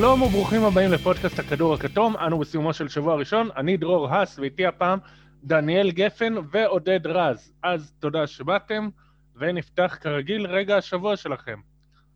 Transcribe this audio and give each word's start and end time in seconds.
שלום 0.00 0.22
וברוכים 0.22 0.64
הבאים 0.64 0.92
לפודקאסט 0.92 1.38
הכדור 1.38 1.74
הכתום, 1.74 2.16
אנו 2.16 2.38
בסיומו 2.38 2.72
של 2.72 2.88
שבוע 2.88 3.14
ראשון, 3.14 3.48
אני 3.56 3.76
דרור 3.76 4.08
האס 4.08 4.38
ואיתי 4.38 4.66
הפעם 4.66 4.98
דניאל 5.44 5.90
גפן 5.90 6.34
ועודד 6.50 7.06
רז. 7.06 7.52
אז 7.62 7.92
תודה 7.98 8.26
שבאתם, 8.26 8.88
ונפתח 9.36 9.98
כרגיל 10.00 10.46
רגע 10.46 10.76
השבוע 10.76 11.16
שלכם. 11.16 11.58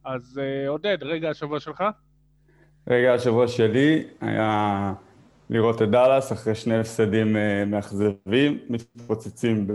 אז 0.05 0.41
uh, 0.41 0.69
עודד, 0.69 0.99
רגע 1.03 1.31
השבוע 1.31 1.61
שלך? 1.61 1.85
רגע 2.89 3.15
השבוע 3.15 3.49
שלי 3.49 4.05
היה 4.21 4.93
לראות 5.51 5.83
את 5.83 5.91
דאלאס 5.91 6.33
אחרי 6.33 6.55
שני 6.55 6.79
הפסדים 6.79 7.37
uh, 7.37 7.39
מאכזבים, 7.67 8.59
מתפוצצים 8.69 9.67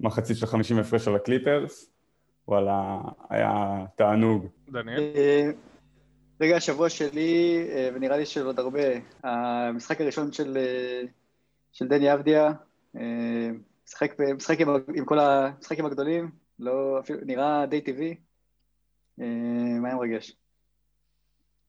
במחצית 0.00 0.36
של 0.36 0.46
50 0.46 0.78
הפרש 0.78 1.08
על 1.08 1.16
הקליפרס. 1.16 1.90
וואלה, 2.48 2.98
היה 3.30 3.84
תענוג. 3.96 4.46
דניאל? 4.70 5.52
אה, 6.40 6.46
רגע 6.46 6.56
השבוע 6.56 6.88
שלי, 6.88 7.66
אה, 7.70 7.90
ונראה 7.94 8.16
לי 8.16 8.26
של 8.26 8.46
עוד 8.46 8.58
הרבה, 8.58 8.80
המשחק 9.22 10.00
הראשון 10.00 10.32
של, 10.32 10.56
אה, 10.56 11.02
של 11.72 11.88
דני 11.88 12.14
אבדיה, 12.14 12.52
משחק, 13.86 14.16
משחק 14.36 14.60
עם, 14.60 14.68
עם 14.94 15.04
כל 15.04 15.18
המשחקים 15.18 15.86
הגדולים, 15.86 16.30
לא, 16.58 17.00
אפילו, 17.00 17.18
נראה 17.22 17.66
די 17.66 17.80
טבעי, 17.80 18.14
מה 19.18 19.88
היה 19.88 19.96
מרגש? 19.96 20.32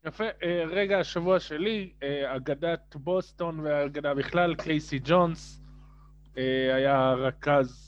יפה, 0.05 0.23
רגע 0.67 0.99
השבוע 0.99 1.39
שלי, 1.39 1.93
אגדת 2.35 2.95
בוסטון 2.95 3.59
והאגדה 3.59 4.13
בכלל, 4.13 4.55
קייסי 4.55 4.99
ג'ונס, 5.03 5.61
היה 6.75 7.13
רכז 7.13 7.87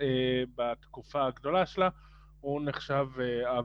אה, 0.00 0.42
בתקופה 0.54 1.26
הגדולה 1.26 1.66
שלה, 1.66 1.88
הוא 2.40 2.60
נחשב 2.64 3.06
אה, 3.20 3.60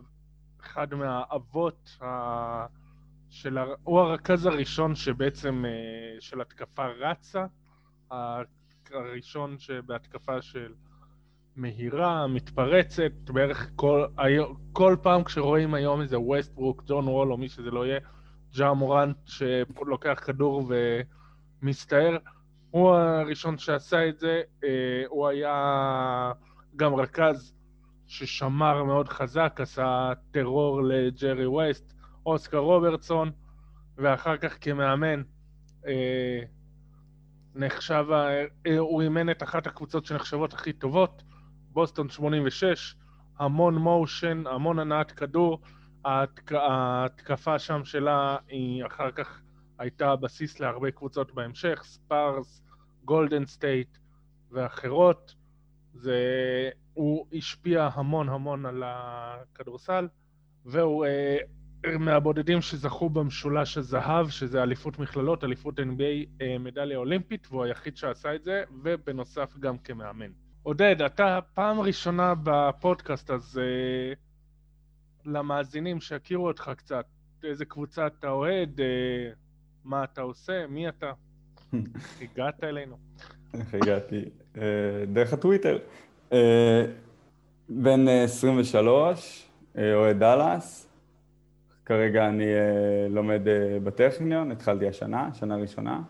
אחד 0.66 0.94
מהאבות 0.94 1.98
ה... 2.02 2.06
של... 3.30 3.58
הר... 3.58 3.74
הוא 3.84 4.00
הרכז 4.00 4.46
הראשון 4.46 4.96
שבעצם 4.96 5.66
אה, 5.66 6.22
של 6.22 6.42
התקפה 6.42 6.86
רצה, 6.86 7.46
הראשון 8.92 9.60
שבהתקפה 9.60 10.42
של 10.42 10.74
מהירה, 11.56 12.28
מתפרצת, 12.28 13.12
בערך 13.26 13.70
כל, 13.76 14.06
כל 14.74 14.96
פעם 15.02 15.24
כשרואים 15.24 15.74
היום 15.74 16.02
איזה 16.02 16.20
ווסטברוק, 16.20 16.84
ג'ון 16.88 17.08
וול 17.08 17.32
או 17.32 17.38
מי 17.38 17.50
שזה 17.50 17.72
לא 17.72 17.86
יהיה, 17.86 18.00
ג'ה 18.58 18.74
מורנט 18.74 19.18
שלוקח 19.26 20.24
כדור 20.26 20.72
ומסתער, 21.62 22.18
הוא 22.72 22.90
הראשון 22.90 23.58
שעשה 23.58 24.10
את 24.10 24.20
זה, 24.20 24.42
אה, 24.64 25.04
הוא 25.08 25.28
היה 25.28 26.32
גם 26.76 26.96
רכז 26.96 27.55
ששמר 28.18 28.84
מאוד 28.84 29.10
חזק, 29.10 29.60
עשה 29.62 30.12
טרור 30.32 30.84
לג'רי 30.84 31.46
ווסט, 31.46 31.94
אוסקר 32.26 32.58
רוברטסון, 32.58 33.32
ואחר 33.98 34.38
כך 34.38 34.58
כמאמן 34.62 35.22
אה, 35.88 36.40
נחשב, 37.56 38.06
אה, 38.12 38.78
הוא 38.78 39.02
אימן 39.02 39.30
את 39.30 39.44
אחת 39.44 39.68
הקבוצות 39.68 40.06
שנחשבות 40.06 40.54
הכי 40.54 40.74
טובות, 40.74 41.24
בוסטון 41.70 42.10
86, 42.10 42.96
המון 43.40 43.76
מושן, 43.76 44.44
המון 44.48 44.80
הנעת 44.80 45.12
כדור, 45.12 45.62
ההתק... 46.06 46.52
ההתקפה 46.52 47.60
שם 47.60 47.86
שלה 47.86 48.38
היא 48.48 48.86
אחר 48.86 49.12
כך 49.12 49.42
הייתה 49.80 50.12
הבסיס 50.12 50.60
להרבה 50.60 50.92
קבוצות 50.92 51.34
בהמשך, 51.34 51.82
ספרס, 51.84 52.62
גולדן 53.06 53.46
סטייט 53.46 53.98
ואחרות. 54.52 55.36
זה, 55.96 56.20
הוא 56.94 57.28
השפיע 57.34 57.90
המון 57.94 58.30
המון 58.30 58.66
על 58.66 58.84
הכדורסל, 58.86 60.08
והוא 60.66 61.06
אה, 61.06 61.38
מהבודדים 62.00 62.62
שזכו 62.62 63.10
במשולש 63.10 63.78
הזהב, 63.78 64.30
שזה 64.30 64.64
אליפות 64.64 65.00
מכללות, 65.00 65.44
אליפות 65.44 65.80
NBA, 65.80 66.42
אה, 66.42 66.58
מדליה 66.60 66.98
אולימפית, 66.98 67.48
והוא 67.52 67.64
היחיד 67.64 67.98
שעשה 67.98 68.36
את 68.36 68.44
זה, 68.44 68.64
ובנוסף 68.84 69.58
גם 69.60 69.78
כמאמן. 69.78 70.32
עודד, 70.64 71.02
אתה 71.02 71.40
פעם 71.54 71.80
ראשונה 71.80 72.34
בפודקאסט, 72.44 73.30
אז 73.32 73.58
אה, 73.58 74.14
למאזינים 75.26 76.02
שיכירו 76.02 76.48
אותך 76.48 76.72
קצת, 76.78 77.06
איזה 77.44 77.66
קבוצה 77.66 78.08
אתה 78.08 78.30
אוהד, 78.30 78.82
אה, 78.82 79.32
מה 79.84 80.04
אתה 80.04 80.22
עושה, 80.22 80.68
מי 80.68 80.90
אתה? 80.90 81.12
הגעת 82.22 82.64
אלינו. 82.64 82.98
איך 83.60 83.74
הגעתי? 83.74 84.26
אה, 84.58 84.62
דרך 85.14 85.34
הטוויטר. 85.34 85.80
אה, 86.32 86.86
בן 87.70 88.08
23, 88.08 89.48
אה, 89.78 89.94
אוהד 89.94 90.20
דאלאס. 90.20 90.88
כרגע 91.86 92.28
אני 92.28 92.46
לומד 93.10 93.42
בטכניון, 93.84 94.52
התחלתי 94.52 94.88
השנה, 94.88 95.30
שנה 95.34 95.56
ראשונה, 95.56 96.02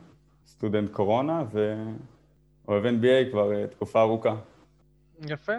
סטודנט 0.47 0.91
קורונה, 0.91 1.43
ואוהב 1.51 2.85
NBA 2.85 3.31
כבר 3.31 3.65
תקופה 3.65 4.01
ארוכה. 4.01 4.35
יפה. 5.29 5.53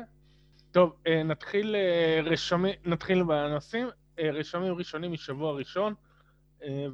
טוב, 0.71 0.93
נתחיל, 1.25 1.77
רשמי, 2.25 2.73
נתחיל 2.85 3.23
בנושאים. 3.23 3.89
רשמים 4.19 4.75
ראשונים 4.75 5.13
משבוע 5.13 5.53
ראשון, 5.53 5.95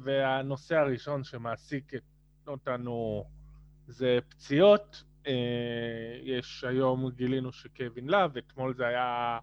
והנושא 0.03 0.75
הראשון 0.75 1.23
שמעסיק 1.23 1.91
אותנו 2.47 3.23
זה 3.87 4.19
פציעות. 4.29 5.03
אה, 5.27 6.19
יש 6.23 6.63
היום, 6.63 7.09
גילינו 7.09 7.51
שקווין 7.51 8.07
לאב, 8.07 8.37
אתמול 8.37 8.73
זה 8.73 8.87
היה 8.87 9.39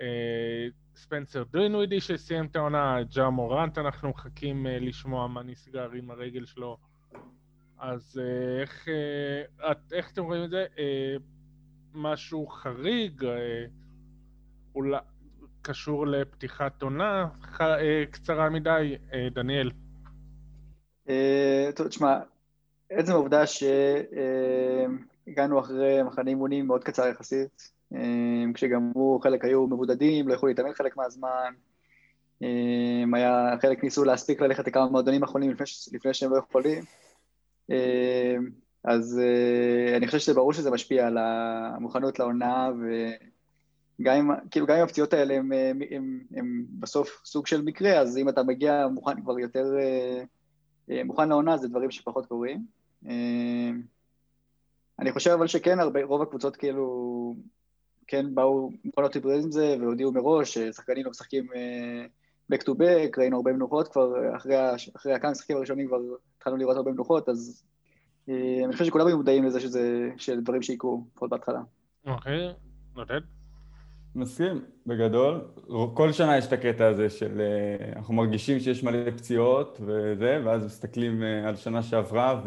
אה, 0.00 0.66
ספנסר 0.96 1.42
דוינווידי 1.42 2.00
שסיים 2.00 2.46
את 2.46 2.56
העונה, 2.56 3.02
ג'ה 3.14 3.30
מורנט, 3.30 3.78
אנחנו 3.78 4.08
מחכים 4.08 4.66
אה, 4.66 4.78
לשמוע 4.78 5.28
מה 5.28 5.42
נסגר 5.42 5.90
עם 5.90 6.10
הרגל 6.10 6.44
שלו. 6.44 6.78
אז 7.78 8.20
איך, 8.60 8.88
איך 9.92 10.12
אתם 10.12 10.24
רואים 10.24 10.44
את 10.44 10.50
זה? 10.50 10.66
משהו 11.94 12.46
חריג, 12.46 13.26
אולי 14.74 14.98
קשור 15.62 16.06
לפתיחת 16.06 16.82
עונה 16.82 17.28
קצרה 18.10 18.50
מדי, 18.50 18.96
דניאל. 19.34 19.70
תשמע, 21.88 22.20
עצם 22.90 23.12
העובדה 23.12 23.44
שהגענו 23.46 24.80
אחרי 25.60 26.02
מחנה 26.02 26.30
אימונים 26.30 26.66
מאוד 26.66 26.84
קצר 26.84 27.08
יחסית, 27.08 27.72
אה, 27.94 28.44
כשגם 28.54 28.90
הוא, 28.94 29.22
חלק 29.22 29.44
היו 29.44 29.66
מבודדים, 29.66 30.28
לא 30.28 30.34
יכלו 30.34 30.48
להתאמן 30.48 30.74
חלק 30.74 30.96
מהזמן, 30.96 31.52
אה, 32.42 33.04
היה, 33.12 33.54
חלק 33.62 33.84
ניסו 33.84 34.04
להספיק 34.04 34.40
ללכת 34.40 34.66
לכמה 34.66 34.86
מועדונים 34.86 35.22
אחרונים 35.22 35.50
לפני, 35.50 35.66
לפני 35.92 36.14
שהם 36.14 36.30
לא 36.30 36.38
יכולים, 36.38 36.84
אז 38.84 39.20
אני 39.96 40.06
חושב 40.06 40.18
שזה 40.18 40.34
ברור 40.34 40.52
שזה 40.52 40.70
משפיע 40.70 41.06
על 41.06 41.18
המוכנות 41.18 42.18
לעונה, 42.18 42.70
וגם 44.00 44.16
אם, 44.16 44.30
כאילו, 44.50 44.66
גם 44.66 44.76
אם 44.76 44.82
הפציעות 44.82 45.12
האלה 45.12 45.34
הם, 45.34 45.52
הם, 45.52 45.80
הם, 45.90 46.20
הם 46.36 46.64
בסוף 46.80 47.20
סוג 47.24 47.46
של 47.46 47.62
מקרה, 47.62 47.98
אז 47.98 48.18
אם 48.18 48.28
אתה 48.28 48.42
מגיע 48.42 48.88
מוכן 48.88 49.22
כבר 49.22 49.38
יותר... 49.38 49.64
אה, 50.90 51.04
מוכן 51.04 51.28
לעונה 51.28 51.56
זה 51.56 51.68
דברים 51.68 51.90
שפחות 51.90 52.26
קורים. 52.26 52.66
אה, 53.06 53.70
אני 54.98 55.12
חושב 55.12 55.30
אבל 55.30 55.46
שכן, 55.46 55.80
הרבה, 55.80 56.04
רוב 56.04 56.22
הקבוצות 56.22 56.56
כאילו 56.56 57.36
כן 58.06 58.34
באו 58.34 58.70
מוכנות 58.84 59.14
להתמודד 59.14 59.42
עם 59.44 59.50
זה 59.50 59.76
והודיעו 59.80 60.12
מראש 60.12 60.58
ששחקנים 60.58 61.04
לא 61.04 61.10
משחקים 61.10 61.46
back 62.52 62.58
to 62.58 62.70
back, 62.70 63.18
ראינו 63.18 63.36
הרבה 63.36 63.52
מנוחות 63.52 63.88
כבר, 63.88 64.36
אחרי, 64.36 64.56
אחרי 64.96 65.12
הכמה 65.12 65.30
משחקים 65.30 65.56
הראשונים 65.56 65.86
כבר 65.86 66.00
התחלנו 66.36 66.56
לראות 66.56 66.76
הרבה 66.76 66.92
מנוחות, 66.92 67.28
אז 67.28 67.64
אה, 68.28 68.64
אני 68.64 68.72
חושב 68.72 68.84
שכולם 68.84 69.06
היו 69.06 69.16
מודעים 69.16 69.44
לזה 69.44 69.60
שזה, 69.60 70.10
שזה 70.16 70.40
דברים 70.40 70.62
שיקרו, 70.62 71.04
לפחות 71.12 71.30
בהתחלה. 71.30 71.60
אוקיי, 72.06 72.52
נותן. 72.94 73.18
מסכים, 74.16 74.64
בגדול. 74.86 75.40
כל 75.94 76.12
שנה 76.12 76.38
יש 76.38 76.46
את 76.46 76.52
הקטע 76.52 76.86
הזה 76.86 77.10
של 77.10 77.40
אה, 77.40 77.92
אנחנו 77.96 78.14
מרגישים 78.14 78.60
שיש 78.60 78.82
מלא 78.82 79.10
פציעות 79.10 79.78
וזה, 79.80 80.40
ואז 80.44 80.64
מסתכלים 80.64 81.22
אה, 81.22 81.48
על 81.48 81.56
שנה 81.56 81.82
שעברה, 81.82 82.40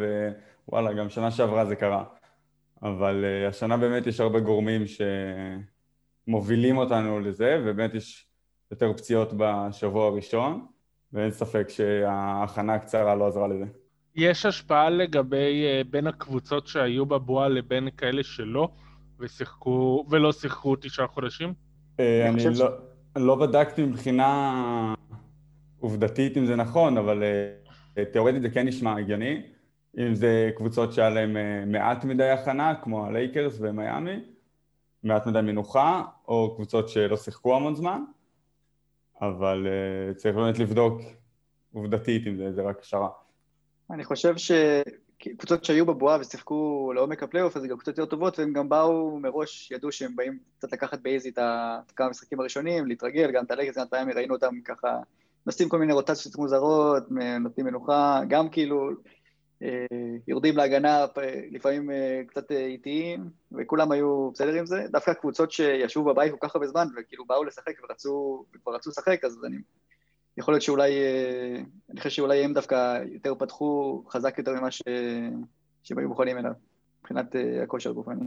ווואלה, 0.68 0.94
גם 0.94 1.10
שנה 1.10 1.32
שעברה 1.32 1.66
זה 1.66 1.76
קרה. 1.76 2.04
אבל 2.84 3.26
אה, 3.26 3.48
השנה 3.48 3.78
באמת 3.78 4.08
יש 4.08 4.20
הרבה 4.20 4.40
גורמים 4.40 4.84
שמובילים 6.28 6.78
אותנו 6.78 7.20
לזה, 7.20 7.60
ובאמת 7.62 7.94
יש 7.94 8.28
יותר 8.72 8.94
פציעות 8.94 9.34
בשבוע 9.38 10.08
הראשון, 10.08 10.66
ואין 11.14 11.32
ספק 11.32 11.70
שההכנה 11.70 12.74
הקצרה 12.74 13.16
לא 13.16 13.28
עזרה 13.28 13.48
לזה. 13.48 13.66
יש 14.16 14.46
השפעה 14.46 14.90
לגבי 14.90 15.66
בין 15.90 16.08
הקבוצות 16.08 16.68
שהיו 16.68 17.06
בבועה 17.06 17.48
לבין 17.48 17.90
כאלה 17.98 18.24
שלא? 18.24 18.70
ושיחקו, 19.20 20.06
ולא 20.10 20.32
שיחקו 20.32 20.76
תשעה 20.76 21.08
חודשים? 21.08 21.54
אה, 22.00 22.30
אני 22.30 22.44
לא, 22.60 22.68
לא 23.16 23.36
בדקתי 23.36 23.86
מבחינה 23.86 24.94
עובדתית 25.80 26.38
אם 26.38 26.46
זה 26.46 26.56
נכון, 26.56 26.98
אבל 26.98 27.24
אה, 27.98 28.06
תיאורטית 28.06 28.42
זה 28.42 28.50
כן 28.50 28.68
נשמע 28.68 28.98
הגיוני. 28.98 29.42
אם 29.98 30.16
זה 30.16 30.52
קבוצות 30.56 30.94
שהיה 30.94 31.10
להן 31.10 31.38
אה, 31.38 31.64
מעט 31.66 32.06
מדי 32.06 32.30
הכנה, 32.30 32.76
כמו 32.76 33.06
הלייקרס 33.06 33.58
ומיאמי, 33.60 34.20
מעט 35.04 35.28
מדי 35.28 35.42
מנוחה, 35.42 36.04
או 36.28 36.56
קבוצות 36.56 36.90
שלא 36.90 37.18
שיחקו 37.18 37.56
המון 37.56 37.76
זמן. 37.76 38.02
אבל 39.22 39.68
צריך 40.16 40.36
באמת 40.36 40.60
לבדוק 40.60 41.02
עובדתית 41.74 42.28
אם 42.28 42.38
זה, 42.38 42.52
זה 42.52 42.62
רק 42.62 42.80
השערה. 42.82 43.10
אני 43.92 44.04
חושב 44.04 44.38
שקבוצות 45.24 45.66
שהיו 45.66 45.86
בבועה 45.86 46.20
ושיחקו 46.20 46.92
לעומק 46.96 47.24
הפלייאוף, 47.24 47.56
אז 47.56 47.62
זה 47.62 47.68
גם 47.68 47.78
קבוצות 47.78 47.98
יותר 47.98 48.10
טובות, 48.10 48.40
והם 48.40 48.54
גם 48.54 48.70
באו 48.70 49.20
מראש, 49.20 49.72
ידעו 49.72 49.92
שהם 49.92 50.16
באים 50.16 50.40
קצת 50.58 50.72
לקחת 50.72 51.00
באיזי 51.00 51.30
את 51.30 51.40
כמה 51.96 52.08
המשחקים 52.08 52.40
הראשונים, 52.40 52.86
להתרגל, 52.86 53.32
גם 53.32 53.46
את 53.46 53.52
הלקס, 53.52 53.78
גם 53.78 53.86
את 53.88 53.94
הימי, 53.94 54.14
ראינו 54.14 54.36
אותם 54.36 54.62
ככה, 54.66 54.98
נוסעים 55.46 55.70
כל 55.70 55.80
מיני 55.80 55.94
רוטציות 55.94 56.36
מוזרות, 56.36 57.04
נותנים 57.40 57.66
מנוחה, 57.66 58.22
גם 58.28 58.50
כאילו 58.50 58.90
אה, 59.64 59.86
יורדים 60.28 60.58
להגנה, 60.58 61.06
לפעמים 61.52 61.92
אה, 61.92 62.22
קצת 62.28 62.52
אה, 62.52 62.66
איטיים, 62.66 63.30
וכולם 63.52 63.92
היו 63.92 64.32
בסדר 64.32 64.54
עם 64.54 64.66
זה. 64.66 64.86
דווקא 64.92 65.14
קבוצות 65.14 65.52
שישבו 65.52 66.04
בבית 66.04 66.32
כל 66.32 66.48
כך 66.48 66.56
הרבה 66.56 66.68
זמן, 66.68 66.88
וכאילו 66.98 67.26
באו 67.26 67.44
לשחק 67.44 67.74
ורצו, 67.84 68.46
וכבר 68.56 68.76
רצו 68.76 68.90
לשחק, 68.90 69.24
אז 69.24 69.40
אני... 69.46 69.58
יכול 70.38 70.54
להיות 70.54 70.62
שאולי, 70.62 70.92
אני 71.90 71.98
חושב 71.98 72.10
שאולי 72.10 72.44
הם 72.44 72.54
דווקא 72.54 73.04
יותר 73.12 73.36
פתחו 73.36 74.04
חזק 74.10 74.38
יותר 74.38 74.54
ממה 74.60 74.72
ש... 74.72 74.82
שהם 75.84 75.98
היו 75.98 76.08
מוכנים 76.08 76.38
אליו, 76.38 76.52
מבחינת 77.00 77.36
הכושר 77.64 77.90
הגופני. 77.90 78.26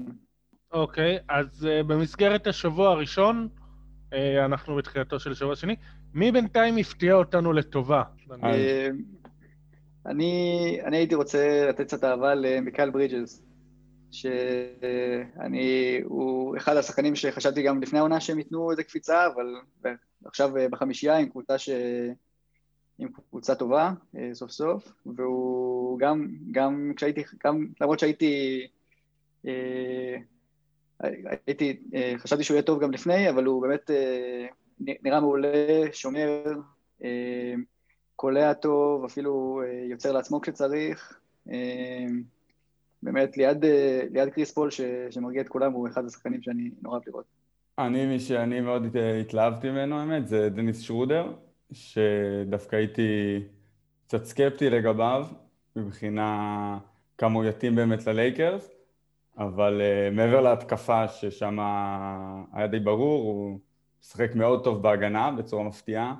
אוקיי, 0.72 1.16
okay, 1.16 1.20
אז 1.28 1.68
במסגרת 1.86 2.46
השבוע 2.46 2.90
הראשון, 2.90 3.48
אנחנו 4.44 4.76
בתחילתו 4.76 5.20
של 5.20 5.34
שבוע 5.34 5.56
שני, 5.56 5.76
מי 6.14 6.32
בינתיים 6.32 6.76
הפתיע 6.76 7.14
אותנו 7.14 7.52
לטובה? 7.52 8.02
אני, 10.06 10.80
אני 10.84 10.96
הייתי 10.96 11.14
רוצה 11.14 11.66
לתת 11.68 11.86
קצת 11.86 12.04
אהבה 12.04 12.34
למיקל 12.34 12.90
ברידג'ס, 12.90 13.42
שאני, 14.12 16.00
הוא 16.04 16.56
אחד 16.56 16.76
השחקנים 16.76 17.16
שחשבתי 17.16 17.62
גם 17.62 17.82
לפני 17.82 17.98
העונה 17.98 18.20
שהם 18.20 18.38
ייתנו 18.38 18.70
איזה 18.70 18.84
קפיצה, 18.84 19.26
אבל 19.26 19.54
עכשיו 20.24 20.50
בחמישייה 20.70 21.16
עם 21.16 21.28
קבוצה 21.28 21.58
ש... 21.58 21.70
עם 22.98 23.08
קבוצה 23.30 23.54
טובה, 23.54 23.92
אה, 24.16 24.30
סוף 24.34 24.50
סוף, 24.50 24.92
והוא 25.06 25.98
גם, 25.98 26.28
גם 26.50 26.92
כשהייתי, 26.96 27.22
גם 27.44 27.66
למרות 27.80 27.98
שהייתי, 27.98 28.66
אה, 29.46 30.16
הייתי, 31.46 31.80
אה, 31.94 32.14
חשבתי 32.18 32.44
שהוא 32.44 32.54
יהיה 32.54 32.62
טוב 32.62 32.82
גם 32.82 32.90
לפני, 32.90 33.30
אבל 33.30 33.44
הוא 33.44 33.62
באמת 33.62 33.90
נראה 34.80 35.20
מעולה, 35.20 35.48
שומר, 35.92 36.52
קולע 38.20 38.54
טוב, 38.54 39.04
אפילו 39.04 39.62
אה, 39.64 39.84
יוצר 39.90 40.12
לעצמו 40.12 40.40
כשצריך. 40.40 41.20
אה, 41.50 42.06
באמת, 43.02 43.36
ליד, 43.36 43.64
אה, 43.64 44.02
ליד 44.10 44.28
קריס 44.28 44.52
פול 44.52 44.70
ש, 44.70 44.80
שמרגיע 45.10 45.42
את 45.42 45.48
כולם, 45.48 45.72
הוא 45.72 45.88
אחד 45.88 46.04
השחקנים 46.04 46.42
שאני 46.42 46.70
נורא 46.82 46.94
אוהב 46.94 47.08
לראות. 47.08 47.24
אני, 47.78 48.06
מי 48.06 48.20
שאני 48.20 48.60
מאוד 48.60 48.96
התלהבתי 49.20 49.70
ממנו, 49.70 49.98
האמת, 49.98 50.28
זה 50.28 50.48
דניס 50.48 50.80
שרודר, 50.80 51.32
שדווקא 51.72 52.76
הייתי 52.76 53.40
קצת 54.06 54.24
סקפטי 54.24 54.70
לגביו, 54.70 55.26
מבחינה 55.76 56.78
כמה 57.18 57.34
הוא 57.34 57.44
יתאים 57.44 57.74
באמת 57.74 58.06
ללייקרס, 58.06 58.70
אבל 59.38 59.80
uh, 59.80 60.14
מעבר 60.14 60.40
להתקפה 60.40 61.08
ששם 61.08 61.58
היה 62.52 62.66
די 62.66 62.80
ברור, 62.80 63.22
הוא 63.22 63.58
משחק 64.00 64.34
מאוד 64.34 64.64
טוב 64.64 64.82
בהגנה 64.82 65.30
בצורה 65.30 65.64
מפתיעה. 65.64 66.14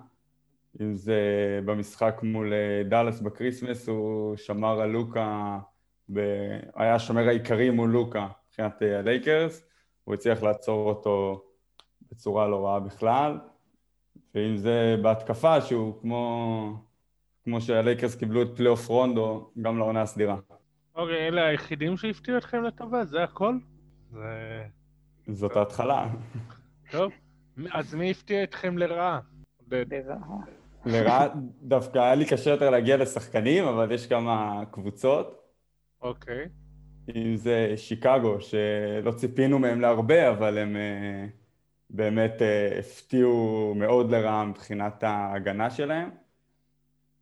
אם 0.80 0.94
זה 0.94 1.20
במשחק 1.64 2.20
מול 2.22 2.52
אה, 2.52 2.82
דאלאס 2.88 3.20
בקריסמס, 3.20 3.88
הוא 3.88 4.36
שמר 4.36 4.80
על 4.80 4.90
לוקה. 4.90 5.58
היה 6.74 6.94
השומר 6.94 7.28
העיקרי 7.28 7.70
מול 7.70 7.90
לוקה 7.90 8.26
מבחינת 8.48 8.82
אה, 8.82 8.98
הלייקרס, 8.98 9.66
הוא 10.04 10.14
הצליח 10.14 10.42
לעצור 10.42 10.88
אותו 10.88 11.44
בצורה 12.12 12.48
לא 12.48 12.66
רעה 12.66 12.80
בכלל, 12.80 13.38
ואם 14.34 14.56
זה 14.56 14.96
בהתקפה, 15.02 15.60
שהוא 15.60 16.00
כמו, 16.00 16.84
כמו 17.44 17.60
שהלייקרס 17.60 18.14
קיבלו 18.14 18.42
את 18.42 18.48
פלייאוף 18.56 18.88
רונדו, 18.88 19.50
גם 19.62 19.78
לעונה 19.78 20.02
הסדירה. 20.02 20.36
אוקיי, 20.94 21.14
okay, 21.14 21.32
אלה 21.32 21.46
היחידים 21.46 21.96
שהפתיעו 21.96 22.38
אתכם 22.38 22.62
לטובה? 22.62 23.04
זה 23.04 23.22
הכל? 23.22 23.54
זה... 24.10 24.62
זאת 25.28 25.56
ההתחלה. 25.56 26.08
טוב, 26.90 27.12
אז 27.72 27.94
מי 27.94 28.10
הפתיע 28.10 28.42
אתכם 28.42 28.78
לרעה? 28.78 29.20
לרעה. 29.70 30.16
לרעה, 30.86 31.28
דווקא 31.62 31.98
היה 31.98 32.14
לי 32.14 32.24
קשה 32.24 32.50
יותר 32.50 32.70
להגיע 32.70 32.96
לשחקנים, 32.96 33.64
אבל 33.64 33.92
יש 33.92 34.06
כמה 34.06 34.62
קבוצות. 34.70 35.39
אוקיי. 36.02 36.48
אם 37.16 37.36
זה 37.36 37.72
שיקגו, 37.76 38.40
שלא 38.40 39.12
ציפינו 39.16 39.58
מהם 39.58 39.80
להרבה, 39.80 40.30
אבל 40.30 40.58
הם 40.58 40.76
uh, 40.76 41.30
באמת 41.90 42.34
uh, 42.38 42.78
הפתיעו 42.78 43.74
מאוד 43.76 44.10
לרעה 44.10 44.44
מבחינת 44.44 45.02
ההגנה 45.02 45.70
שלהם, 45.70 46.10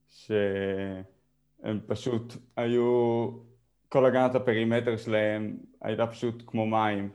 שהם 0.08 1.80
פשוט 1.86 2.34
היו, 2.56 3.30
כל 3.88 4.06
הגנת 4.06 4.34
הפרימטר 4.34 4.96
שלהם 4.96 5.56
הייתה 5.82 6.06
פשוט 6.06 6.42
כמו 6.46 6.66
מים, 6.66 7.10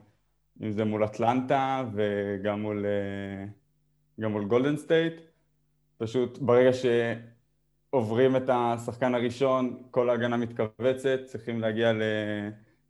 אם 0.62 0.72
זה 0.72 0.86
מול 0.86 1.06
אטלנטה 1.06 1.86
וגם 1.94 2.62
מול, 2.62 2.86
uh, 4.18 4.28
מול 4.28 4.46
גולדן 4.46 4.78
סטייט. 4.78 5.14
פשוט 5.98 6.38
ברגע 6.38 6.74
שעוברים 7.94 8.36
את 8.36 8.50
השחקן 8.50 9.16
הראשון, 9.16 9.84
כל 9.92 10.10
ההגנה 10.10 10.38
מתכווצת, 10.38 11.20
צריכים 11.26 11.62
להגיע 11.62 11.94
ל... 11.94 12.02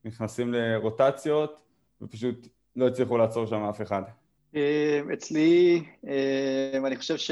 נכנסים 0.06 0.54
לרוטציות, 0.54 1.60
ופשוט 2.02 2.48
לא 2.76 2.88
הצליחו 2.88 3.18
לעצור 3.18 3.46
שם 3.46 3.64
אף 3.64 3.82
אחד. 3.82 4.02
אה, 4.56 5.02
אצלי, 5.14 5.84
אה, 6.08 6.88
אני 6.88 6.96
חושב 6.96 7.18
ש... 7.18 7.32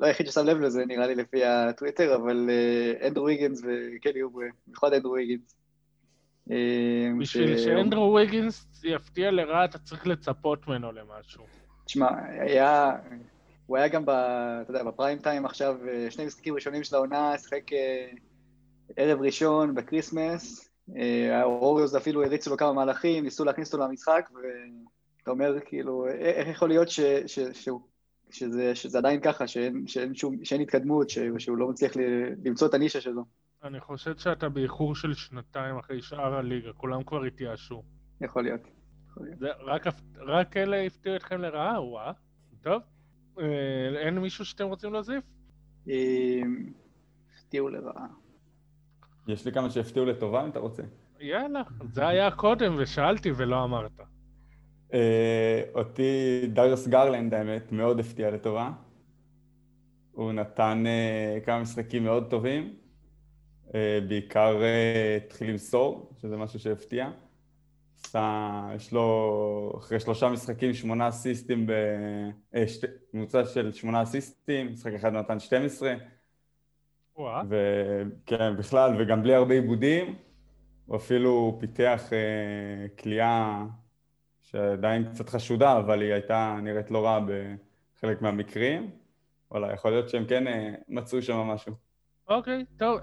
לא 0.00 0.06
היחיד 0.06 0.26
ששם 0.26 0.46
לב 0.46 0.60
לזה, 0.60 0.86
נראה 0.86 1.06
לי 1.06 1.14
לפי 1.14 1.44
הטוויטר, 1.44 2.16
אבל 2.16 2.50
אה, 2.50 3.08
אנדרו 3.08 3.24
ויגנס 3.24 3.62
וקלי 3.62 4.22
אובריי, 4.22 4.46
במיוחד 4.66 4.92
אנדרו 4.92 5.12
ויגנס. 5.12 5.56
בשביל 7.20 7.58
שאנדרו 7.58 8.14
ויגנס 8.14 8.66
יפתיע 8.84 9.30
לרעה, 9.30 9.64
אתה 9.64 9.78
צריך 9.78 10.06
לצפות 10.06 10.68
ממנו 10.68 10.92
למשהו. 10.92 11.44
תשמע, 11.84 12.08
היה... 12.28 12.92
הוא 13.66 13.76
היה 13.76 13.88
גם, 13.88 14.04
ב, 14.06 14.10
אתה 14.10 14.70
יודע, 14.70 14.84
בפריים 14.84 15.18
טיים 15.18 15.44
עכשיו, 15.44 15.76
אה, 15.88 16.10
שני 16.10 16.26
משחקים 16.26 16.54
ראשונים 16.54 16.84
של 16.84 16.96
העונה, 16.96 17.38
שיחק 17.38 17.72
אה, 17.72 18.10
ערב 18.96 19.20
ראשון 19.20 19.74
בקריסמס, 19.74 20.68
הווריורס 21.30 21.94
אפילו 21.94 22.24
הריצו 22.24 22.50
לו 22.50 22.56
כמה 22.56 22.72
מהלכים, 22.72 23.24
ניסו 23.24 23.44
להכניס 23.44 23.74
אותו 23.74 23.84
למשחק, 23.84 24.30
ואתה 24.34 25.30
אומר, 25.30 25.54
כאילו, 25.64 26.08
איך 26.08 26.48
יכול 26.48 26.68
להיות 26.68 26.88
ש, 26.88 27.00
ש, 27.26 27.38
ש, 27.38 27.68
שזה, 28.30 28.74
שזה 28.74 28.98
עדיין 28.98 29.20
ככה, 29.20 29.46
שאין, 29.46 29.86
שאין, 29.86 30.14
שום, 30.14 30.44
שאין 30.44 30.60
התקדמות, 30.60 31.10
ש, 31.10 31.18
שהוא 31.38 31.56
לא 31.56 31.68
מצליח 31.68 31.92
למצוא 32.44 32.68
את 32.68 32.74
הנישה 32.74 33.00
שלו. 33.00 33.22
אני 33.64 33.80
חושב 33.80 34.16
שאתה 34.16 34.48
באיחור 34.48 34.94
של 34.94 35.14
שנתיים 35.14 35.78
אחרי 35.78 36.02
שאר 36.02 36.34
הליגה, 36.34 36.72
כולם 36.72 37.02
כבר 37.02 37.24
התייאשו. 37.24 37.82
יכול 38.20 38.42
להיות. 38.42 38.60
זה, 39.38 39.48
רק, 39.60 39.86
רק 40.26 40.56
אלה 40.56 40.82
הפתיעו 40.86 41.16
אתכם 41.16 41.40
לרעה, 41.40 41.82
וואה. 41.82 42.12
טוב. 42.62 42.82
אה, 43.38 43.88
אין 43.98 44.18
מישהו 44.18 44.44
שאתם 44.44 44.66
רוצים 44.66 44.92
להוסיף? 44.92 45.24
הפתיעו 47.36 47.68
לרעה. 47.68 48.06
יש 49.28 49.44
לי 49.44 49.52
כמה 49.52 49.70
שהפתיעו 49.70 50.06
לטובה 50.06 50.44
אם 50.44 50.50
אתה 50.50 50.58
רוצה. 50.58 50.82
יאללה, 51.20 51.62
זה 51.92 52.08
היה 52.08 52.30
קודם 52.30 52.74
ושאלתי 52.78 53.30
ולא 53.36 53.64
אמרת. 53.64 54.00
אה, 54.94 55.62
אותי 55.74 56.40
דריוס 56.48 56.88
גרלנד 56.88 57.34
האמת 57.34 57.72
מאוד 57.72 58.00
הפתיע 58.00 58.30
לטובה. 58.30 58.70
הוא 60.12 60.32
נתן 60.32 60.84
אה, 60.86 61.38
כמה 61.44 61.60
משחקים 61.60 62.04
מאוד 62.04 62.30
טובים. 62.30 62.76
בעיקר 64.08 64.60
התחיל 65.24 65.50
למסור, 65.50 66.12
שזה 66.20 66.36
משהו 66.36 66.58
שהפתיע. 66.58 67.10
יש 68.74 68.92
לו 68.92 69.72
אחרי 69.78 70.00
שלושה 70.00 70.28
משחקים 70.28 70.74
שמונה 70.74 71.08
אסיסטים, 71.08 71.66
בממוצע 73.12 73.38
אה, 73.40 73.46
של 73.46 73.72
שמונה 73.72 74.02
אסיסטים, 74.02 74.72
משחק 74.72 74.92
אחד 74.92 75.12
נתן 75.12 75.40
12. 75.40 75.94
וואו. 77.16 77.46
וכן, 77.48 78.56
בכלל, 78.56 78.94
וגם 78.98 79.22
בלי 79.22 79.34
הרבה 79.34 79.54
עיבודים, 79.54 80.14
הוא 80.86 80.96
אפילו 80.96 81.56
פיתח 81.60 82.02
אה, 82.12 82.88
כליאה 83.02 83.64
שעדיין 84.40 85.04
קצת 85.04 85.28
חשודה, 85.28 85.78
אבל 85.78 86.02
היא 86.02 86.12
הייתה 86.12 86.58
נראית 86.62 86.90
לא 86.90 87.04
רע 87.04 87.20
בחלק 87.20 88.22
מהמקרים. 88.22 88.90
וואלה, 89.50 89.72
יכול 89.72 89.90
להיות 89.90 90.08
שהם 90.08 90.24
כן 90.24 90.46
אה, 90.46 90.74
מצאו 90.88 91.22
שם 91.22 91.36
משהו. 91.36 91.72
אוקיי, 92.28 92.64
טוב. 92.76 93.00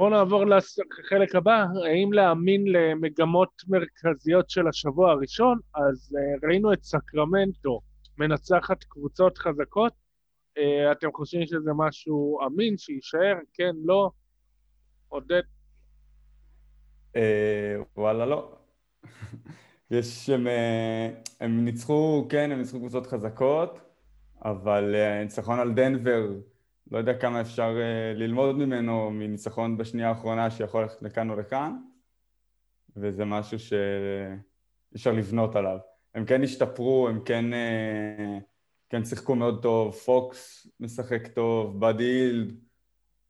אה... 0.00 0.08
בואו 0.08 0.10
נעבור 0.10 0.44
לחלק 0.44 1.34
הבא, 1.34 1.64
האם 1.84 2.12
להאמין 2.12 2.64
למגמות 2.66 3.62
מרכזיות 3.68 4.50
של 4.50 4.68
השבוע 4.68 5.10
הראשון? 5.10 5.58
אז 5.74 6.16
uh, 6.16 6.46
ראינו 6.46 6.72
את 6.72 6.84
סקרמנטו 6.84 7.80
מנצחת 8.18 8.84
קבוצות 8.84 9.38
חזקות. 9.38 9.92
Uh, 10.58 10.92
אתם 10.92 11.08
חושבים 11.14 11.46
שזה 11.46 11.70
משהו 11.76 12.38
אמין, 12.46 12.78
שיישאר? 12.78 13.34
כן, 13.54 13.72
לא? 13.84 14.10
עודד? 15.08 15.42
Uh, 17.12 17.18
וואלה, 17.96 18.26
לא. 18.26 18.52
יש, 19.90 20.30
הם, 20.30 20.46
אה, 20.46 21.10
הם 21.40 21.64
ניצחו, 21.64 22.26
כן, 22.28 22.50
הם 22.52 22.58
ניצחו 22.58 22.78
קבוצות 22.78 23.06
חזקות, 23.06 23.80
אבל 24.44 24.94
אה, 24.94 25.22
ניצחון 25.22 25.58
על 25.58 25.72
דנבר, 25.72 26.28
לא 26.90 26.98
יודע 26.98 27.14
כמה 27.14 27.40
אפשר 27.40 27.76
אה, 27.80 28.14
ללמוד 28.14 28.56
ממנו, 28.56 29.10
מניצחון 29.10 29.76
בשנייה 29.76 30.08
האחרונה 30.08 30.50
שיכול 30.50 30.82
ללכת 30.82 31.02
לכאן 31.02 31.30
או 31.30 31.36
לכאן, 31.36 31.76
וזה 32.96 33.24
משהו 33.24 33.58
שאי 33.58 33.76
אפשר 34.96 35.12
לבנות 35.12 35.56
עליו. 35.56 35.78
הם 36.14 36.24
כן 36.24 36.42
השתפרו, 36.42 37.08
הם 37.08 37.20
כן, 37.24 37.44
כן 38.88 39.04
שיחקו 39.04 39.34
מאוד 39.34 39.62
טוב, 39.62 39.94
פוקס 39.94 40.66
משחק 40.80 41.26
טוב, 41.26 41.80
בד 41.80 42.00
הילד, 42.00 42.54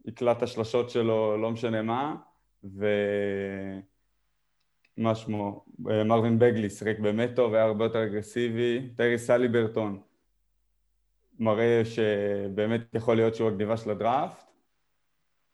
יקלע 0.05 0.35
השלשות 0.40 0.90
שלו, 0.90 1.37
לא 1.37 1.50
משנה 1.50 1.83
מה, 1.83 2.17
ו... 2.64 2.87
מה 4.97 5.14
שמו, 5.14 5.64
אה, 5.90 6.05
מרווין 6.05 6.38
בגלי 6.38 6.71
שיחק 6.71 6.99
באמת 6.99 7.31
טוב, 7.37 7.55
היה 7.55 7.64
הרבה 7.64 7.85
יותר 7.85 8.05
אגרסיבי, 8.05 8.88
טייריס 8.97 9.18
הליברטון 9.18 10.00
מראה 11.40 11.82
שבאמת 11.85 12.80
יכול 12.94 13.16
להיות 13.16 13.35
שהוא 13.35 13.49
הגניבה 13.49 13.76
של 13.76 13.90
הדראפט, 13.90 14.44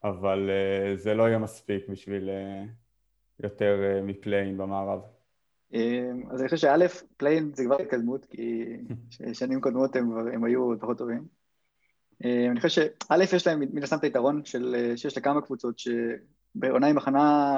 אבל 0.03 0.49
uh, 0.49 0.97
זה 0.97 1.13
לא 1.13 1.23
יהיה 1.23 1.37
מספיק 1.37 1.89
בשביל 1.89 2.29
uh, 2.29 2.69
יותר 3.43 3.79
uh, 3.79 4.03
מפליי 4.03 4.37
אין 4.37 4.57
במערב. 4.57 5.01
אז 6.31 6.41
אני 6.41 6.49
חושב 6.49 6.57
שא', 6.57 6.87
פליי 7.17 7.36
אין 7.36 7.51
זה 7.55 7.63
כבר 7.65 7.81
התקדמות, 7.81 8.25
כי 8.25 8.65
שנים 9.33 9.61
קודמות 9.61 9.95
הם, 9.95 10.17
הם 10.33 10.43
היו 10.43 10.79
פחות 10.79 10.97
טובים. 10.97 11.25
אני 12.23 12.61
חושב 12.61 12.81
שא', 12.81 13.35
יש 13.35 13.47
להם 13.47 13.59
מן 13.59 13.83
הסתם 13.83 13.97
את 13.97 14.03
היתרון 14.03 14.45
של, 14.45 14.93
שיש 14.95 15.17
לכמה 15.17 15.41
קבוצות 15.41 15.79
שבעונה 15.79 16.87
עם 16.87 16.97
הכנה 16.97 17.55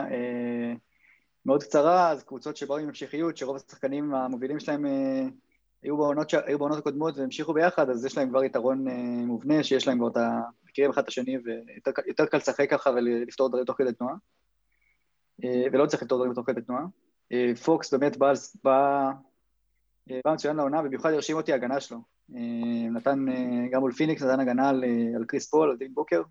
מאוד 1.46 1.64
קצרה, 1.64 2.10
אז 2.12 2.24
קבוצות 2.24 2.58
שבאו 2.58 2.78
עם 2.78 2.88
המשכיות, 2.88 3.38
שרוב 3.38 3.56
השחקנים 3.56 4.14
המובילים 4.14 4.60
שלהם 4.60 4.86
אה, 4.86 5.26
היו 5.84 5.98
בעונות, 5.98 6.34
היו 6.46 6.60
בעונות 6.60 6.78
הקודמות 6.78 7.18
והמשיכו 7.18 7.54
ביחד, 7.54 7.90
אז 7.90 8.06
יש 8.06 8.18
להם 8.18 8.30
כבר 8.30 8.44
יתרון 8.44 8.88
אה, 8.88 9.26
מובנה, 9.26 9.64
שיש 9.64 9.88
להם 9.88 9.98
כבר 9.98 10.08
את 10.08 10.18
ה... 10.18 10.42
מכירים 10.70 10.92
אחד 10.92 11.02
את 11.02 11.08
השני, 11.08 11.38
ויותר 11.38 12.26
קל 12.26 12.38
לשחק 12.38 12.70
ככה 12.70 12.90
ולפתור 12.90 13.50
דברים 13.50 13.66
תוך 13.66 13.78
כדי 13.78 13.94
תנועה. 13.94 14.16
אה, 15.44 15.64
ולא 15.72 15.86
צריך 15.86 16.04
לפתור 16.04 16.18
דברים 16.18 16.34
תוך 16.34 16.46
כדי 16.46 16.62
תנועה. 16.62 16.86
פוקס 17.66 17.94
באמת 17.94 18.18
בא, 18.18 18.34
בא, 18.64 19.12
בא 20.26 20.34
מצוין 20.34 20.56
לעונה, 20.56 20.82
במיוחד 20.82 21.14
הרשים 21.14 21.36
אותי 21.36 21.52
ההגנה 21.52 21.80
שלו. 21.80 21.98
נתן, 22.92 23.26
גם 23.72 23.82
מול 23.82 23.92
פיניקס 23.92 24.24
נתן 24.24 24.40
הגנה 24.40 24.70
על, 24.70 24.84
על 25.16 25.26
קריס 25.26 25.50
פול, 25.50 25.70
על 25.70 25.78
דווין 25.78 25.94
בוקר. 25.94 26.22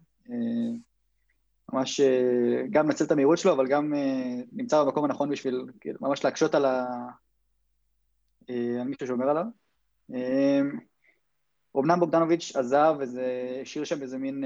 ממש 1.72 2.00
אה, 2.00 2.62
גם 2.70 2.86
מנצל 2.86 3.04
את 3.04 3.10
המהירות 3.10 3.38
שלו, 3.38 3.52
אבל 3.52 3.66
גם 3.66 3.94
אה, 3.94 4.42
נמצא 4.52 4.84
במקום 4.84 5.04
הנכון 5.04 5.30
בשביל 5.30 5.66
כאילו, 5.80 5.98
ממש 6.00 6.24
להקשות 6.24 6.54
על, 6.54 6.64
ה... 6.64 6.86
אה, 8.50 8.80
על 8.80 8.88
מישהו 8.88 9.06
שאומר 9.06 9.28
עליו. 9.28 9.44
אמנם 11.78 12.00
בוגדנוביץ' 12.00 12.56
עזב 12.56 12.94
וזה 13.00 13.58
השאיר 13.62 13.84
שם 13.84 14.02
איזה 14.02 14.18
מין, 14.18 14.44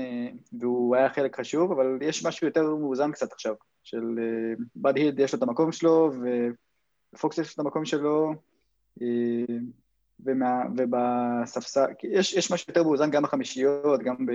והוא 0.60 0.96
היה 0.96 1.08
חלק 1.08 1.40
חשוב, 1.40 1.72
אבל 1.72 1.98
יש 2.00 2.26
משהו 2.26 2.46
יותר 2.46 2.62
מאוזן 2.62 3.12
קצת 3.12 3.32
עכשיו, 3.32 3.54
של 3.82 4.02
בד 4.76 4.96
הילד 4.96 5.18
יש 5.18 5.32
לו 5.32 5.38
את 5.38 5.42
המקום 5.42 5.72
שלו, 5.72 6.10
ופוקס 7.14 7.38
יש 7.38 7.48
לו 7.48 7.52
את 7.54 7.66
המקום 7.66 7.84
שלו, 7.84 8.34
ומה, 10.24 10.62
ובספסל, 10.76 11.86
יש, 12.02 12.32
יש 12.32 12.52
משהו 12.52 12.70
יותר 12.70 12.82
מאוזן 12.82 13.10
גם 13.10 13.22
בחמישיות, 13.22 14.00
גם 14.02 14.26
ב... 14.26 14.32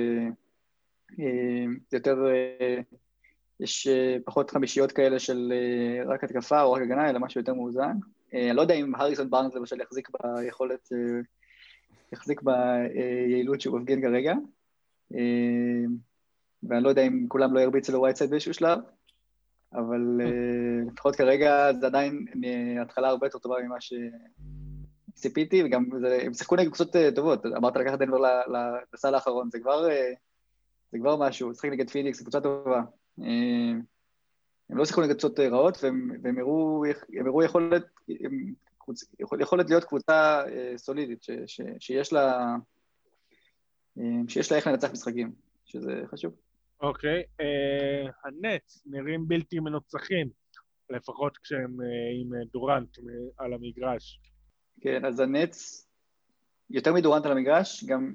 אה, 1.19 1.65
יותר, 1.91 2.27
אה, 2.27 2.81
יש 3.59 3.87
אה, 3.87 4.17
פחות 4.25 4.51
חמישיות 4.51 4.91
כאלה 4.91 5.19
של 5.19 5.53
רק 6.05 6.23
התקפה 6.23 6.61
או 6.61 6.71
רק 6.73 6.81
הגנה, 6.81 7.09
אלא 7.09 7.19
משהו 7.19 7.41
יותר 7.41 7.53
מאוזן. 7.53 7.97
אני 8.33 8.53
לא 8.53 8.61
יודע 8.61 8.75
אם 8.75 8.95
הריסון 8.95 9.29
בארנס 9.29 9.55
למשל 9.55 9.81
יחזיק 9.81 10.09
ביכולת, 10.23 10.89
יחזיק 12.13 12.41
ביעילות 12.41 13.61
שהוא 13.61 13.79
מפגין 13.79 14.01
כרגע. 14.01 14.33
ואני 16.63 16.83
לא 16.83 16.89
יודע 16.89 17.01
אם 17.01 17.25
כולם 17.27 17.53
לא 17.53 17.59
ירביצו 17.59 17.91
לווייטסייד 17.91 18.29
באיזשהו 18.29 18.53
שלב, 18.53 18.79
אבל 19.73 20.21
לפחות 20.87 21.15
כרגע 21.15 21.73
זה 21.79 21.85
עדיין 21.85 22.25
התחלה 22.81 23.07
הרבה 23.09 23.27
יותר 23.27 23.39
טובה 23.39 23.55
ממה 23.63 23.75
שציפיתי, 25.15 25.63
וגם 25.63 25.85
הם 26.25 26.33
שיחקו 26.33 26.55
נגד 26.55 26.67
קבוצות 26.67 26.95
טובות, 27.15 27.45
אמרת 27.45 27.75
לקחת 27.75 27.99
דנבר 27.99 28.17
לסל 28.93 29.15
האחרון, 29.15 29.49
זה 29.51 29.59
כבר 29.59 29.87
זה 30.91 30.97
כבר 30.99 31.15
משהו, 31.15 31.49
לשחק 31.49 31.69
נגד 31.69 31.89
פיניקס, 31.89 32.21
קבוצה 32.21 32.41
טובה. 32.41 32.81
אה, 34.67 34.73
הם 34.73 34.77
לא 34.77 34.85
שיחקו 34.85 35.01
נגד 35.01 35.11
קבוצות 35.11 35.39
רעות, 35.39 35.77
והם, 35.83 36.11
והם 36.23 36.39
הראו, 36.39 36.83
הם 37.19 37.27
הראו 37.27 37.43
יכולת, 37.43 37.83
הם, 38.09 38.53
יכולת 39.39 39.69
להיות 39.69 39.83
קבוצה 39.83 40.43
אה, 40.47 40.77
סולידית, 40.77 41.23
ש, 41.23 41.31
ש, 41.47 41.61
שיש 41.79 42.13
לה, 42.13 42.55
אה, 43.99 44.03
שיש 44.27 44.51
לה 44.51 44.57
איך 44.57 44.67
לנצח 44.67 44.91
משחקים, 44.91 45.31
שזה 45.65 46.01
חשוב. 46.11 46.33
אוקיי, 46.81 47.23
okay, 47.23 47.41
uh, 47.41 48.11
הנץ 48.23 48.83
נראים 48.85 49.27
בלתי 49.27 49.59
מנוצחים, 49.59 50.29
לפחות 50.89 51.37
כשהם 51.37 51.77
uh, 51.79 51.83
עם 52.21 52.43
דורנט 52.53 52.97
על 53.37 53.53
המגרש. 53.53 54.19
כן, 54.81 55.05
אז 55.05 55.19
הנץ, 55.19 55.87
יותר 56.69 56.93
מדורנט 56.93 57.25
על 57.25 57.31
המגרש, 57.31 57.83
גם 57.83 58.13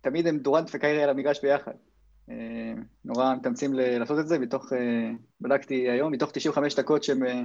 תמיד 0.00 0.26
הם 0.26 0.38
דורנט 0.38 0.70
וקיירי 0.74 1.02
על 1.02 1.10
המגרש 1.10 1.40
ביחד. 1.42 1.74
אה, 2.30 2.74
נורא 3.04 3.34
מתאמצים 3.34 3.72
לעשות 3.74 4.18
את 4.18 4.28
זה, 4.28 4.38
מתוך, 4.38 4.72
אה, 4.72 5.10
בדקתי 5.40 5.90
היום, 5.90 6.12
מתוך 6.12 6.30
95 6.30 6.74
דקות 6.74 7.04
שהם 7.04 7.26
אה, 7.26 7.42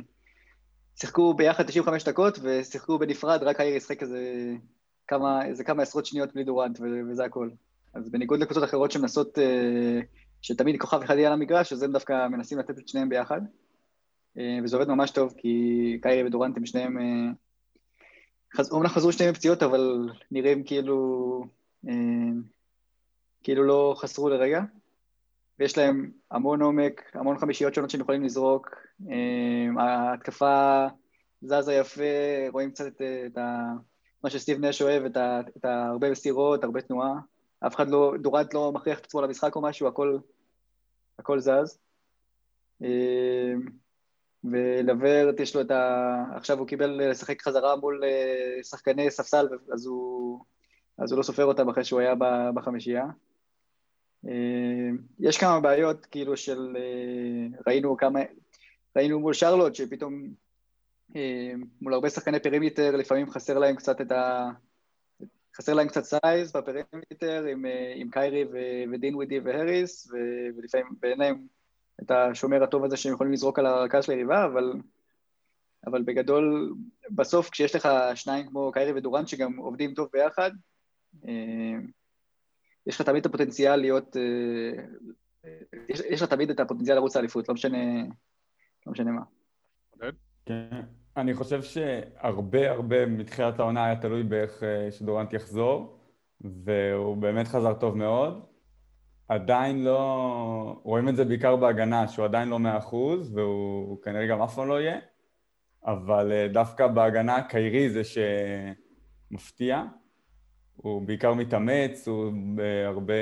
שיחקו 0.96 1.34
ביחד 1.34 1.64
95 1.64 2.04
דקות 2.04 2.40
ושיחקו 2.42 3.00
בנפרד, 3.00 3.44
רק 3.44 3.60
העיר 3.60 3.76
ישחק 3.76 4.02
איזה 4.02 4.54
כמה, 5.08 5.46
איזה 5.46 5.64
כמה 5.64 5.84
עשרות 5.84 6.06
שניות 6.06 6.34
בלי 6.34 6.44
דורנט 6.44 6.80
וזה 7.10 7.26
הכל. 7.26 7.50
אז 7.94 8.10
בניגוד 8.10 8.40
לקבוצות 8.40 8.64
אחרות 8.64 8.92
שמנסות, 8.92 9.38
שתמיד 10.42 10.82
כוכב 10.82 11.02
אחד 11.02 11.16
יהיה 11.16 11.28
על 11.28 11.34
המגרש, 11.34 11.74
אז 11.74 11.84
הם 11.84 11.92
דווקא 11.92 12.28
מנסים 12.28 12.60
לתת 12.60 12.78
את 12.80 12.88
שניהם 12.88 13.10
ביחד. 13.10 13.42
וזה 14.64 14.76
עובד 14.76 14.88
ממש 14.88 15.12
טוב, 15.12 15.34
כי 15.38 15.98
קיירי 16.02 16.28
ודורנט 16.28 16.58
הם 16.58 16.66
שניהם... 16.66 16.98
אומנם 18.72 18.90
חזרו 18.90 19.12
שניהם 19.12 19.32
מפציעות, 19.32 19.64
אבל 19.64 20.10
נראים 20.32 20.64
כאילו... 20.64 21.46
כאילו 23.44 23.64
לא 23.64 23.96
חסרו 23.98 24.30
לרגע, 24.30 24.62
ויש 25.60 25.78
להם 25.78 26.12
המון 26.32 26.62
עומק, 26.62 27.12
המון 27.14 27.38
חמישיות 27.38 27.74
שונות 27.74 27.90
שהם 27.90 28.02
יכולים 28.02 28.24
לזרוק, 28.24 28.76
אמ, 29.10 29.78
ההתקפה 29.78 30.88
זזה 31.42 31.74
יפה, 31.74 32.04
רואים 32.52 32.72
קצת 32.72 32.88
את, 32.88 33.02
את 33.26 33.38
ה... 33.38 33.72
מה 34.24 34.30
שסטיב 34.30 34.66
נש 34.66 34.82
אוהב, 34.82 35.06
את, 35.06 35.18
ה, 35.18 35.40
את 35.58 35.66
הרבה 35.66 36.12
מסירות, 36.12 36.64
הרבה 36.64 36.82
תנועה, 36.82 37.14
אף 37.68 37.76
אחד 37.76 37.90
לא, 37.90 38.14
דורנט 38.22 38.54
לא 38.54 38.72
מכריח 38.72 39.00
את 39.00 39.06
עצמו 39.06 39.22
למשחק 39.22 39.56
או 39.56 39.62
משהו, 39.62 39.88
הכל, 39.88 40.18
הכל 41.20 41.40
זז. 41.40 41.80
אמ, 42.82 42.88
ולוורט 44.44 45.40
יש 45.40 45.56
לו 45.56 45.62
את 45.62 45.72
ה... 45.72 46.16
עכשיו 46.36 46.60
הוא 46.60 46.68
קיבל 46.68 47.10
לשחק 47.10 47.42
חזרה 47.42 47.76
מול 47.76 48.04
אה, 48.04 48.64
שחקני 48.64 49.12
ספסל, 49.12 49.48
אז 49.74 49.86
הוא, 49.86 50.40
אז 50.98 51.12
הוא 51.12 51.18
לא 51.18 51.24
סופר 51.24 51.46
אותם 51.46 51.70
אחרי 51.70 51.84
שהוא 51.84 52.00
היה 52.00 52.14
בחמישייה. 52.54 53.06
אה, 54.28 54.90
יש 55.20 55.38
כמה 55.38 55.60
בעיות 55.60 56.06
כאילו 56.06 56.38
של, 56.38 56.78
אה, 56.80 57.60
ראינו 57.68 57.98
כמה, 57.98 58.20
ראינו 58.96 59.20
מול 59.20 59.34
שרלוט 59.34 59.76
שפתאום 59.76 60.34
אה, 61.16 61.54
מול 61.82 61.94
הרבה 61.94 62.10
שחקני 62.10 62.40
perimeter 62.40 62.96
לפעמים 62.96 63.32
חסר 63.32 63.60
להם 63.60 63.76
קצת 63.76 64.02
את 64.02 64.12
ה... 64.12 64.50
חסר 65.56 65.74
להם 65.74 65.88
קצת 65.88 66.04
סייז 66.04 66.52
ב 66.52 66.61
perimeter 66.61 67.46
עם, 67.46 67.66
עם 67.96 68.10
קיירי 68.10 68.46
ודין 68.92 69.16
ווידי 69.16 69.40
והריס 69.40 70.12
ולפעמים 70.58 70.88
בעיניהם 71.00 71.48
את 72.02 72.12
השומר 72.12 72.64
הטוב 72.64 72.84
הזה 72.84 72.98
שהם 72.98 73.14
יכולים 73.14 73.34
לזרוק 73.34 73.60
על 73.60 73.66
הרקע 73.66 74.02
של 74.02 74.12
היריבה, 74.12 74.46
אבל, 74.46 74.74
אבל 75.88 76.02
בגדול 76.02 76.74
בסוף 77.10 77.50
כשיש 77.50 77.76
לך 77.76 77.90
שניים 78.16 78.48
כמו 78.48 78.72
קיירי 78.72 78.92
ודורנט 78.92 79.28
שגם 79.28 79.58
עובדים 79.58 79.94
טוב 79.94 80.10
ביחד 80.14 80.52
יש 82.88 82.96
לך 82.96 83.02
תמיד 83.02 83.20
את 83.20 83.26
הפוטנציאל 83.26 83.76
להיות, 83.76 84.18
אה, 84.18 84.84
יש, 85.90 86.00
יש 86.00 86.22
לך 86.22 86.30
תמיד 86.30 86.50
את 86.50 86.60
הפוטנציאל 86.60 86.96
לרוץ 86.96 87.16
לאליפות, 87.16 87.50
לא 87.50 87.54
משנה, 87.54 87.78
לא 88.86 88.92
משנה 88.92 89.12
מה. 89.12 89.22
כן, 90.46 90.82
אני 91.18 91.34
חושב 91.34 91.64
שהרבה 91.64 92.72
הרבה 92.72 93.06
מתחילת 93.06 93.60
העונה 93.60 93.86
היה 93.86 93.96
תלוי 93.96 94.24
באיך 94.24 94.64
אה, 94.64 94.92
שדורנט 94.92 95.34
יחזור, 95.34 96.00
והוא 96.42 97.18
באמת 97.18 97.48
חזר 97.48 97.74
טוב 97.74 97.98
מאוד. 97.98 98.46
עדיין 99.28 99.84
לא... 99.84 100.82
רואים 100.84 101.10
את 101.10 101.16
זה 101.16 101.26
בעיקר 101.26 101.56
בהגנה, 101.56 102.08
שהוא 102.08 102.26
עדיין 102.26 102.50
לא 102.50 102.60
מאה 102.60 102.78
אחוז, 102.78 103.36
והוא 103.36 104.02
כנראה 104.02 104.28
גם 104.28 104.42
אף 104.42 104.56
פעם 104.56 104.68
לא 104.68 104.82
יהיה, 104.82 105.00
אבל 105.86 106.32
אה, 106.32 106.48
דווקא 106.48 106.88
בהגנה 106.88 107.44
קיירי 107.44 107.90
זה 107.90 108.02
שמפתיע. 108.04 109.84
הוא 110.76 111.02
בעיקר 111.02 111.34
מתאמץ, 111.34 112.08
הוא 112.08 112.32
הרבה 112.86 113.14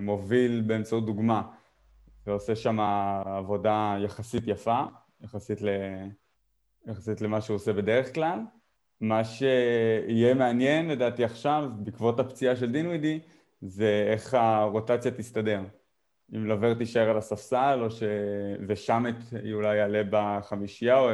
מוביל 0.00 0.62
באמצעות 0.66 1.06
דוגמה 1.06 1.42
ועושה 2.26 2.56
שם 2.56 2.80
עבודה 3.24 3.96
יחסית 4.04 4.42
יפה, 4.46 4.82
יחסית 5.20 5.58
יחסית 6.86 7.20
למה 7.20 7.40
שהוא 7.40 7.54
עושה 7.54 7.72
בדרך 7.72 8.14
כלל. 8.14 8.38
מה 9.00 9.24
שיהיה 9.24 10.34
מעניין 10.34 10.88
לדעתי 10.88 11.24
עכשיו, 11.24 11.70
בעקבות 11.76 12.20
הפציעה 12.20 12.56
של 12.56 12.72
דינווידי, 12.72 13.20
זה 13.60 14.08
איך 14.12 14.34
הרוטציה 14.34 15.10
תסתדר. 15.10 15.60
אם 16.34 16.46
לבר 16.46 16.74
תישאר 16.74 17.10
על 17.10 17.16
הספסל, 17.16 17.78
או 17.82 17.90
ש... 17.90 18.02
ושמט 18.68 19.16
אולי 19.52 19.76
יעלה 19.76 20.02
בחמישייה, 20.10 20.98
או. 20.98 21.08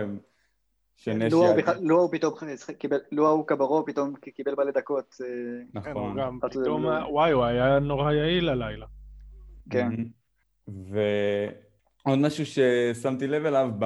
לואו 1.80 2.10
פתאום 2.10 2.34
קיבל, 2.78 2.98
לואו 3.12 3.46
קברו 3.46 3.86
פתאום 3.86 4.14
קיבל 4.16 4.54
מלא 4.58 4.70
דקות. 4.70 5.16
אה, 5.20 5.80
נכון. 5.80 6.16
גם 6.18 6.38
פתאום, 6.40 6.84
וואי, 7.10 7.32
הוא 7.32 7.44
היה 7.44 7.78
נורא 7.78 8.12
יעיל 8.12 8.48
הלילה. 8.48 8.86
כן. 9.70 9.90
ועוד 10.68 12.18
משהו 12.18 12.44
ששמתי 12.46 13.26
לב 13.26 13.46
אליו 13.46 13.70
ב... 13.78 13.84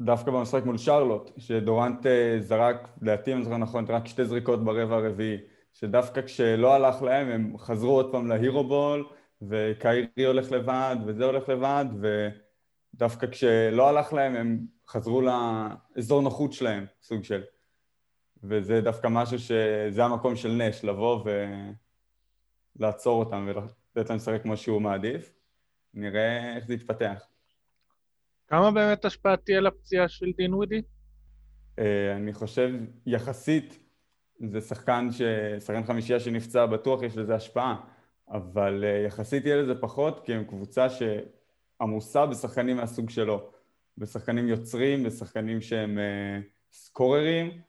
דווקא 0.00 0.30
במשחק 0.30 0.64
מול 0.64 0.78
שרלוט, 0.78 1.30
שדורנט 1.36 2.06
אה, 2.06 2.36
זרק, 2.40 2.88
לדעתי 3.02 3.32
אם 3.32 3.36
אני 3.36 3.44
זוכר 3.44 3.56
נכון, 3.56 3.84
רק 3.88 4.06
שתי 4.06 4.24
זריקות 4.24 4.64
ברבע 4.64 4.96
הרביעי, 4.96 5.36
שדווקא 5.72 6.22
כשלא 6.22 6.74
הלך 6.74 7.02
להם 7.02 7.28
הם 7.28 7.58
חזרו 7.58 7.90
עוד 7.90 8.12
פעם 8.12 8.28
להירו 8.28 8.64
בול, 8.64 9.06
וקיירי 9.42 10.24
הולך 10.26 10.52
לבד, 10.52 10.96
וזה 11.06 11.24
הולך 11.24 11.48
לבד, 11.48 11.84
ודווקא 12.94 13.26
כשלא 13.26 13.88
הלך 13.88 14.12
להם 14.12 14.36
הם 14.36 14.58
חזרו 14.90 15.22
לאזור 15.22 16.22
נוחות 16.22 16.52
שלהם, 16.52 16.86
סוג 17.02 17.24
של. 17.24 17.42
וזה 18.42 18.80
דווקא 18.80 19.08
משהו 19.10 19.38
שזה 19.38 20.04
המקום 20.04 20.36
של 20.36 20.52
נש, 20.52 20.84
לבוא 20.84 21.24
ולעצור 22.78 23.24
אותם 23.24 23.48
ולתת 23.48 24.10
להם 24.10 24.16
לשחק 24.16 24.42
כמו 24.42 24.56
שהוא 24.56 24.82
מעדיף. 24.82 25.32
נראה 25.94 26.56
איך 26.56 26.66
זה 26.66 26.74
יתפתח. 26.74 27.22
כמה 28.48 28.70
באמת 28.70 29.04
השפעה 29.04 29.36
תהיה 29.36 29.60
לפציעה 29.60 30.08
של 30.08 30.26
דין 30.36 30.54
ווידי? 30.54 30.82
אה, 31.78 32.16
אני 32.16 32.32
חושב 32.32 32.70
יחסית 33.06 33.78
זה 34.50 34.60
שחקן, 34.60 35.08
ש... 35.12 35.22
שחקן 35.58 35.84
חמישייה 35.84 36.20
שנפצע 36.20 36.66
בטוח 36.66 37.02
יש 37.02 37.16
לזה 37.16 37.34
השפעה 37.34 37.80
אבל 38.28 38.84
אה, 38.84 39.06
יחסית 39.06 39.44
יהיה 39.44 39.56
לזה 39.56 39.74
פחות 39.80 40.24
כי 40.24 40.34
הם 40.34 40.44
קבוצה 40.44 40.86
שעמוסה 40.90 42.26
בשחקנים 42.26 42.76
מהסוג 42.76 43.10
שלו 43.10 43.50
בשחקנים 44.00 44.48
יוצרים, 44.48 45.04
בשחקנים 45.04 45.60
שהם 45.60 45.98
uh, 45.98 46.44
סקוררים 46.72 47.60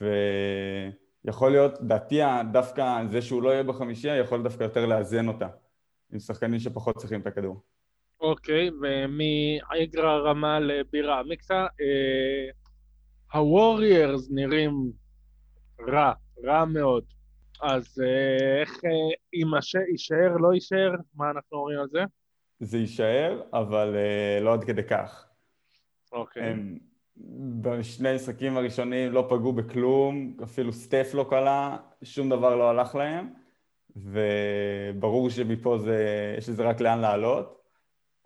ויכול 0.00 1.50
להיות, 1.50 1.82
דעתי 1.82 2.20
דווקא 2.52 3.02
זה 3.10 3.22
שהוא 3.22 3.42
לא 3.42 3.50
יהיה 3.50 3.62
בחמישייה 3.62 4.16
יכול 4.16 4.42
דווקא 4.42 4.64
יותר 4.64 4.86
לאזן 4.86 5.28
אותה 5.28 5.48
עם 6.12 6.18
שחקנים 6.18 6.58
שפחות 6.58 6.96
צריכים 6.96 7.20
את 7.20 7.26
הכדור 7.26 7.62
אוקיי, 8.20 8.70
ומאיגרא 8.70 10.18
רמה 10.18 10.60
לבירה 10.60 11.20
עמיקתא, 11.20 11.54
אה, 11.54 12.50
הווריירס 13.32 14.28
נראים 14.30 14.92
רע, 15.88 16.12
רע 16.44 16.64
מאוד. 16.64 17.04
אז 17.62 18.02
אה, 18.02 18.60
איך 18.60 18.84
אה, 18.84 19.80
יישאר, 19.90 20.36
לא 20.36 20.54
יישאר? 20.54 20.90
מה 21.14 21.30
אנחנו 21.30 21.58
אומרים 21.58 21.78
על 21.78 21.88
זה? 21.92 22.00
זה 22.60 22.78
יישאר, 22.78 23.42
אבל 23.52 23.96
אה, 23.96 24.40
לא 24.40 24.52
עד 24.52 24.64
כדי 24.64 24.82
כך. 24.82 25.29
אוקיי. 26.12 26.42
הם 26.42 26.78
בשני 27.60 28.08
המשחקים 28.08 28.56
הראשונים 28.56 29.12
לא 29.12 29.26
פגעו 29.28 29.52
בכלום, 29.52 30.36
אפילו 30.42 30.72
סטף 30.72 31.10
לא 31.14 31.26
קלה, 31.30 31.76
שום 32.02 32.28
דבר 32.28 32.56
לא 32.56 32.70
הלך 32.70 32.94
להם, 32.94 33.28
וברור 33.96 35.30
שמפה 35.30 35.78
זה, 35.78 36.34
יש 36.38 36.48
לזה 36.48 36.62
רק 36.62 36.80
לאן 36.80 36.98
לעלות. 36.98 37.60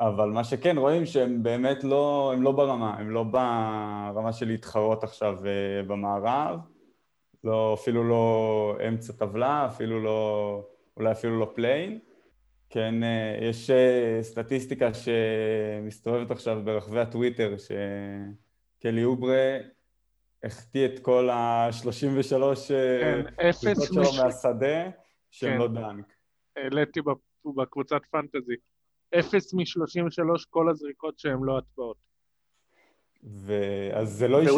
אבל 0.01 0.31
מה 0.31 0.45
שכן, 0.45 0.79
רואים 0.79 1.07
שהם 1.07 1.43
באמת 1.43 1.85
לא, 1.85 2.31
הם 2.35 2.43
לא 2.43 2.53
ברמה, 2.53 2.97
הם 2.99 3.11
לא 3.11 3.23
ברמה 3.23 4.33
של 4.33 4.47
להתחרות 4.47 5.05
עכשיו 5.05 5.47
אה, 5.47 5.83
במערב, 5.87 6.61
לא, 7.45 7.75
אפילו 7.75 8.09
לא 8.09 8.77
אמצע 8.89 9.13
טבלה, 9.13 9.67
אפילו 9.67 10.03
לא, 10.03 10.61
אולי 10.97 11.13
אפילו 11.13 11.39
לא 11.39 11.53
play-in. 11.55 11.99
כן, 12.75 13.03
אה, 13.03 13.39
יש 13.41 13.71
אה, 13.71 14.19
סטטיסטיקה 14.23 14.91
שמסתובבת 14.95 16.31
עכשיו 16.31 16.63
ברחבי 16.65 17.01
הטוויטר, 17.01 17.55
שקלי 17.59 19.05
אוברה 19.05 19.57
החטיא 20.45 20.87
את 20.87 20.99
כל 20.99 21.31
ה-33 21.31 21.85
כן, 22.11 22.23
שלו 22.23 22.53
מש... 22.53 24.19
מהשדה, 24.19 24.91
שהם 25.31 25.53
כן. 25.53 25.59
לא 25.59 25.69
דנק. 25.69 26.07
העליתי 26.57 27.01
בקבוצת 27.57 28.01
פנטזי. 28.11 28.55
אפס 29.19 29.55
מ-33 29.55 30.45
כל 30.51 30.71
הזריקות 30.71 31.19
שהן 31.19 31.43
לא 31.43 31.59
הטבעות. 31.59 31.97
ואז 33.23 34.09
זה 34.09 34.29
לא 34.29 34.37
יישאר... 34.37 34.55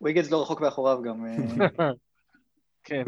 וויגנס 0.00 0.30
לא 0.30 0.42
רחוק 0.42 0.60
מאחוריו 0.60 1.02
גם. 1.02 1.26
אה. 1.26 1.90
כן. 2.84 3.04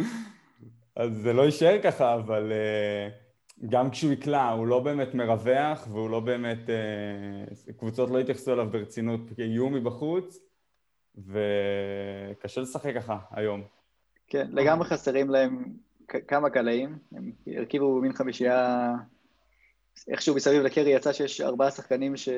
אז 0.96 1.16
זה 1.16 1.32
לא 1.32 1.42
יישאר 1.42 1.82
ככה, 1.82 2.14
אבל 2.14 2.52
uh, 2.52 3.21
גם 3.68 3.90
כשהוא 3.90 4.12
יקלע, 4.12 4.48
הוא 4.48 4.66
לא 4.66 4.80
באמת 4.80 5.14
מרווח, 5.14 5.86
והוא 5.90 6.10
לא 6.10 6.20
באמת... 6.20 6.58
Uh, 6.66 7.72
קבוצות 7.72 8.10
לא 8.10 8.18
התייחסו 8.18 8.52
אליו 8.52 8.70
ברצינות 8.70 9.20
כאיום 9.36 9.74
מבחוץ, 9.74 10.38
וקשה 11.18 12.60
לשחק 12.60 12.94
ככה 12.94 13.18
היום. 13.30 13.62
כן, 14.26 14.48
לגמרי 14.52 14.88
חסרים 14.88 15.30
להם 15.30 15.64
כמה 16.28 16.50
קלעים, 16.50 16.98
הם 17.12 17.32
הרכיבו 17.46 18.00
מין 18.00 18.12
חמישייה 18.12 18.92
איכשהו 20.08 20.34
מסביב 20.34 20.62
לקרי 20.62 20.90
יצא 20.90 21.12
שיש 21.12 21.40
ארבעה 21.40 21.70
שחקנים 21.70 22.16
ש... 22.16 22.28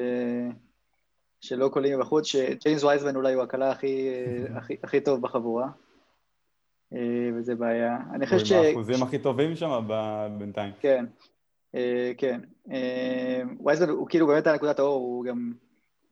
שלא 1.41 1.69
קולים 1.69 2.01
בחוץ, 2.01 2.27
שג'יימס 2.27 2.85
וייזמן 2.85 3.17
אולי 3.17 3.35
הוא 3.35 3.43
הקלה 3.43 3.71
הכי, 3.71 4.09
הכי, 4.57 4.77
הכי 4.83 5.01
טוב 5.01 5.21
בחבורה, 5.21 5.65
אה, 5.65 5.71
וזה 7.37 7.55
בעיה. 7.55 7.97
אני 8.13 8.27
חושב 8.27 8.45
ש... 8.45 8.53
הוא 8.53 8.61
עם 8.61 8.67
האחוזים 8.67 9.03
הכי 9.03 9.19
טובים 9.19 9.57
שם 9.57 9.89
בינתיים. 10.39 10.73
כן, 10.81 11.05
אה, 11.75 12.13
כן. 12.19 12.41
אה, 12.73 13.43
וייזמן 13.65 13.89
הוא 13.89 14.09
כאילו 14.09 14.27
באמת 14.27 14.47
הנקודת 14.47 14.79
האור, 14.79 14.95
הוא 14.95 15.25
גם 15.25 15.53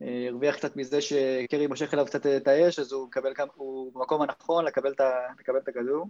הרוויח 0.00 0.56
קצת 0.56 0.76
מזה 0.76 1.00
שקרי 1.00 1.66
מושך 1.66 1.94
אליו 1.94 2.06
קצת 2.06 2.26
את 2.26 2.48
האש, 2.48 2.78
אז 2.78 2.92
הוא 2.92 3.06
מקבל, 3.06 3.32
הוא 3.54 3.92
במקום 3.94 4.22
הנכון 4.22 4.64
לקבל 4.64 4.92
את 5.58 5.68
הכדור. 5.68 6.06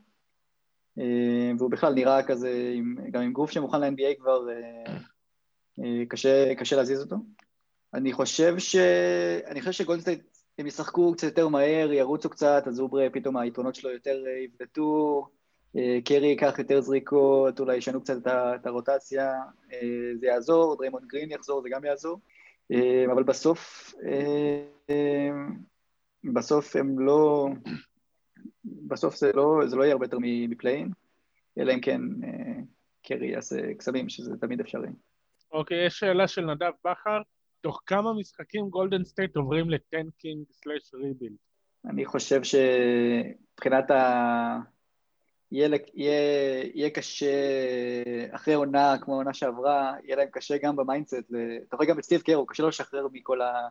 והוא 1.58 1.70
בכלל 1.70 1.94
נראה 1.94 2.22
כזה, 2.22 2.74
גם 3.11 3.22
עם 3.22 3.32
גוף 3.32 3.50
שמוכן 3.50 3.80
ל-NBA 3.80 4.20
כבר 4.20 4.48
אה, 5.78 6.04
קשה, 6.08 6.54
קשה 6.54 6.76
להזיז 6.76 7.00
אותו. 7.00 7.16
אני 7.94 8.12
חושב 8.12 8.58
ש... 8.58 8.76
אני 9.46 9.61
חושב 9.61 9.72
שגולדסטייט, 9.72 10.32
הם 10.62 10.66
ישחקו 10.66 11.12
קצת 11.12 11.27
יותר 11.27 11.48
מהר, 11.48 11.92
ירוצו 11.92 12.31
קצת, 12.31 12.62
אז 12.66 12.81
אוברה 12.81 13.11
פתאום 13.12 13.37
היתרונות 13.37 13.75
שלו 13.75 13.90
יותר 13.90 14.25
אה, 14.27 14.38
יבלטו, 14.38 15.27
אה, 15.77 15.98
קרי 16.05 16.27
ייקח 16.27 16.59
יותר 16.59 16.81
זריקות, 16.81 17.61
אולי 17.61 17.77
ישנו 17.77 18.01
קצת 18.01 18.27
את 18.27 18.66
הרוטציה, 18.66 19.33
זה 20.20 20.27
יעזור, 20.27 20.77
דריימונד 20.77 21.07
גרין 21.07 21.31
יחזור, 21.31 21.62
זה 21.62 21.68
גם 21.68 21.85
יעזור. 21.85 22.20
אבל 23.12 23.22
בסוף, 23.22 23.94
בסוף 26.35 26.77
הם 26.77 26.98
לא... 26.98 27.48
בסוף 28.64 29.16
זה 29.16 29.31
לא, 29.35 29.61
זה 29.66 29.77
לא 29.77 29.83
יהיה 29.83 29.92
הרבה 29.92 30.05
יותר 30.05 30.18
מ 30.20 30.28
play-in, 30.28 30.90
אלא 31.59 31.72
אם 31.75 31.81
כן 31.81 32.01
קרי 33.03 33.27
יעשה 33.27 33.75
קסמים, 33.75 34.09
שזה 34.09 34.37
תמיד 34.37 34.61
אפשרי. 34.61 34.88
אוקיי, 35.53 35.87
יש 35.87 35.98
שאלה 35.98 36.29
של 36.29 36.44
נדב 36.46 36.72
בכר, 36.85 37.20
תוך 37.62 37.83
כמה 37.87 38.12
משחקים 38.12 38.68
גולדן 38.68 39.05
סטייט 39.05 39.37
עוברים 39.37 39.70
ל 39.70 39.80
tanking 39.80 40.44
slash 40.53 40.94
rebuild? 40.94 41.37
אני 41.85 42.07
חושב 42.07 42.40
שמבחינת 42.42 43.90
ה... 43.90 44.59
יהיה, 45.53 45.68
יהיה, 46.75 46.90
קשה, 46.90 47.27
אחרי 48.31 48.55
עונה 48.55 48.96
כמו 49.01 49.14
העונה 49.14 49.35
שעברה, 49.35 49.94
יהיה 50.05 50.16
להם 50.16 50.29
קשה 50.33 50.59
גם 50.59 50.77
ב 50.77 50.81
mindset, 50.81 51.14
אתה 51.68 51.77
רואה 51.77 51.88
גם 51.88 51.98
את 51.98 52.05
סטיב 52.05 52.20
קר, 52.20 52.35
הוא 52.35 52.48
קשה 52.48 52.62
לו 52.62 52.68
לשחרר 52.68 53.07
מכל 53.12 53.42
ה... 53.42 53.68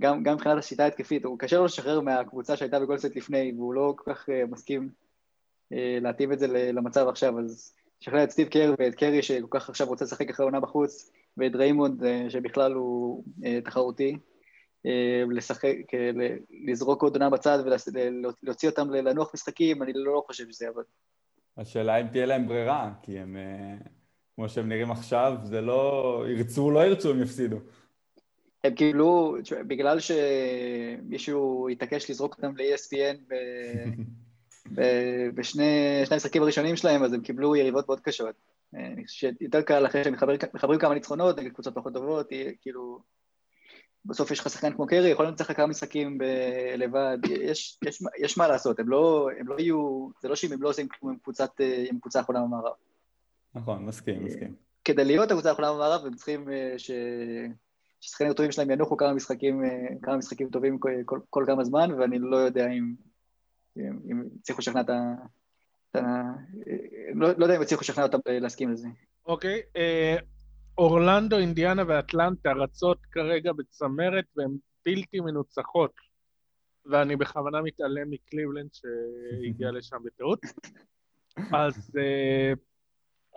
גם, 0.00 0.22
גם 0.22 0.34
מבחינת 0.34 0.58
השיטה 0.58 0.84
ההתקפית, 0.84 1.24
הוא 1.24 1.38
קשה 1.38 1.56
לו 1.56 1.64
לשחרר 1.64 2.00
מהקבוצה 2.00 2.56
שהייתה 2.56 2.80
בגולדן 2.80 3.00
סטייט 3.00 3.16
לפני, 3.16 3.52
והוא 3.56 3.74
לא 3.74 3.94
כל 3.96 4.14
כך 4.14 4.28
אה, 4.28 4.32
מסכים 4.50 4.88
אה, 5.72 5.76
להתאים 6.00 6.32
את 6.32 6.38
זה 6.38 6.46
למצב 6.72 7.08
עכשיו, 7.08 7.38
אז 7.38 7.74
לשכנע 8.02 8.24
את 8.24 8.30
סטיב 8.30 8.48
קר 8.48 8.74
ואת 8.78 8.94
קרי 8.94 9.22
שכל 9.22 9.46
כך 9.50 9.68
עכשיו 9.68 9.86
רוצה 9.86 10.04
לשחק 10.04 10.30
אחרי 10.30 10.44
עונה 10.44 10.60
בחוץ, 10.60 11.12
ואת 11.36 11.54
דריימונד 11.54 12.04
אה, 12.04 12.30
שבכלל 12.30 12.72
הוא 12.72 13.24
אה, 13.44 13.60
תחרותי, 13.64 14.16
אה, 14.86 15.22
לשחק, 15.30 15.76
לזרוק 16.66 17.02
עוד 17.02 17.12
עונה 17.12 17.30
בצד 17.30 17.58
ולהוציא 17.92 18.68
אותם 18.68 18.90
לנוח 18.90 19.30
משחקים, 19.34 19.82
אני 19.82 19.92
לא 19.94 20.22
חושב 20.26 20.50
שזה 20.50 20.64
יעבוד. 20.64 20.84
השאלה 21.56 22.00
אם 22.00 22.06
תהיה 22.06 22.26
להם 22.26 22.48
ברירה, 22.48 22.92
כי 23.02 23.18
הם, 23.18 23.36
כמו 24.34 24.48
שהם 24.48 24.68
נראים 24.68 24.90
עכשיו, 24.90 25.34
זה 25.42 25.60
לא, 25.60 26.24
ירצו 26.28 26.62
או 26.62 26.70
לא 26.70 26.86
ירצו, 26.86 27.10
הם 27.10 27.22
יפסידו. 27.22 27.56
הם 28.64 28.74
קיבלו, 28.74 29.36
בגלל 29.66 29.98
שמישהו 30.00 31.68
התעקש 31.68 32.10
לזרוק 32.10 32.36
אותם 32.36 32.56
ל-ESPN 32.56 33.34
בשני 35.34 36.02
המשחקים 36.10 36.42
הראשונים 36.42 36.76
שלהם, 36.76 37.02
אז 37.02 37.12
הם 37.12 37.20
קיבלו 37.20 37.56
יריבות 37.56 37.88
מאוד 37.88 38.00
קשות. 38.00 38.34
אני 38.74 39.06
חושב 39.06 39.30
שיותר 39.38 39.62
קל 39.62 39.86
אחרי 39.86 40.04
שהם 40.04 40.14
מחברים 40.54 40.80
כמה 40.80 40.94
ניצחונות 40.94 41.38
נגד 41.38 41.52
קבוצות 41.52 41.74
פחות 41.74 41.92
טובות, 41.92 42.28
כאילו... 42.60 43.00
בסוף 44.04 44.30
יש 44.30 44.40
לך 44.40 44.50
שחקן 44.50 44.72
כמו 44.72 44.86
קרי, 44.86 45.08
יכול 45.08 45.26
לנצח 45.26 45.50
לך 45.50 45.56
כמה 45.56 45.66
משחקים 45.66 46.18
ב- 46.18 46.74
לבד, 46.76 47.18
יש, 47.28 47.78
יש, 47.86 48.02
יש 48.18 48.38
מה 48.38 48.48
לעשות, 48.48 48.80
הם 48.80 48.88
לא, 48.88 49.28
הם 49.38 49.48
לא 49.48 49.58
יהיו, 49.58 50.08
זה 50.22 50.28
לא 50.28 50.34
שאם 50.34 50.52
הם 50.52 50.62
לא 50.62 50.68
עושים 50.68 50.88
כלום 50.88 51.12
עם 51.12 51.18
קבוצת, 51.18 51.60
אה, 51.60 51.84
קבוצה 52.00 52.18
האחרונה 52.18 52.40
במערב. 52.40 52.72
נכון, 53.54 53.84
מסכים, 53.84 54.24
מסכים. 54.24 54.54
כדי 54.84 55.04
להיות 55.04 55.30
הקבוצה 55.30 55.48
האחרונה 55.48 55.72
במערב, 55.72 56.06
הם 56.06 56.14
צריכים 56.14 56.50
אה, 56.50 56.74
ש... 56.76 56.90
ששחקנים 58.00 58.30
הטובים 58.30 58.52
שלהם 58.52 58.70
ינוחו 58.70 58.96
כמה 58.96 59.12
משחקים, 59.12 59.64
אה, 59.64 59.86
כמה 60.02 60.16
משחקים 60.16 60.48
טובים 60.48 60.78
כל, 60.78 60.90
כל, 61.04 61.20
כל 61.30 61.44
כמה 61.46 61.64
זמן, 61.64 61.90
ואני 61.98 62.18
לא 62.18 62.36
יודע 62.36 62.68
אם, 62.68 62.94
אם, 63.76 64.22
הצליחו 64.40 64.60
לשכנע 64.60 64.80
את 64.80 64.90
ה... 64.90 66.00
לא, 67.14 67.28
לא 67.38 67.44
יודע 67.44 67.56
אם 67.56 67.62
הצליחו 67.62 67.80
לשכנע 67.80 68.04
אותם 68.04 68.18
להסכים 68.26 68.72
לזה. 68.72 68.88
אוקיי, 69.26 69.60
אה, 69.76 70.16
אורלנדו, 70.78 71.38
אינדיאנה 71.38 71.82
ואטלנטה 71.88 72.52
רצות 72.52 72.98
כרגע 73.12 73.52
בצמרת 73.52 74.24
והן 74.36 74.56
בלתי 74.86 75.20
מנוצחות. 75.20 75.92
ואני 76.86 77.16
בכוונה 77.16 77.62
מתעלם 77.62 78.10
מקליבלנד 78.10 78.68
שהגיע 78.72 79.70
לשם 79.76 79.96
בטעות. 80.04 80.40
אז 81.36 81.90
אה, 81.98 82.52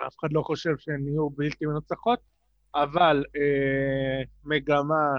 אף 0.08 0.16
אחד 0.20 0.28
לא 0.32 0.42
חושב 0.42 0.78
שהן 0.78 1.08
יהיו 1.08 1.30
בלתי 1.30 1.66
מנוצחות, 1.66 2.20
אבל 2.76 3.26
אה, 3.36 4.24
מגמה, 4.44 5.12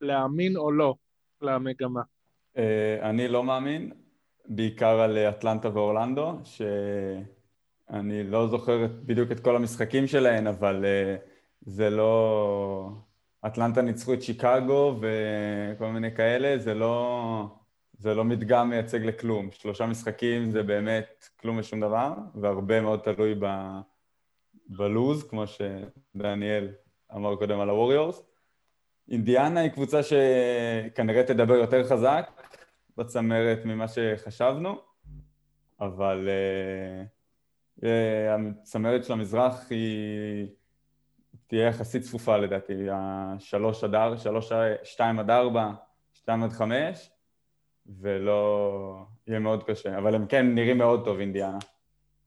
להאמין 0.00 0.56
או 0.56 0.72
לא 0.72 0.94
למגמה? 1.42 2.02
אני 3.02 3.28
לא 3.28 3.44
מאמין, 3.44 3.92
בעיקר 4.52 5.00
על 5.00 5.18
אטלנטה 5.18 5.68
ואורלנדו, 5.74 6.32
שאני 6.44 8.24
לא 8.24 8.48
זוכר 8.48 8.86
בדיוק 9.04 9.32
את 9.32 9.40
כל 9.40 9.56
המשחקים 9.56 10.06
שלהן, 10.06 10.46
אבל 10.46 10.84
אה, 10.84 11.16
זה 11.60 11.90
לא... 11.90 12.90
אטלנטה 13.46 13.82
ניצחו 13.82 14.14
את 14.14 14.22
שיקגו 14.22 15.00
וכל 15.00 15.86
מיני 15.86 16.14
כאלה, 16.14 16.58
זה 16.58 16.74
לא, 16.74 17.44
זה 17.98 18.14
לא 18.14 18.24
מדגם 18.24 18.70
מייצג 18.70 19.04
לכלום. 19.04 19.50
שלושה 19.52 19.86
משחקים 19.86 20.50
זה 20.50 20.62
באמת 20.62 21.28
כלום 21.40 21.58
ושום 21.58 21.80
דבר, 21.80 22.12
והרבה 22.34 22.80
מאוד 22.80 23.00
תלוי 23.00 23.34
ב, 23.38 23.46
בלוז, 24.66 25.28
כמו 25.28 25.44
שדניאל 25.46 26.68
אמר 27.14 27.36
קודם 27.36 27.60
על 27.60 27.68
הווריורס. 27.68 28.22
אינדיאנה 29.10 29.60
היא 29.60 29.70
קבוצה 29.70 30.00
שכנראה 30.02 31.22
תדבר 31.22 31.54
יותר 31.54 31.84
חזק 31.84 32.39
בצמרת 32.96 33.64
ממה 33.64 33.88
שחשבנו, 33.88 34.80
אבל 35.80 36.28
uh, 37.78 37.86
הצמרת 38.62 39.04
של 39.04 39.12
המזרח 39.12 39.70
היא 39.70 40.46
תהיה 41.46 41.68
יחסית 41.68 42.02
צפופה 42.02 42.36
לדעתי, 42.36 42.86
השלוש 42.90 43.84
עד 43.84 43.94
ארבע, 43.94 44.16
שלוש, 44.16 44.52
שתיים 44.82 45.18
עד 45.18 45.30
ארבע, 45.30 45.70
שתיים 46.12 46.42
עד 46.42 46.50
חמש, 46.50 47.10
ולא... 47.86 49.06
יהיה 49.26 49.40
מאוד 49.40 49.62
קשה, 49.62 49.98
אבל 49.98 50.14
הם 50.14 50.26
כן 50.26 50.54
נראים 50.54 50.78
מאוד 50.78 51.04
טוב 51.04 51.20
אינדיאנה, 51.20 51.58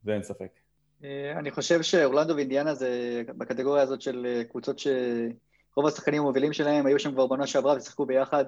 זה 0.04 0.14
אין 0.14 0.24
ספק. 0.24 0.50
אה, 1.04 1.40
אני 1.40 1.52
חושב 1.52 1.82
שאורלנדו 1.82 2.36
ואינדיאנה 2.36 2.74
זה 2.74 3.22
בקטגוריה 3.38 3.84
הזאת 3.84 4.02
של 4.02 4.42
קבוצות 4.50 4.80
שרוב 5.74 5.88
השחקנים 5.88 6.22
המובילים 6.22 6.54
שלהם 6.54 6.86
היו 6.86 7.00
שם 7.00 7.12
כבר 7.12 7.28
בעונה 7.28 7.48
שעברה 7.48 7.78
ושיחקו 7.78 8.06
ביחד 8.06 8.46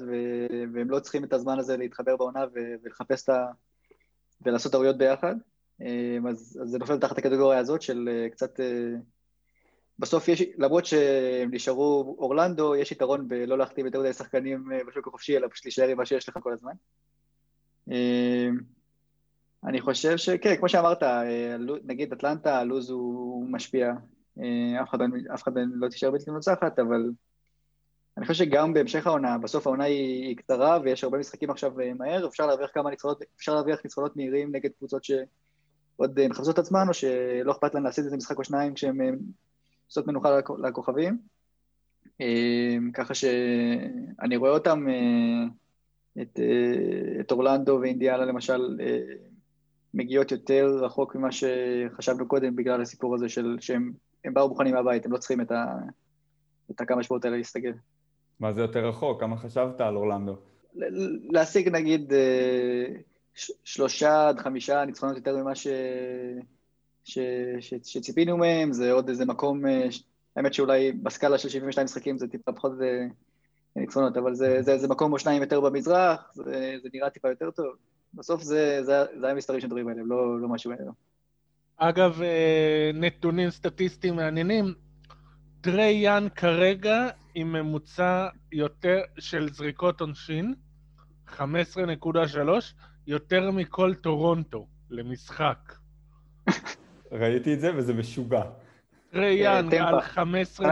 והם 0.73 0.89
לא 0.89 0.99
צריכים 0.99 1.23
את 1.23 1.33
הזמן 1.33 1.59
הזה 1.59 1.77
להתחבר 1.77 2.17
בעונה 2.17 2.45
ולחפש 2.83 3.23
את 3.23 3.29
ה... 3.29 3.45
ולעשות 4.41 4.71
טעויות 4.71 4.97
ביחד. 4.97 5.35
אה, 5.81 6.17
אז, 6.29 6.59
אז 6.63 6.69
זה 6.69 6.79
נופל 6.79 6.99
תחת 6.99 7.17
הקטגוריה 7.17 7.59
הזאת 7.59 7.81
של 7.81 8.09
קצת... 8.31 8.59
בסוף 9.99 10.27
יש, 10.27 10.43
למרות 10.57 10.85
שהם 10.85 11.49
נשארו 11.53 12.15
אורלנדו, 12.19 12.75
יש 12.75 12.91
יתרון 12.91 13.27
בלא 13.27 13.57
להחתים 13.57 13.85
יותר 13.85 13.99
מדי 13.99 14.13
שחקנים 14.13 14.69
בשוק 14.87 15.07
החופשי, 15.07 15.37
אלא 15.37 15.47
פשוט 15.51 15.65
להישאר 15.65 15.87
עם 15.87 15.97
מה 15.97 16.05
שיש 16.05 16.29
לך 16.29 16.39
כל 16.43 16.53
הזמן. 16.53 16.73
אני 19.67 19.81
חושב 19.81 20.17
שכן, 20.17 20.55
כמו 20.55 20.69
שאמרת, 20.69 21.03
אה, 21.03 21.57
נגיד 21.83 22.13
אטלנטה, 22.13 22.59
הלו"ז 22.59 22.89
הוא 22.89 23.47
משפיע. 23.49 23.93
אה, 24.43 24.81
אף 24.81 24.89
אחד, 24.89 24.97
אף 25.33 25.43
אחד 25.43 25.51
לא 25.73 25.89
תישאר 25.89 26.11
בלתי 26.11 26.31
מנוצחת, 26.31 26.79
אבל 26.79 27.11
אני 28.17 28.25
חושב 28.25 28.45
שגם 28.45 28.73
בהמשך 28.73 29.07
העונה, 29.07 29.37
בסוף 29.37 29.67
העונה 29.67 29.83
היא, 29.83 30.27
היא 30.27 30.37
קצרה 30.37 30.79
ויש 30.83 31.03
הרבה 31.03 31.17
משחקים 31.17 31.49
עכשיו 31.49 31.79
אה, 31.79 31.93
מהר, 31.93 32.27
אפשר 32.27 32.47
להרוויח 32.47 32.69
כמה 32.73 32.89
ניצחונות, 32.89 33.23
אפשר 33.37 33.53
להרוויח 33.53 33.79
ניצחונות 33.83 34.15
מהירים 34.15 34.55
נגד 34.55 34.69
קבוצות 34.77 35.03
שעוד 35.03 36.27
מחפשות 36.29 36.53
את 36.53 36.59
עצמן, 36.59 36.87
או 36.87 36.93
שלא 36.93 37.51
אכפת 37.51 37.73
להן 37.73 37.83
להסיט 37.83 38.05
איזה 38.05 38.17
משחק 38.17 38.37
או 38.37 38.43
שניים 38.43 38.73
כשהן 38.73 39.19
עושות 39.87 40.07
מנוחה 40.07 40.39
לכוכבים. 40.63 41.17
ככה 42.93 43.13
שאני 43.13 44.35
רואה 44.35 44.51
אותם, 44.51 44.85
את, 46.21 46.39
את 47.19 47.31
אורלנדו 47.31 47.79
ואינדיאלה 47.81 48.25
למשל, 48.25 48.77
מגיעות 49.95 50.31
יותר 50.31 50.79
רחוק 50.81 51.15
ממה 51.15 51.29
שחשבנו 51.31 52.27
קודם 52.27 52.55
בגלל 52.55 52.81
הסיפור 52.81 53.15
הזה 53.15 53.29
של 53.29 53.57
שהם 53.59 53.91
באו 54.33 54.49
מוכנים 54.49 54.73
מהבית, 54.73 55.05
הם 55.05 55.11
לא 55.11 55.17
צריכים 55.17 55.41
את, 55.41 55.51
ה, 55.51 55.65
את 56.71 56.81
הכמה 56.81 57.03
שבועות 57.03 57.25
האלה 57.25 57.37
להסתגל. 57.37 57.73
מה 58.39 58.53
זה 58.53 58.61
יותר 58.61 58.87
רחוק? 58.87 59.19
כמה 59.19 59.37
חשבת 59.37 59.81
על 59.81 59.95
אורלנדו? 59.95 60.35
להשיג 61.29 61.69
נגיד 61.69 62.13
אה, 62.13 62.85
שלושה 63.63 64.27
עד 64.27 64.39
חמישה 64.39 64.85
ניצחונות 64.85 65.15
יותר 65.15 65.37
ממה 65.37 65.55
ש... 65.55 65.67
ש... 67.03 67.19
ש... 67.59 67.73
שציפינו 67.83 68.37
מהם, 68.37 68.73
זה 68.73 68.91
עוד 68.91 69.09
איזה 69.09 69.25
מקום, 69.25 69.67
אה, 69.67 69.87
האמת 70.35 70.53
שאולי 70.53 70.91
בסקאלה 70.91 71.37
של 71.37 71.49
72 71.49 71.85
משחקים 71.85 72.17
זה 72.17 72.27
טיפה 72.27 72.51
פחות 72.51 72.71
אה, 72.81 73.07
ניצחונות, 73.75 74.17
אבל 74.17 74.35
זה, 74.35 74.61
זה, 74.61 74.77
זה 74.77 74.87
מקום 74.87 75.13
או 75.13 75.19
שניים 75.19 75.41
יותר 75.41 75.61
במזרח, 75.61 76.31
זה, 76.33 76.75
זה 76.83 76.89
נראה 76.93 77.09
טיפה 77.09 77.29
יותר 77.29 77.51
טוב. 77.51 77.75
בסוף 78.13 78.41
זה, 78.41 78.79
זה, 78.83 79.03
זה 79.19 79.25
היה 79.25 79.35
מספרים 79.35 79.59
שמדברים 79.59 79.87
עליהם, 79.87 80.09
לא, 80.09 80.41
לא 80.41 80.47
משהו 80.47 80.71
מעבר. 80.71 80.91
אגב, 81.77 82.21
אה, 82.21 82.91
נתונים 82.93 83.49
סטטיסטיים 83.49 84.15
מעניינים, 84.15 84.73
טרי 85.61 85.91
יאנג 85.91 86.27
כרגע 86.35 87.07
עם 87.35 87.53
ממוצע 87.53 88.27
יותר 88.51 89.01
של 89.19 89.49
זריקות 89.49 90.01
עונשין, 90.01 90.55
15.3, 91.27 91.39
יותר 93.07 93.51
מכל 93.51 93.93
טורונטו 93.93 94.67
למשחק. 94.89 95.75
ראיתי 97.11 97.53
את 97.53 97.59
זה 97.59 97.75
וזה 97.77 97.93
משוגע. 97.93 98.43
טרי 99.11 99.33
יאנג 99.33 99.69
על 99.73 99.99
15.3, 99.99 100.63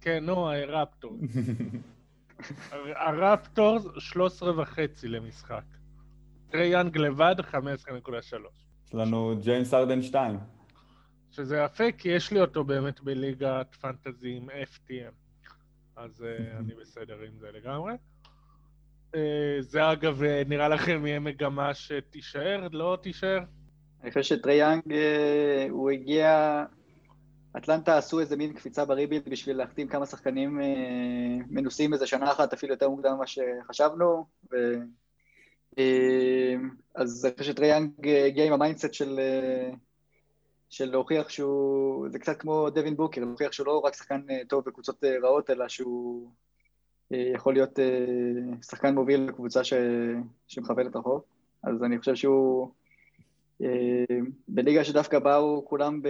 כן, 0.00 0.24
נו, 0.24 0.48
רפטור. 0.68 1.18
הרפטורס 2.96 3.86
13 3.98 4.62
וחצי 4.62 5.08
למשחק. 5.08 5.64
טרי 6.50 6.66
יאנג 6.66 6.98
לבד 6.98 7.34
15.3. 7.40 8.65
יש 8.86 8.94
לנו 8.94 9.34
ג'יימס 9.42 9.74
הארדן 9.74 10.02
2. 10.02 10.38
שזה 11.30 11.56
יפה, 11.56 11.92
כי 11.98 12.08
יש 12.08 12.32
לי 12.32 12.40
אותו 12.40 12.64
באמת 12.64 13.00
בליגת 13.00 13.74
fantasy 13.80 14.36
עם 14.36 14.50
FTM. 14.50 15.12
אז 15.96 16.20
אה, 16.20 16.24
אני 16.60 16.74
בסדר 16.74 17.20
עם 17.20 17.38
זה 17.38 17.46
לגמרי. 17.52 17.92
אה, 19.12 19.16
זה 19.60 19.92
אגב, 19.92 20.22
אה, 20.22 20.42
נראה 20.46 20.68
לכם 20.68 21.06
יהיה 21.06 21.20
מגמה 21.20 21.74
שתישאר, 21.74 22.68
לא 22.72 22.98
תישאר? 23.02 23.38
אני 24.02 24.10
חושב 24.10 24.22
שטרי 24.22 24.54
יאנג, 24.54 24.82
אה, 24.84 25.70
הוא 25.70 25.90
הגיע 25.90 26.64
אטלנטה 27.56 27.98
עשו 27.98 28.20
איזה 28.20 28.36
מין 28.36 28.52
קפיצה 28.52 28.84
ב 28.84 28.89
rebuild 28.89 29.28
בשביל 29.28 29.56
להחתים 29.56 29.88
כמה 29.88 30.06
שחקנים 30.06 30.60
אה, 30.60 30.66
מנוסים 31.50 31.92
איזה 31.92 32.06
שנה 32.06 32.32
אחת, 32.32 32.52
אפילו 32.52 32.72
יותר 32.72 32.88
מוקדם 32.88 33.14
ממה 33.14 33.26
שחשבנו. 33.26 34.26
ו... 34.52 34.56
אה, 35.78 36.54
אז 36.94 37.24
אני 37.24 37.34
חושב 37.38 37.52
שטרי 37.52 37.83
יאנג 37.83 38.08
הגיע 38.26 38.44
עם 38.44 38.52
ה 38.52 38.57
mindset 38.57 38.94
של, 38.94 39.18
אה, 39.18 39.70
של 40.70 40.90
להוכיח 40.90 41.28
שהוא, 41.28 42.08
זה 42.08 42.18
קצת 42.18 42.38
כמו 42.38 42.70
דווין 42.70 42.96
בוקר, 42.96 43.20
להוכיח 43.20 43.52
שהוא 43.52 43.66
לא 43.66 43.78
רק 43.78 43.94
שחקן 43.94 44.20
אה, 44.30 44.40
טוב 44.48 44.64
בקבוצות 44.64 45.04
אה, 45.04 45.16
רעות, 45.22 45.50
אלא 45.50 45.68
שהוא 45.68 46.30
אה, 47.12 47.30
יכול 47.34 47.54
להיות 47.54 47.78
אה, 47.78 47.84
שחקן 48.62 48.94
מוביל 48.94 49.26
בקבוצה 49.28 49.64
ש... 49.64 49.72
שמכוונת 50.48 50.96
רחוק. 50.96 51.22
אז 51.62 51.84
אני 51.84 51.98
חושב 51.98 52.14
שהוא... 52.14 52.70
אה, 53.62 54.16
בליגה 54.48 54.84
שדווקא 54.84 55.18
באו 55.18 55.64
כולם 55.68 56.02
ב... 56.02 56.08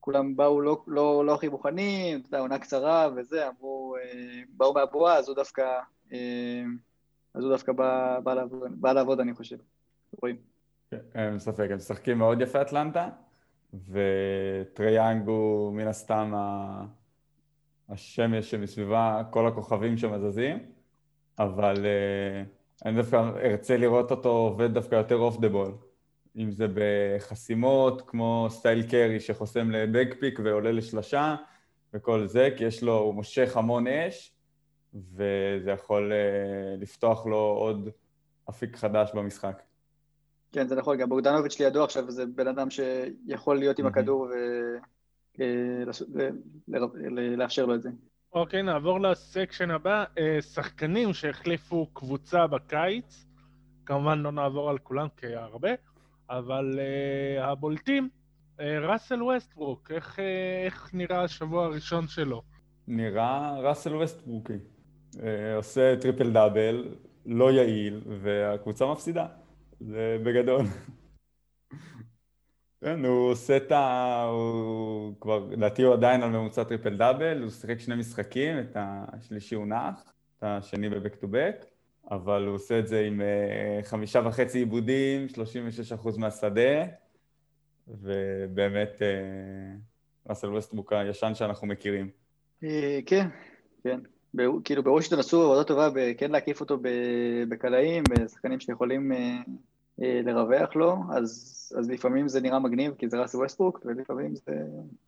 כולם 0.00 0.36
באו 0.36 0.60
לא, 0.60 0.82
לא, 0.86 1.26
לא 1.26 1.34
הכי 1.34 1.48
מוכנים, 1.48 2.20
אתה 2.20 2.28
יודע, 2.28 2.38
עונה 2.38 2.58
קצרה 2.58 3.08
וזה, 3.16 3.48
אמרו, 3.48 3.96
אה, 3.96 4.42
באו 4.48 4.74
מהבועה, 4.74 5.18
אז 5.18 5.28
הוא 5.28 5.36
דווקא, 5.36 5.80
אה, 6.12 6.62
אז 7.36 7.44
הוא 7.44 7.52
דווקא 7.52 7.72
בא, 7.72 8.20
בא, 8.20 8.34
לעבוד, 8.34 8.80
בא 8.80 8.92
לעבוד, 8.92 9.20
אני 9.20 9.34
חושב. 9.34 9.56
רואים. 10.22 10.36
כן, 10.90 10.98
אין 11.14 11.38
ספק, 11.38 11.66
הם 11.70 11.76
משחקים 11.76 12.18
מאוד 12.18 12.40
יפה 12.40 12.62
אטלנטה, 12.62 13.08
וטרי 13.88 14.58
יאנג 14.58 15.28
הוא 15.28 15.72
מן 15.72 15.86
הסתם 15.86 16.32
השמש 17.88 18.50
שמסביבה 18.50 19.22
כל 19.30 19.46
הכוכבים 19.46 19.96
זזים, 19.96 20.58
אבל 21.38 21.86
אה, 21.86 22.42
אני 22.84 22.96
דווקא 22.96 23.30
רוצה 23.44 23.76
לראות 23.76 24.10
אותו 24.10 24.28
עובד 24.28 24.74
דווקא 24.74 24.94
יותר 24.94 25.16
off 25.16 25.40
the 25.40 25.48
ball. 25.48 25.72
אם 26.36 26.50
זה 26.50 26.66
בחסימות, 26.74 28.02
כמו 28.06 28.46
סטף 28.50 28.82
קרי 28.82 29.20
שחוסם 29.20 29.70
ל 29.70 29.78
back 29.78 30.09
pick 30.09 30.40
ועולה 30.44 30.72
לשלשה, 30.72 31.36
וכל 31.94 32.26
זה, 32.26 32.48
כי 32.56 32.64
יש 32.64 32.82
לו, 32.82 32.98
הוא 32.98 33.14
מושך 33.14 33.56
המון 33.56 33.86
אש, 33.86 34.35
וזה 34.94 35.70
יכול 35.70 36.12
uh, 36.12 36.80
לפתוח 36.80 37.26
לו 37.26 37.36
עוד 37.36 37.88
אפיק 38.50 38.76
חדש 38.76 39.10
במשחק. 39.14 39.62
כן, 40.52 40.66
זה 40.66 40.76
נכון, 40.76 40.96
גם 40.98 41.08
בוגדנוביץ' 41.08 41.60
לידו 41.60 41.84
עכשיו, 41.84 42.10
זה 42.10 42.26
בן 42.26 42.48
אדם 42.48 42.68
שיכול 42.70 43.58
להיות 43.58 43.78
עם 43.78 43.86
הכדור 43.86 44.28
ולאפשר 46.98 47.66
לו 47.66 47.74
את 47.74 47.82
זה. 47.82 47.90
אוקיי, 48.32 48.62
נעבור 48.62 49.00
לסקשן 49.00 49.70
הבא. 49.70 50.04
אה, 50.18 50.42
שחקנים 50.42 51.14
שהחליפו 51.14 51.86
קבוצה 51.92 52.46
בקיץ, 52.46 53.26
כמובן 53.86 54.18
לא 54.18 54.32
נעבור 54.32 54.70
על 54.70 54.78
כולם 54.78 55.06
כי 55.16 55.26
היה 55.26 55.44
הרבה, 55.44 55.70
אבל 56.30 56.78
הבולטים, 57.40 58.08
ראסל 58.58 59.22
ווסטברוק, 59.22 59.90
איך, 59.90 60.18
איך 60.66 60.90
נראה 60.94 61.22
השבוע 61.22 61.64
הראשון 61.64 62.08
שלו? 62.08 62.42
נראה 62.88 63.60
ראסל 63.60 63.96
ווסטברוקי. 63.96 64.58
אה, 65.16 65.20
עושה 65.56 65.94
triple 66.00 66.32
double, 66.32 66.94
לא 67.26 67.52
יעיל, 67.52 68.00
והקבוצה 68.22 68.86
מפסידה. 68.86 69.26
זה 69.80 70.18
בגדול. 70.24 70.66
כן, 72.80 73.04
הוא 73.04 73.30
עושה 73.30 73.56
את 73.56 73.72
ה... 73.72 74.22
הוא 74.22 75.14
כבר, 75.20 75.46
לדעתי 75.50 75.82
הוא 75.82 75.94
עדיין 75.94 76.22
על 76.22 76.30
ממוצע 76.30 76.64
triple 76.64 76.96
double, 76.96 77.42
הוא 77.42 77.50
שיחק 77.50 77.80
שני 77.80 77.94
משחקים, 77.94 78.58
את 78.58 78.76
השלישי 78.76 79.54
הוא 79.54 79.66
נח, 79.66 80.12
את 80.38 80.42
השני 80.42 80.88
ב 80.88 80.93
back 80.93 81.14
to 81.14 81.28
back, 81.28 81.64
אבל 82.10 82.46
הוא 82.46 82.54
עושה 82.54 82.78
את 82.78 82.88
זה 82.88 83.00
עם 83.00 83.20
אה, 83.20 83.80
חמישה 83.82 84.20
וחצי 84.24 84.58
איבודים, 84.58 85.28
36 85.28 85.92
אחוז 85.92 86.18
מהשדה, 86.18 86.84
ובאמת 87.88 89.02
אה, 89.02 89.76
ראסל 90.28 90.46
ווסטברוק 90.46 90.92
הישן 90.92 91.34
שאנחנו 91.34 91.66
מכירים. 91.66 92.10
אה, 92.64 92.98
כן, 93.06 93.28
כן. 93.84 94.00
כאילו 94.64 94.82
בוושינגטון 94.82 95.18
עשו 95.18 95.42
עבודה 95.42 95.64
טובה 95.64 96.14
כן 96.18 96.30
להקיף 96.30 96.60
אותו 96.60 96.78
בקלעים, 97.48 98.04
בשחקנים 98.10 98.60
שיכולים 98.60 99.12
אה, 100.02 100.20
לרווח 100.24 100.76
לו, 100.76 100.96
אז, 101.12 101.52
אז 101.78 101.90
לפעמים 101.90 102.28
זה 102.28 102.40
נראה 102.40 102.58
מגניב 102.58 102.94
כי 102.98 103.08
זה 103.08 103.20
ראסל 103.20 103.38
ווסטברוק, 103.38 103.80
ולפעמים 103.84 104.34
זה, 104.34 104.52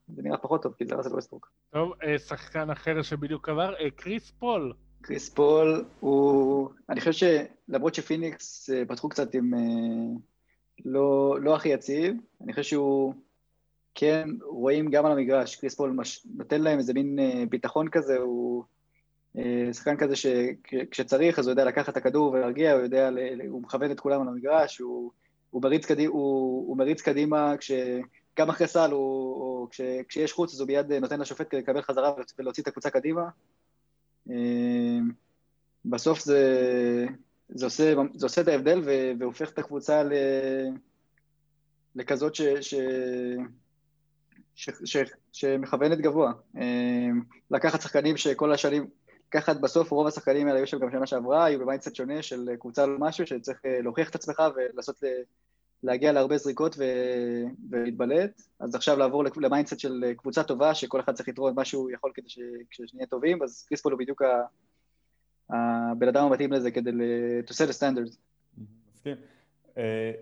זה 0.08 0.22
נראה 0.22 0.36
פחות 0.36 0.62
טוב 0.62 0.74
כי 0.78 0.86
זה 0.86 0.94
ראסל 0.94 1.14
ווסטברוק. 1.14 1.50
טוב, 1.70 1.92
אה, 2.02 2.18
שחקן 2.18 2.70
אחר 2.70 3.02
שבדיוק 3.02 3.48
עבר, 3.48 3.74
אה, 3.74 3.90
קריס 3.90 4.30
פול. 4.30 4.72
קריס 5.00 5.28
פול 5.28 5.84
הוא... 6.00 6.68
אני 6.88 7.00
חושב 7.00 7.28
שלמרות 7.68 7.94
שפיניקס 7.94 8.70
פתחו 8.88 9.08
קצת 9.08 9.34
עם 9.34 9.50
לא, 10.84 11.36
לא 11.40 11.56
הכי 11.56 11.68
יציב, 11.68 12.16
אני 12.44 12.52
חושב 12.52 12.62
שהוא 12.62 13.14
כן, 13.94 14.28
רואים 14.42 14.90
גם 14.90 15.06
על 15.06 15.12
המגרש, 15.12 15.56
קריס 15.56 15.74
פול 15.74 15.90
מש... 15.90 16.26
נותן 16.36 16.60
להם 16.60 16.78
איזה 16.78 16.94
מין 16.94 17.18
ביטחון 17.50 17.88
כזה, 17.88 18.18
הוא... 18.18 18.64
אה, 19.38 19.72
שחקן 19.72 19.96
כזה 19.96 20.16
שכשצריך 20.16 21.38
אז 21.38 21.46
הוא 21.46 21.52
יודע 21.52 21.64
לקחת 21.64 21.88
את 21.88 21.96
הכדור 21.96 22.32
ולהרגיע, 22.32 22.72
הוא 22.72 22.82
יודע, 22.82 23.10
הוא 23.48 23.62
מכוון 23.62 23.90
את 23.90 24.00
כולם 24.00 24.22
על 24.22 24.28
המגרש, 24.28 24.78
הוא, 24.78 25.10
הוא, 25.50 25.62
מריץ, 25.62 25.86
קדימה, 25.86 26.12
הוא, 26.12 26.68
הוא 26.68 26.76
מריץ 26.76 27.02
קדימה, 27.02 27.56
כש, 27.56 27.70
גם 28.38 28.48
אחרי 28.48 28.66
סל, 28.66 28.90
הוא, 28.90 29.34
או 29.34 29.68
כש, 29.70 29.80
כשיש 30.08 30.32
חוץ 30.32 30.54
אז 30.54 30.60
הוא 30.60 30.66
מיד 30.66 30.92
נותן 30.92 31.20
לשופט 31.20 31.54
לקבל 31.54 31.82
חזרה 31.82 32.12
ולהוציא 32.38 32.62
את 32.62 32.68
הקבוצה 32.68 32.90
קדימה. 32.90 33.28
אה, 34.30 34.98
בסוף 35.84 36.20
זה, 36.20 37.06
זה, 37.48 37.66
עושה, 37.66 37.94
זה 38.14 38.26
עושה 38.26 38.40
את 38.40 38.48
ההבדל 38.48 38.82
והופך 39.18 39.50
את 39.50 39.58
הקבוצה 39.58 40.02
ל, 40.02 40.12
לכזאת 41.94 42.34
ש, 42.34 42.42
ש, 42.42 42.74
ש, 44.54 44.70
ש, 44.84 44.96
שמכוונת 45.32 45.98
גבוה. 45.98 46.32
אה, 46.56 47.08
לקחת 47.50 47.80
שחקנים 47.80 48.16
שכל 48.16 48.52
השנים, 48.52 48.86
לקחת 49.28 49.56
בסוף 49.56 49.90
רוב 49.90 50.06
השחקנים 50.06 50.46
האלה 50.46 50.58
היו 50.58 50.66
שם 50.66 50.78
גם 50.78 50.90
שנה 50.90 51.06
שעברה, 51.06 51.44
היו 51.44 51.60
ב 51.60 51.65
mindset 51.65 51.94
שונה 51.94 52.22
של 52.22 52.56
קבוצה 52.58 52.84
על 52.84 52.96
משהו 52.98 53.26
שצריך 53.26 53.66
אה, 53.66 53.80
להוכיח 53.80 54.10
את 54.10 54.14
עצמך 54.14 54.42
ולנסות 54.56 55.02
להגיע 55.82 56.12
להרבה 56.12 56.36
זריקות 56.36 56.76
ו... 56.78 56.82
ולהתבלט, 57.70 58.42
אז 58.60 58.74
עכשיו 58.74 58.98
לעבור 58.98 59.24
ל 59.36 59.42
mindset 59.42 59.78
של 59.78 60.12
קבוצה 60.16 60.42
טובה, 60.42 60.74
שכל 60.74 61.00
אחד 61.00 61.14
צריך 61.14 61.28
לתרום 61.28 61.54
מה 61.54 61.64
שהוא 61.64 61.90
יכול 61.90 62.10
כדי. 62.14 62.28
שנהיה 62.70 63.06
טובים, 63.06 63.42
אז 63.42 63.64
קריס 63.68 63.82
פול 63.82 63.92
הוא 63.92 63.98
בדיוק 63.98 64.22
הבן 65.50 66.08
אדם 66.08 66.24
המתאים 66.24 66.52
לזה 66.52 66.70
כדי 66.70 66.90
to 67.46 67.52
set 67.52 67.70
a 67.70 67.80
standard. 67.80 68.16
מסכים. 68.94 69.16
אה, 69.78 70.12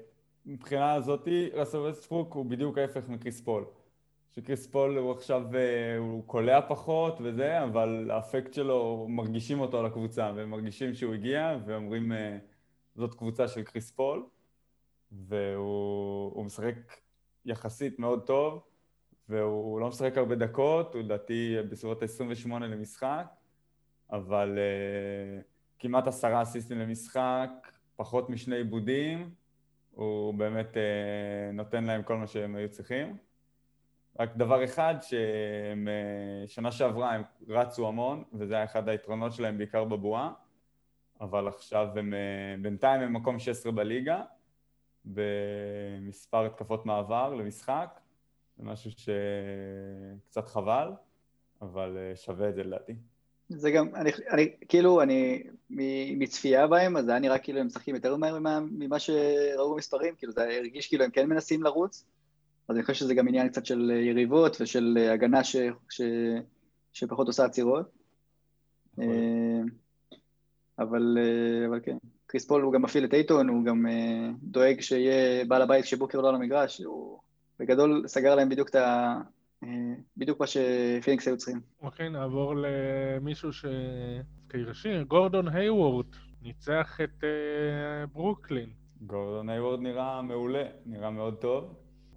מבחינה 0.47 0.95
הזאתי, 0.95 1.51
ראסל 1.55 1.79
ווסטברוק 1.79 2.35
הוא 2.35 2.47
בדיוק 2.47 2.79
ההפך 2.79 3.09
מקריס 3.09 3.40
פול. 3.40 3.65
שקריס 4.37 4.67
פול 4.67 4.99
הוא 4.99 5.13
עכשיו, 5.13 5.57
אה, 5.57 5.97
הוא 5.97 6.25
קולע 6.27 6.61
פחות 6.69 7.19
וזה, 7.23 7.65
אבל 7.65 8.11
האפקט 8.11 8.55
שלו, 8.55 9.07
מרגישים 9.09 9.61
אותו 9.61 9.79
על 9.79 9.87
הקבוצה, 9.87 10.33
והם 10.37 10.51
מרגישים 10.51 10.95
שהוא 10.95 11.15
הגיע, 11.15 11.59
ואומרים, 11.67 12.13
אה, 12.13 12.39
זאת 12.95 13.15
קבוצה 13.15 13.49
של 13.49 13.63
קריס 13.63 13.91
פול, 13.91 14.27
והוא 15.13 16.45
משחק 16.45 16.75
יחסית 17.45 17.99
מאוד 17.99 18.27
טוב, 18.27 18.63
והוא 19.29 19.81
לא 19.81 19.89
משחק 19.89 20.19
הרבה 20.19 20.35
דקות, 20.35 20.95
הוא 20.95 21.03
לדעתי 21.03 21.57
בסביבות 21.71 22.03
ה-28 22.03 22.49
למשחק, 22.59 23.27
אבל 24.11 24.59
uh, 24.59 25.43
כמעט 25.79 26.07
עשרה 26.07 26.43
אסיסטים 26.43 26.79
למשחק, 26.79 27.51
פחות 27.97 28.31
משני 28.31 28.57
עיבודים, 28.57 29.31
הוא 29.95 30.35
באמת 30.35 30.75
uh, 30.75 31.53
נותן 31.53 31.85
להם 31.85 32.03
כל 32.03 32.17
מה 32.17 32.27
שהם 32.27 32.57
היו 32.57 32.71
צריכים. 32.71 33.26
רק 34.19 34.37
דבר 34.37 34.65
אחד, 34.65 34.95
ששנה 36.47 36.73
שעברה 36.73 37.13
הם 37.13 37.23
רצו 37.49 37.89
המון, 37.89 38.25
וזה 38.33 38.55
היה 38.55 38.65
אחד 38.65 38.89
היתרונות 38.89 39.33
שלהם 39.33 39.59
בעיקר 39.59 39.85
בבועה, 39.85 40.33
אבל 41.21 41.49
עכשיו 41.49 41.89
הם, 41.97 42.15
בינתיים 42.63 43.01
הם 43.01 43.13
מקום 43.13 43.39
16 43.39 43.73
בליגה, 43.73 44.23
במספר 45.05 46.47
התקפות 46.47 46.87
מעבר 46.87 47.35
למשחק, 47.35 48.01
זה 48.57 48.65
משהו 48.65 48.91
שקצת 48.91 50.49
חבל, 50.49 50.93
אבל 51.63 51.97
שווה 52.15 52.49
את 52.49 52.55
זה 52.55 52.63
לדעתי. 52.63 52.95
זה 53.49 53.71
גם, 53.71 53.95
אני, 53.95 54.11
אני 54.31 54.57
כאילו, 54.69 55.03
אני 55.03 55.43
מצפייה 56.19 56.67
בהם, 56.67 56.97
אז 56.97 57.05
זה 57.05 57.11
היה 57.11 57.21
נראה 57.21 57.39
כאילו 57.39 57.61
הם 57.61 57.67
משחקים 57.67 57.95
יותר 57.95 58.17
מהר 58.17 58.39
ממה 58.71 58.99
שראו 58.99 59.75
במספרים, 59.75 60.15
כאילו 60.15 60.33
זה 60.33 60.43
הרגיש 60.43 60.89
כאילו 60.89 61.05
הם 61.05 61.11
כן 61.11 61.29
מנסים 61.29 61.63
לרוץ, 61.63 62.05
אז 62.69 62.77
אני 62.77 62.83
חושב 62.83 62.95
שזה 62.95 63.15
גם 63.15 63.29
עניין 63.29 63.49
קצת 63.49 63.67
של 63.67 63.91
יריבות 63.91 64.57
ושל 64.61 64.99
הגנה 65.13 65.45
ש, 65.45 65.57
ש, 65.89 66.01
שפחות 66.93 67.27
עושה 67.27 67.45
עצירות. 67.45 67.91
נכון. 68.99 69.13
אה, 69.13 69.61
אבל, 70.79 71.19
אה, 71.21 71.67
אבל 71.67 71.81
כן, 71.83 71.97
קריס 72.27 72.47
פול 72.47 72.63
הוא 72.63 72.73
גם 72.73 72.83
מפעיל 72.83 73.05
את 73.05 73.15
אייטון, 73.15 73.49
הוא 73.49 73.65
גם 73.65 73.87
אה, 73.87 74.29
דואג 74.43 74.81
שיהיה 74.81 75.45
בעל 75.45 75.63
הבית 75.63 75.85
כשבוקר 75.85 76.21
לא 76.21 76.29
על 76.29 76.35
המגרש, 76.35 76.81
הוא 76.81 77.19
בגדול 77.59 78.03
סגר 78.07 78.35
להם 78.35 78.49
בדיוק 78.49 78.69
את 78.69 78.75
ה... 78.75 79.15
בדיוק 80.17 80.41
מה 80.41 80.47
שפיניקס 80.47 81.29
היו 81.29 81.37
צריכים. 81.37 81.61
אוקיי, 81.83 82.09
נעבור 82.09 82.55
למישהו 82.57 83.53
ש... 83.53 83.65
כראשי, 84.49 85.05
גורדון 85.05 85.49
היוורד, 85.49 86.07
ניצח 86.43 87.01
את 87.05 87.25
ברוקלין. 88.13 88.71
גורדון 89.01 89.49
היוורד 89.49 89.81
נראה 89.81 90.23
מעולה, 90.23 90.65
נראה 90.87 91.11
מאוד 91.11 91.35
טוב. 91.35 91.75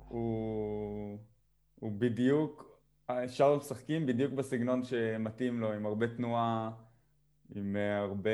הוא, 0.09 1.17
הוא 1.75 1.91
בדיוק, 1.91 2.79
שרלוט 3.27 3.57
משחקים 3.57 4.05
בדיוק 4.05 4.33
בסגנון 4.33 4.83
שמתאים 4.83 5.59
לו, 5.59 5.73
עם 5.73 5.85
הרבה 5.85 6.07
תנועה, 6.07 6.71
עם 7.55 7.75
הרבה, 7.75 8.29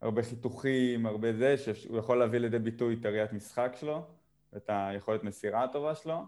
הרבה 0.00 0.22
חיתוכים, 0.22 1.06
הרבה 1.06 1.32
זה, 1.32 1.58
שהוא 1.58 1.98
יכול 1.98 2.18
להביא 2.18 2.38
לידי 2.38 2.58
ביטוי 2.58 2.96
את 3.00 3.04
הראיית 3.04 3.32
משחק 3.32 3.72
שלו, 3.74 4.06
ואת 4.52 4.70
היכולת 4.72 5.24
מסירה 5.24 5.64
הטובה 5.64 5.94
שלו. 5.94 6.26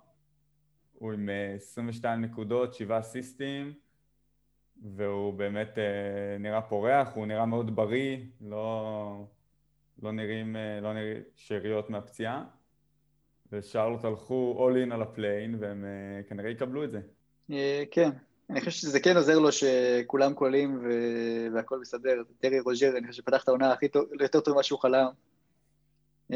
הוא 0.92 1.12
עם 1.12 1.28
22 1.56 2.20
נקודות, 2.20 2.74
7 2.74 2.98
אסיסטים, 2.98 3.72
והוא 4.82 5.34
באמת 5.34 5.78
אה, 5.78 6.38
נראה 6.38 6.62
פורח, 6.62 7.12
הוא 7.14 7.26
נראה 7.26 7.46
מאוד 7.46 7.76
בריא, 7.76 8.16
לא, 8.40 9.26
לא 10.02 10.12
נראים, 10.12 10.56
אה, 10.56 10.80
לא 10.80 10.92
נראים 10.92 11.22
שאריות 11.34 11.90
מהפציעה. 11.90 12.44
ושרלוט 13.52 14.04
הלכו 14.04 14.68
all 14.68 14.88
in 14.88 14.94
על 14.94 15.02
הפליין, 15.02 15.56
והם 15.60 15.84
uh, 15.84 16.28
כנראה 16.28 16.50
יקבלו 16.50 16.84
את 16.84 16.90
זה. 16.90 17.00
אה, 17.50 17.54
כן, 17.90 18.10
אני 18.50 18.60
חושב 18.60 18.70
שזה 18.70 19.00
כן 19.00 19.16
עוזר 19.16 19.38
לו 19.38 19.48
שכולם 19.52 20.34
קולעים 20.34 20.78
ו- 20.82 21.54
והכל 21.54 21.80
מסתדר. 21.80 22.22
טרי 22.40 22.60
רוזיר, 22.60 22.96
אני 22.96 23.06
חושב 23.08 23.22
שפתח 23.22 23.42
את 23.42 23.48
העונה 23.48 23.72
הכי 23.72 23.88
טוב, 23.88 24.04
יותר 24.20 24.40
טוב 24.40 24.54
ממה 24.54 24.62
שהוא 24.62 24.78
חלם. 24.78 25.06
אה, 26.30 26.34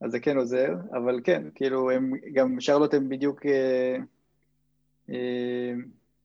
אז 0.00 0.10
זה 0.10 0.20
כן 0.20 0.36
עוזר, 0.36 0.74
אבל 0.92 1.20
כן, 1.24 1.42
כאילו, 1.54 1.90
הם, 1.90 2.12
גם 2.32 2.60
שרלוט 2.60 2.94
הם 2.94 3.08
בדיוק... 3.08 3.40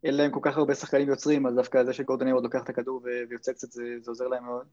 אין 0.04 0.16
להם 0.16 0.32
כל 0.32 0.40
כך 0.44 0.58
הרבה 0.58 0.76
שחקנים 0.76 1.10
יוצרים, 1.10 1.46
אז 1.46 1.56
דווקא 1.56 1.84
זה 1.84 1.94
שגורדון 1.94 2.28
עוד 2.28 2.44
לוקח 2.44 2.64
את 2.64 2.70
הכדור 2.70 3.02
ויוצא 3.30 3.54
קצת, 3.54 3.72
זה, 3.72 3.84
זה 4.00 4.12
עוזר 4.12 4.28
להם 4.28 4.46
מאוד. 4.46 4.66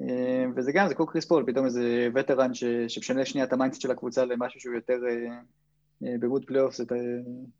אה, 0.00 0.44
וזה 0.56 0.72
גם, 0.72 0.88
זה 0.88 0.94
כמו 0.94 1.06
קריס 1.06 1.24
פול, 1.24 1.44
פתאום 1.46 1.66
איזה 1.66 2.08
veteran 2.14 2.54
ש, 2.54 2.64
שמשנה 2.88 3.24
שנייה 3.24 3.46
את 3.46 3.52
ה 3.52 3.56
mindset 3.56 3.80
של 3.80 3.90
הקבוצה 3.90 4.24
למשהו 4.24 4.60
שהוא 4.60 4.74
יותר, 4.74 4.98
אה, 5.08 5.38
אה, 6.06 6.18
בגוד 6.20 6.44
פלייאוף, 6.44 6.74
זה, 6.74 6.84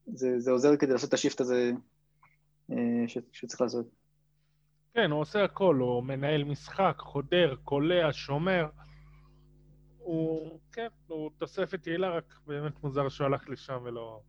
זה, 0.07 0.41
זה 0.41 0.51
עוזר 0.51 0.77
כדי 0.77 0.93
לעשות 0.93 1.09
את 1.09 1.15
ה 1.15 1.19
shift 1.19 1.41
הזה 1.41 1.73
ש, 3.07 3.19
שצריך 3.33 3.61
לעשות. 3.61 3.87
כן, 4.95 5.11
הוא 5.11 5.21
עושה 5.21 5.45
הכל, 5.45 5.77
הוא 5.77 6.03
מנהל 6.03 6.45
משחק, 6.45 6.95
חודר, 6.99 7.55
קולע, 7.65 8.13
שומר. 8.13 8.67
הוא, 9.99 10.59
כן, 10.73 10.87
הוא 11.07 11.31
תוספת 11.39 11.87
יעילה, 11.87 12.11
רק 12.11 12.35
באמת 12.47 12.73
מוזר 12.83 13.09
שהוא 13.09 13.27
הלך 13.27 13.49
לשם 13.49 13.79
ולא... 13.85 14.21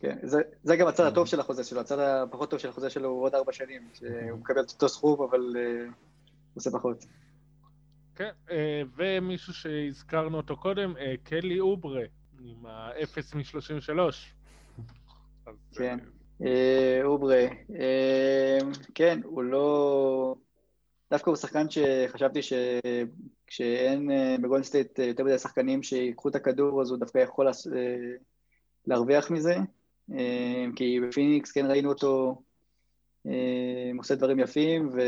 כן, 0.00 0.18
זה, 0.22 0.42
זה 0.62 0.76
גם 0.76 0.86
הצד 0.86 1.04
הטוב 1.04 1.26
של 1.26 1.40
החוזה 1.40 1.64
שלו, 1.64 1.80
הצד 1.80 1.98
הפחות 1.98 2.50
טוב 2.50 2.58
של 2.58 2.68
החוזה 2.68 2.90
שלו 2.90 3.08
הוא 3.08 3.22
עוד 3.22 3.34
ארבע 3.34 3.52
שנים, 3.52 3.88
שהוא 3.94 4.38
מקבל 4.38 4.60
את 4.60 4.70
אותו 4.70 4.88
סכום, 4.88 5.22
אבל 5.22 5.40
אה, 5.40 5.92
עושה 6.58 6.70
פחות. 6.70 7.04
כן, 8.14 8.30
אה, 8.48 8.52
ומישהו 8.96 9.54
שהזכרנו 9.54 10.36
אותו 10.36 10.56
קודם, 10.56 10.94
אה, 10.96 11.00
קלי 11.22 11.60
אוברה, 11.60 12.02
עם 12.40 12.66
ה-0 12.66 13.36
מ-33. 13.36 13.98
כן, 15.72 15.98
אה, 16.42 16.44
אוברה, 17.04 17.46
כן, 18.94 19.20
הוא 19.24 19.42
לא... 19.42 20.34
דווקא 21.10 21.30
הוא 21.30 21.36
שחקן 21.36 21.66
שחשבתי 21.70 22.40
שכשאין 22.42 24.10
בגולדן 24.42 24.64
סטייט 24.64 24.98
יותר 24.98 25.24
מדי 25.24 25.38
שחקנים 25.38 25.82
שיקחו 25.82 26.28
את 26.28 26.34
הכדור, 26.34 26.82
אז 26.82 26.90
הוא 26.90 26.98
דווקא 26.98 27.18
יכול 27.18 27.48
להרוויח 28.86 29.30
מזה. 29.30 29.56
אה, 30.12 30.66
כי 30.76 31.00
בפיניקס 31.00 31.52
כן 31.52 31.66
ראינו 31.66 31.88
אותו 31.88 32.42
אה, 33.26 33.90
עושה 33.98 34.14
דברים 34.14 34.38
יפים, 34.38 34.88
ו... 34.92 35.00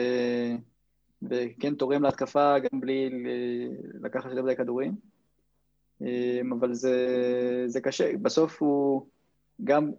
וכן 1.23 1.75
תורם 1.75 2.03
להתקפה 2.03 2.59
גם 2.59 2.81
בלי 2.81 3.11
לקחת 4.03 4.31
יותר 4.31 4.43
מדי 4.43 4.57
כדורים. 4.57 4.95
אה, 6.03 6.41
אבל 6.59 6.75
זה, 6.75 6.97
זה 7.67 7.81
קשה, 7.81 8.17
בסוף 8.23 8.63
הוא 8.63 9.07
גם, 9.65 9.91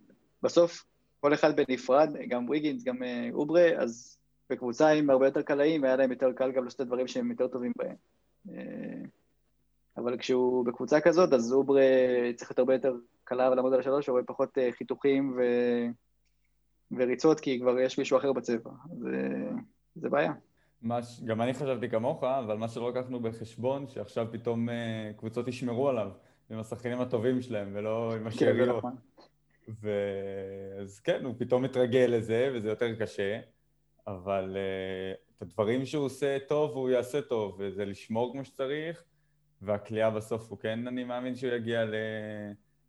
בסוף 0.44 0.86
כל 1.20 1.34
אחד 1.34 1.56
בנפרד, 1.56 2.10
גם 2.28 2.50
ויגינס, 2.50 2.84
גם 2.84 2.98
אוברה, 3.34 3.70
אז 3.78 4.18
בקבוצה 4.50 4.90
עם 4.90 5.10
הרבה 5.10 5.28
יותר 5.28 5.42
קלעים, 5.42 5.84
היה 5.84 5.96
להם 5.96 6.12
יותר 6.12 6.32
קל 6.34 6.52
גם 6.52 6.64
לעשות 6.64 6.76
את 6.76 6.82
הדברים 6.82 7.08
שהם 7.08 7.32
יותר 7.32 7.48
טובים 7.48 7.72
בהם. 7.78 7.96
אבל 9.98 10.18
כשהוא 10.18 10.66
בקבוצה 10.66 11.02
כזאת, 11.02 11.34
אז 11.34 11.54
אוברה 11.54 11.84
צריך 12.36 12.52
להיות 12.52 12.60
הרבה 12.60 12.74
יותר 12.74 12.96
קלה 13.24 13.52
ולעמוד 13.52 13.74
על 13.74 13.80
השלוש, 13.80 14.10
הרבה 14.10 14.24
פחות 14.24 14.58
אה, 14.58 14.70
חיתוכים 14.72 15.38
ו... 15.38 15.42
וריצות, 16.92 17.40
כי 17.40 17.60
כבר 17.60 17.80
יש 17.80 17.98
מישהו 18.00 18.18
אחר 18.18 18.34
בצבע. 18.34 18.72
זה, 19.00 19.30
זה 19.96 20.10
בעיה. 20.10 20.34
מש... 20.84 21.22
גם 21.26 21.42
אני 21.42 21.54
חשבתי 21.54 21.90
כמוך, 21.90 22.24
אבל 22.24 22.58
מה 22.58 22.68
שלא 22.68 22.90
לקחנו 22.90 23.20
בחשבון, 23.20 23.88
שעכשיו 23.88 24.28
פתאום 24.32 24.70
uh, 24.70 24.72
קבוצות 25.18 25.48
ישמרו 25.48 25.90
עליו, 25.90 26.12
עם 26.50 26.60
השחקנים 26.60 27.02
הטובים 27.02 27.42
שלהם, 27.42 27.72
ולא 27.74 28.16
עם 28.16 28.28
השאריות. 28.28 28.82
כן, 28.82 28.88
ו... 29.70 29.92
אז 30.82 31.00
כן, 31.00 31.26
הוא 31.26 31.34
פתאום 31.38 31.64
מתרגל 31.64 32.10
לזה, 32.10 32.52
וזה 32.54 32.70
יותר 32.70 32.96
קשה, 32.96 33.40
אבל 34.08 34.58
uh, 34.58 35.38
את 35.38 35.42
הדברים 35.42 35.86
שהוא 35.86 36.06
עושה 36.06 36.38
טוב, 36.48 36.72
הוא 36.72 36.90
יעשה 36.90 37.22
טוב, 37.22 37.56
וזה 37.60 37.86
לשמור 37.86 38.32
כמו 38.34 38.46
שצריך, 38.46 39.04
והקליעה 39.62 40.10
בסוף 40.10 40.50
הוא 40.50 40.60
כן, 40.60 40.88
אני 40.88 41.04
מאמין 41.04 41.36
שהוא 41.36 41.54
יגיע 41.54 41.86
ל... 41.86 41.96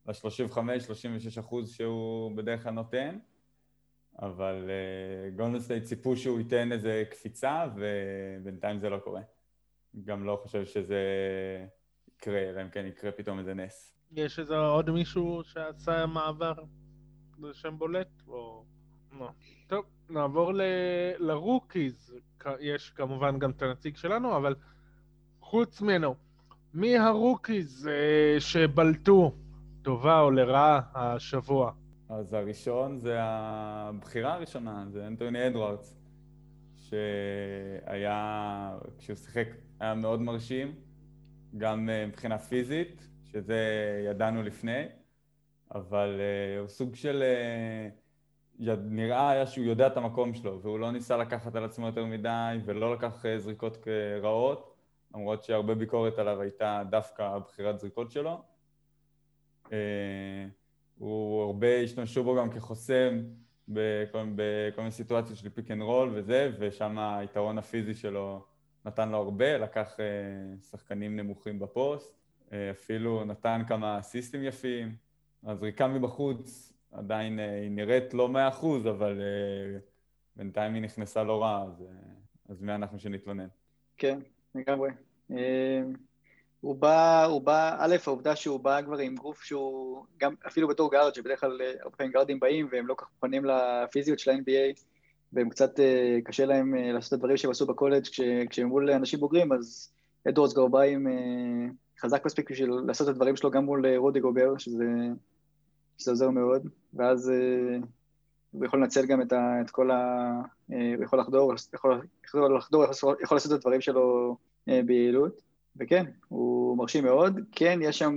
ל-35-36 0.07 1.41
אחוז 1.41 1.71
שהוא 1.71 2.37
בדרך 2.37 2.63
כלל 2.63 2.73
נותן, 2.73 3.19
אבל 4.19 4.71
אה, 4.71 5.37
גולדן 5.37 5.61
סטייט 5.61 5.85
ציפו 5.85 6.17
שהוא 6.17 6.39
ייתן 6.39 6.73
איזה 6.73 7.05
קפיצה, 7.11 7.65
ובינתיים 7.77 8.79
זה 8.79 8.91
לא 8.91 8.99
קורה. 8.99 9.21
גם 10.05 10.25
לא 10.25 10.41
חושב 10.43 10.65
שזה 10.65 11.01
יקרה, 12.09 12.39
אלא 12.39 12.63
אם 12.63 12.69
כן 12.69 12.87
יקרה 12.87 13.13
פתאום 13.13 13.39
איזה 13.39 13.55
נס. 13.55 13.97
יש 14.13 14.39
איזה 14.39 14.57
עוד 14.57 14.91
מישהו 14.91 15.43
שעשה 15.45 16.07
מעבר 16.07 16.55
לשם 17.39 17.79
בולט, 17.79 18.23
או... 18.29 18.65
לא. 19.19 19.29
טוב, 19.67 19.85
נעבור 20.11 20.53
ל... 20.55 20.63
ל 21.19 21.30
rookies. 21.30 22.15
יש 22.61 22.91
כמובן 22.91 23.39
גם 23.39 23.51
את 23.51 23.63
הנציג 23.63 23.97
שלנו, 23.97 24.37
אבל 24.37 24.55
חוץ 25.41 25.83
ממנו, 25.83 26.15
מי 26.75 26.99
ה 26.99 27.10
rookies 27.10 27.89
אה, 27.89 28.41
שבלטו 28.41 29.33
לטובה 29.83 30.21
או 30.21 30.31
לרעה 30.31 30.81
השבוע? 30.95 31.73
אז 32.13 32.35
הראשון 32.35 32.99
זה 32.99 33.17
הבחירה 33.21 34.35
הראשונה, 34.35 34.85
זה 34.89 35.07
אנטוני 35.07 35.47
אדוארדס, 35.47 35.97
שהיה, 36.77 38.79
כשהוא 38.99 39.17
שיחק, 39.17 39.49
היה 39.81 39.95
מאוד 39.95 40.21
מרשים, 40.21 40.75
גם 41.59 41.89
אה, 41.89 42.07
מבחינה 42.07 42.39
פיזית, 42.39 43.09
שזה 43.25 43.59
ידענו 44.11 44.43
לפני, 44.43 44.85
אבל 45.75 46.21
אה, 46.21 46.61
הוא 46.61 46.69
סוג 46.69 46.95
של... 46.95 47.23
אה, 48.59 48.63
נראה 48.85 49.31
היה 49.31 49.47
שהוא 49.47 49.65
יודע 49.65 49.87
את 49.87 49.97
המקום 49.97 50.35
שלו, 50.35 50.63
והוא 50.63 50.79
לא 50.79 50.91
ניסה 50.91 51.17
לקחת 51.17 51.57
על 51.57 51.65
עצמו 51.65 51.87
יותר 51.87 52.05
מדי, 52.05 52.59
ולא 52.65 52.95
לקח 52.95 53.25
זריקות 53.39 53.87
רעות, 54.23 54.77
למרות 55.15 55.45
שהרבה 55.45 55.75
ביקורת 55.75 56.19
עליו 56.19 56.41
הייתה 56.41 56.83
דווקא 56.91 57.23
הבחירת 57.23 57.79
זריקות 57.79 58.11
שלו. 58.11 58.43
אה, 61.03 61.07
הוא 61.07 61.43
הרבה 61.43 61.81
השתמשו 61.81 62.25
בו 62.25 62.37
גם 62.37 62.51
כחוסם 62.51 63.23
בכל, 63.69 64.25
בכל 64.35 64.81
מיני 64.81 64.91
סיטואציות 64.91 65.39
של 65.39 65.49
pick 65.49 65.71
and 65.71 65.83
roll 65.83 66.11
וזה, 66.15 66.51
ושם 66.59 66.99
היתרון 66.99 67.59
הפיזי 67.59 67.95
שלו 67.95 68.45
נתן 68.85 69.09
לו 69.09 69.19
הרבה, 69.19 69.59
לקח 69.59 70.01
אה, 70.01 70.05
שחקנים 70.71 71.17
נמוכים 71.17 71.59
בפוסט, 71.59 72.15
אה, 72.53 72.71
אפילו 72.71 73.25
נתן 73.25 73.63
כמה 73.69 73.99
אסיסטים 73.99 74.45
יפים. 74.45 74.97
הזריקה 75.45 75.89
מבחוץ 75.89 76.73
עדיין 76.93 77.39
היא 77.39 77.71
נראית 77.71 78.15
לא 78.15 78.29
מאה 78.29 78.49
אחוז, 78.49 78.87
אבל 78.87 79.21
בינתיים 80.37 80.75
היא 80.75 80.83
נכנסה 80.83 81.23
לא 81.23 81.43
רע, 81.43 81.63
אז, 81.63 81.85
אז 82.49 82.63
מי 82.63 82.75
אנחנו 82.75 82.99
שנתלונן? 82.99 83.49
כן, 83.97 84.19
לגמרי. 84.55 84.91
הוא 86.63 86.77
בא, 86.77 87.25
הוא 87.25 87.43
בא, 87.43 87.77
א', 87.79 87.97
העובדה 88.07 88.37
שהוא 88.37 88.61
בא 88.61 88.83
כבר 88.83 88.99
עם 88.99 89.15
גוף 89.15 89.43
שהוא, 89.43 90.05
גם 90.19 90.35
אפילו 90.47 90.69
בתור 90.69 90.91
גארד, 90.91 91.15
שבדרך 91.15 91.41
כלל 91.41 91.61
אה, 91.63 91.73
הרבה 91.83 91.97
פעמים 91.97 92.13
גארדים 92.13 92.41
באים 92.41 92.69
והם 92.73 92.87
לא 92.87 92.95
כל 92.95 93.05
כך 93.05 93.11
מוכנים 93.15 93.45
לפיזיות 93.45 94.19
של 94.19 94.31
ה-NBA, 94.31 94.83
והם 95.33 95.49
קצת 95.49 95.81
אה, 95.81 96.19
קשה 96.25 96.47
להם 96.47 96.75
אה, 96.75 96.93
לעשות 96.93 97.09
את 97.09 97.13
הדברים 97.13 97.37
שהם 97.37 97.51
עשו 97.51 97.67
בקולג' 97.67 98.03
כש, 98.03 98.21
כשהם 98.51 98.69
מול 98.69 98.91
אנשים 98.91 99.21
בוגרים, 99.21 99.53
אז 99.53 99.93
אדוורדס 100.29 100.53
כבר 100.53 100.67
בא 100.67 100.81
עם 100.81 101.07
חזק 102.01 102.27
מספיק 102.27 102.51
בשביל 102.51 102.71
לעשות 102.87 103.09
את 103.09 103.13
הדברים 103.13 103.37
שלו 103.37 103.51
גם 103.51 103.65
מול 103.65 103.97
רודי 103.97 104.21
גובר, 104.21 104.59
שזה, 104.59 104.85
שזה 105.99 106.11
עוזר 106.11 106.31
מאוד, 106.31 106.69
ואז 106.95 107.33
הוא 108.51 108.65
יכול 108.65 108.81
לנצל 108.81 109.07
גם 109.07 109.23
את, 109.23 109.33
ה, 109.33 109.61
את 109.61 109.71
כל 109.71 109.91
ה... 109.91 110.31
הוא 110.67 111.05
יכול 111.05 111.21
לחדור, 111.21 111.55
יכול, 111.75 112.01
יכול 112.25 112.57
לחדור, 112.57 112.85
יכול 113.23 113.37
לעשות 113.37 113.53
את 113.53 113.57
הדברים 113.57 113.81
שלו 113.81 114.37
ביעילות. 114.67 115.52
וכן, 115.77 116.05
הוא 116.29 116.79
מרשים 116.79 117.05
מאוד. 117.05 117.41
כן, 117.53 117.79
יש 117.83 117.99
שם, 117.99 118.15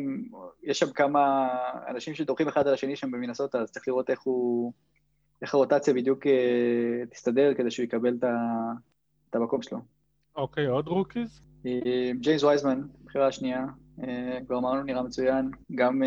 יש 0.63 0.79
שם 0.79 0.91
כמה 0.91 1.47
אנשים 1.87 2.15
שדורכים 2.15 2.47
אחד 2.47 2.67
על 2.67 2.73
השני 2.73 2.95
שם 2.95 3.11
במינסוטה, 3.11 3.59
אז 3.59 3.71
צריך 3.71 3.87
לראות 3.87 4.09
איך 4.09 4.21
הוא, 4.21 4.73
איך 5.41 5.53
הרוטציה 5.53 5.93
בדיוק 5.93 6.27
אה, 6.27 7.05
תסתדר 7.11 7.53
כדי 7.53 7.71
שהוא 7.71 7.83
יקבל 7.83 8.17
את 9.29 9.35
המקום 9.35 9.61
שלו. 9.61 9.79
אוקיי, 10.35 10.65
עוד 10.65 10.87
rookies? 10.87 11.41
אה, 11.65 12.11
ג'יימס 12.19 12.43
וייזמן, 12.43 12.81
בחירה 13.05 13.27
השנייה, 13.27 13.65
אה, 14.03 14.39
כבר 14.47 14.57
אמרנו, 14.57 14.83
נראה 14.83 15.03
מצוין. 15.03 15.51
גם 15.75 16.01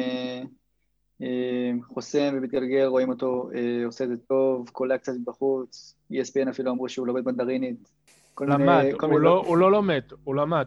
חוסם 1.82 2.34
ומתגלגל, 2.34 2.84
רואים 2.84 3.08
אותו 3.08 3.50
עושה 3.84 4.04
את 4.04 4.08
זה 4.08 4.16
טוב, 4.16 4.68
קולע 4.68 4.98
קצת 4.98 5.12
מבחוץ, 5.20 5.94
ESPN 6.12 6.50
אפילו 6.50 6.70
אמרו 6.70 6.88
שהוא 6.88 7.06
לומד 7.06 7.26
מנדרינית. 7.26 7.92
למד, 8.40 8.84
לא, 9.20 9.44
הוא 9.46 9.56
לא 9.56 9.72
לומד, 9.72 10.02
הוא 10.24 10.34
למד. 10.34 10.66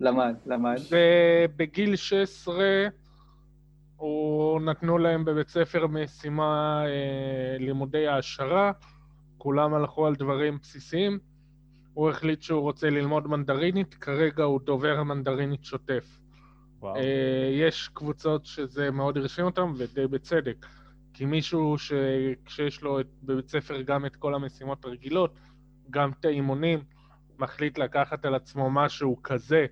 למד, 0.00 0.34
למד. 0.46 0.76
ובגיל 0.90 1.96
16 1.96 2.88
הוא 3.96 4.60
נתנו 4.60 4.98
להם 4.98 5.24
בבית 5.24 5.48
ספר 5.48 5.86
משימה 5.86 6.82
אה, 6.86 7.56
לימודי 7.58 8.06
העשרה, 8.06 8.72
כולם 9.38 9.74
הלכו 9.74 10.06
על 10.06 10.14
דברים 10.14 10.58
בסיסיים. 10.62 11.18
הוא 11.94 12.10
החליט 12.10 12.42
שהוא 12.42 12.60
רוצה 12.60 12.90
ללמוד 12.90 13.26
מנדרינית, 13.26 13.94
כרגע 13.94 14.44
הוא 14.44 14.60
דובר 14.60 15.02
מנדרינית 15.02 15.64
שוטף. 15.64 16.18
וואו. 16.80 16.96
אה, 16.96 17.50
יש 17.52 17.90
קבוצות 17.92 18.46
שזה 18.46 18.90
מאוד 18.90 19.16
הרשים 19.16 19.44
אותם, 19.44 19.72
ודי 19.76 20.06
בצדק. 20.06 20.66
כי 21.14 21.24
מישהו 21.24 21.76
שכשיש 21.78 22.82
לו 22.82 23.00
את, 23.00 23.06
בבית 23.22 23.48
ספר 23.48 23.82
גם 23.82 24.06
את 24.06 24.16
כל 24.16 24.34
המשימות 24.34 24.84
הרגילות, 24.84 25.38
גם 25.90 26.10
את 26.20 26.24
האימונים, 26.24 26.78
מחליט 27.38 27.78
לקחת 27.78 28.24
על 28.24 28.34
עצמו 28.34 28.70
משהו 28.70 29.22
כזה, 29.22 29.66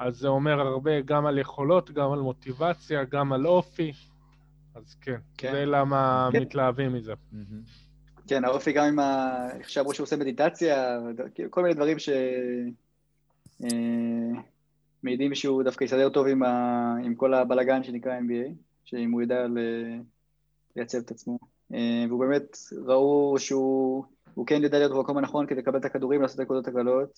אז 0.00 0.16
זה 0.16 0.28
אומר 0.28 0.60
הרבה 0.60 1.00
גם 1.00 1.26
על 1.26 1.38
יכולות, 1.38 1.90
גם 1.90 2.12
על 2.12 2.18
מוטיבציה, 2.18 3.04
גם 3.04 3.32
על 3.32 3.46
אופי. 3.46 3.92
אז 4.74 4.94
כן, 5.00 5.16
כן. 5.38 5.52
זה 5.52 5.64
למה 5.66 6.28
כן. 6.32 6.40
מתלהבים 6.40 6.92
מזה. 6.92 7.12
כן, 8.28 8.44
האופי 8.44 8.72
גם 8.72 8.84
עם 8.84 8.98
ה... 8.98 9.36
איך 9.58 9.70
שאמרו 9.70 9.94
שהוא 9.94 10.04
עושה 10.04 10.16
מדיטציה, 10.16 10.98
כאילו, 11.34 11.50
כל 11.50 11.62
מיני 11.62 11.74
דברים 11.74 11.98
ש... 11.98 12.08
אה, 13.64 14.40
מעידים 15.02 15.34
שהוא 15.34 15.62
דווקא 15.62 15.84
יסתדר 15.84 16.08
טוב 16.08 16.26
עם, 16.26 16.42
ה... 16.42 16.94
עם 17.04 17.14
כל 17.14 17.34
הבלגן 17.34 17.82
שנקרא 17.82 18.18
NBA, 18.18 18.52
שאם 18.84 19.10
הוא 19.10 19.22
ידע 19.22 19.46
ל... 19.46 19.58
לייצב 20.76 20.98
את 20.98 21.10
עצמו. 21.10 21.38
אה, 21.74 22.04
והוא 22.08 22.20
באמת, 22.20 22.56
ראו 22.86 23.34
שהוא 23.38 24.04
כן 24.46 24.62
יודע 24.62 24.78
להיות 24.78 24.92
במקום 24.92 25.18
הנכון 25.18 25.46
כדי 25.46 25.60
לקבל 25.60 25.78
את 25.78 25.84
הכדורים, 25.84 26.22
לעשות 26.22 26.40
את 26.40 26.44
נקודות 26.44 26.68
הקלות, 26.68 27.10
אה, 27.10 27.12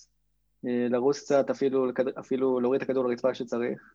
לרוץ 0.64 1.18
קצת, 1.18 1.50
אפילו, 1.50 1.90
אפילו 2.20 2.60
להוריד 2.60 2.82
את 2.82 2.88
הכדור 2.88 3.08
לרצפה 3.08 3.32
כשצריך. 3.32 3.94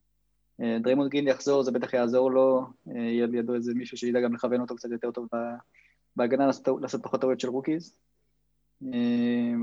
אה, 0.62 0.78
דריימונד 0.82 1.12
גרין 1.12 1.28
יחזור, 1.28 1.64
זה 1.64 1.72
בטח 1.72 1.94
יעזור 1.94 2.32
לו, 2.32 2.66
יהיה 2.86 3.26
לידו 3.26 3.56
איזה 3.56 3.74
מישהו 3.74 3.98
שידע 3.98 4.22
גם 4.22 4.34
לכוון 4.34 4.62
אותו 4.62 4.76
קצת 4.76 4.90
יותר 4.92 5.12
טוב 5.12 5.28
בהגנה, 6.16 6.46
לעשות, 6.82 7.04
פחות 7.04 7.22
טעויות 7.22 7.40
של 7.40 7.50
rookies. 7.50 8.00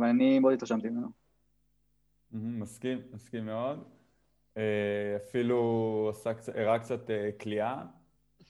ואני 0.00 0.38
מאוד 0.38 0.52
התרשמתי 0.52 0.88
ממנו. 0.88 1.08
מסכים, 2.32 2.98
מסכים 3.12 3.46
מאוד. 3.46 3.84
אפילו 5.16 6.12
הראה 6.54 6.78
קצת 6.78 7.10
קליעה, 7.40 7.82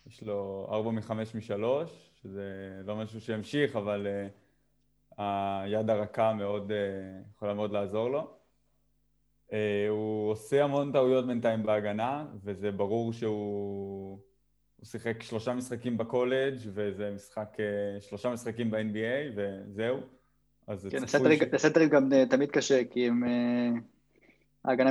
יש 0.07 0.22
לו 0.22 0.66
4 0.70 0.90
מ-5 0.90 1.12
מ-3, 1.12 1.86
שזה 2.22 2.80
לא 2.84 2.96
משהו 2.96 3.20
שימשיך, 3.20 3.76
אבל 3.76 4.07
היד 5.16 5.90
הרכה 5.90 6.34
מאוד, 6.34 6.72
יכולה 7.34 7.55
מאוד 7.55 7.72
לעזור 7.72 8.11
לו. 8.11 8.43
Uh, 9.55 9.90
הוא 9.90 10.30
עושה 10.30 10.64
המון 10.64 10.92
טעויות 10.92 11.26
בינתיים 11.26 11.62
בהגנה, 11.62 12.24
וזה 12.44 12.70
ברור 12.70 13.12
שהוא 13.12 14.18
שיחק 14.82 15.22
שלושה 15.22 15.55
משחקים 15.55 15.98
בקולג' 15.98 16.55
וזה 16.74 17.11
משחק, 17.14 17.57
uh, 17.57 18.00
שלושה 18.00 18.30
משחקים 18.30 18.70
ב-NBA, 18.70 19.32
וזהו. 19.36 20.00
אז 20.66 20.88
כן, 20.90 21.05
הסנטרים 21.52 21.88
ש... 21.88 21.92
גם 21.92 22.11
תמיד 22.30 22.50
קשה, 22.50 22.84
כי 22.84 23.09
הם... 23.09 23.22
ההגנה, 24.64 24.90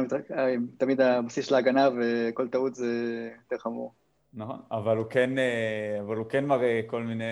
תמיד 0.78 1.02
הבסיס 1.02 1.48
של 1.48 1.56
ההגנה, 1.56 1.90
וכל 2.00 2.48
טעות 2.48 2.76
זה 2.76 3.30
יותר 3.44 3.58
חמור. 3.58 3.94
נכון, 4.34 4.60
אבל 4.72 4.98
הוא 4.98 5.06
כן, 5.10 5.38
אה, 5.38 5.98
אבל 6.02 6.18
הוא 6.18 6.26
כן 6.26 6.46
מראה 6.46 6.82
כל 6.88 7.04
מיני 7.04 7.24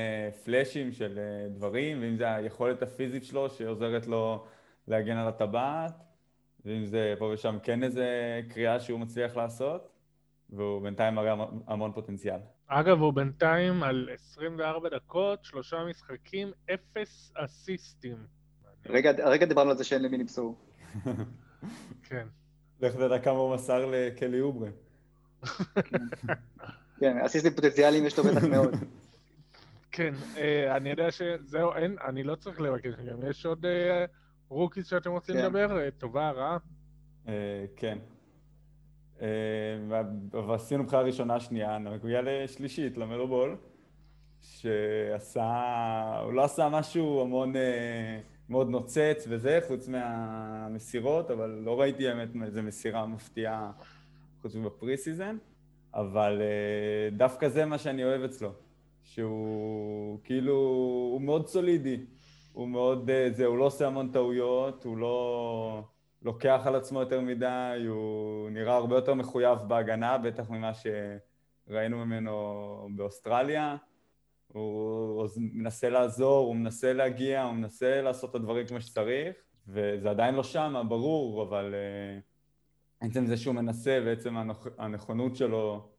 פלאשים 0.44 0.92
של 0.92 1.20
אה, 1.20 1.50
דברים, 1.50 2.02
ואם 2.02 2.18
זה 2.18 2.36
היכולת 2.36 2.82
הפיזית 2.82 3.26
שלו 3.26 3.50
שעוזרת 3.50 4.08
לו 4.08 4.46
להגן 4.88 5.18
על 5.18 5.28
הטבעת, 5.28 5.94
ואם 6.66 6.86
זה 6.86 7.14
פה 7.20 7.26
ושם 7.26 7.58
כן 7.64 7.84
איזה 7.84 8.08
קריאה 8.50 8.80
שהוא 8.80 9.00
מצליח 9.00 9.36
לעשות, 9.36 9.90
והוא 10.50 10.82
בינתיים 10.82 11.16
מראה 11.16 11.46
המון 11.68 11.92
פוטנציאל. 11.92 12.40
אגב, 12.68 13.02
הוא 13.02 13.14
בינתיים 13.14 13.84
על 13.84 14.10
24 14.14 14.90
דקות, 14.90 15.44
שלושה 15.44 15.86
משחקים, 15.90 16.52
אפס 16.74 17.34
אסיסטים. 17.36 18.18
רגע, 18.90 19.12
רגע 19.12 19.46
דיברנו 19.46 19.70
על 19.70 19.78
זה 19.78 19.84
שאין 19.84 20.02
למי 20.02 20.18
למסור. 20.18 20.56
כן. 22.10 22.28
לך 22.82 22.96
תדע 22.96 23.20
כמה 23.20 23.38
הוא 23.38 23.56
מסר 23.56 23.86
לקלי 23.92 24.42
אוברה. 24.42 24.70
כן, 27.00 27.18
אסיסטים 27.18 27.54
פוטנציאליים 27.54 28.06
יש 28.06 28.18
לו 28.18 28.24
בטח 28.24 28.44
מאוד. 28.44 28.76
כן, 29.92 30.14
אה, 30.38 30.76
אני 30.78 30.90
יודע 30.90 31.12
שזהו, 31.12 31.74
אין, 31.74 31.96
אני 32.08 32.24
לא 32.24 32.36
צריך 32.36 32.62
לבקש 32.62 32.94
יש 33.30 33.46
עוד 33.46 33.66
אה, 33.66 34.06
rookies 34.52 34.88
שאתם 34.88 35.12
רוצים 35.12 35.36
כן. 35.36 35.46
לדבר? 35.46 35.78
אה, 35.80 35.92
טובה, 35.92 36.32
רעה? 36.32 36.58
כן. 37.76 37.98
ועשינו 40.48 40.84
בחירה 40.84 41.02
ראשונה, 41.02 41.40
שנייה, 41.40 41.78
נגיע 41.78 42.22
לשלישית, 42.24 42.98
למלו 42.98 43.28
בול, 43.28 43.56
שעשה, 44.42 46.22
הוא 46.24 46.34
לא 46.34 46.44
עשה 46.44 46.70
משהו 46.70 47.22
המון, 47.22 47.54
מאוד 48.50 48.70
נוצץ 48.70 49.26
וזה, 49.30 49.60
חוץ 49.68 49.88
מהמסירות, 49.88 51.32
אבל 51.32 51.50
לא 51.50 51.82
ראיתי 51.82 52.04
באמת 52.04 52.30
איזה 52.46 52.62
מסירה 52.62 53.06
מפתיעה 53.06 53.72
חוץ 54.42 54.56
מב 54.56 54.98
preseason. 54.98 55.38
אבל 55.94 56.42
אה, 56.42 57.18
דווקא 57.18 57.50
זה 57.50 57.66
מה 57.66 57.78
שאני 57.78 58.04
אוהב 58.04 58.22
אצלו, 58.22 58.52
שהוא 59.04 60.20
כאילו, 60.24 60.54
הוא 61.12 61.22
מאוד 61.22 61.48
סולידי, 61.48 61.98
הוא 62.54 62.68
מאוד, 62.68 63.10
אה, 63.10 63.30
זה, 63.32 63.46
הוא 63.46 63.58
לא 63.58 63.64
עושה 63.64 63.88
המון 63.88 64.12
טעויות, 64.12 64.84
הוא 64.84 64.98
לא 64.98 65.84
לוקח 66.22 66.62
על 66.66 66.76
עצמו 66.76 67.00
יותר 67.00 67.22
מדי, 67.22 67.86
הוא 67.88 68.50
נראה 68.50 68.76
הרבה 68.76 68.96
יותר 68.96 69.14
מחויב 69.14 69.60
בהגנה, 69.68 70.18
בטח 70.18 70.50
ממה 70.50 70.72
שראינו 70.74 72.06
ממנו 72.06 72.90
באוסטרליה. 72.96 73.78
הוא 74.48 75.28
מנסה 75.38 75.90
לעזור, 75.90 76.48
הוא 76.48 76.56
מנסה 76.56 76.94
להגיע, 76.94 77.44
הוא 77.44 77.54
מנסה 77.54 78.02
לעשות 78.02 78.30
את 78.30 78.36
הדברים 78.36 78.68
כמו 78.68 78.82
שצריך, 78.82 79.36
וזה 79.68 80.10
עדיין 80.10 80.36
לא 80.36 80.44
שם, 80.44 80.86
ברור, 80.90 81.44
אבל... 81.44 81.74
Uh, 81.74 82.32
עצם 83.02 83.26
זה 83.26 83.38
שהוא 83.38 83.56
מנסה 83.56 84.00
ועצם 84.06 84.36
הנכונות 84.78 85.36
שלו 85.36 85.90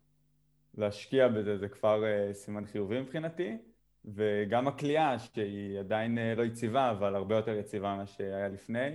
להשקיע 0.74 1.28
בזה 1.28 1.58
זה 1.58 1.68
כבר 1.68 2.02
אה, 2.02 2.34
סימן 2.34 2.66
חיובי 2.66 3.00
מבחינתי 3.00 3.56
וגם 4.04 4.68
הקליעה 4.68 5.18
שהיא 5.18 5.78
עדיין 5.78 6.18
אה, 6.18 6.38
לא 6.38 6.42
יציבה 6.42 6.90
אבל 6.90 7.14
הרבה 7.14 7.36
יותר 7.36 7.56
יציבה 7.56 7.94
ממה 7.94 8.06
שהיה 8.06 8.48
לפני 8.48 8.88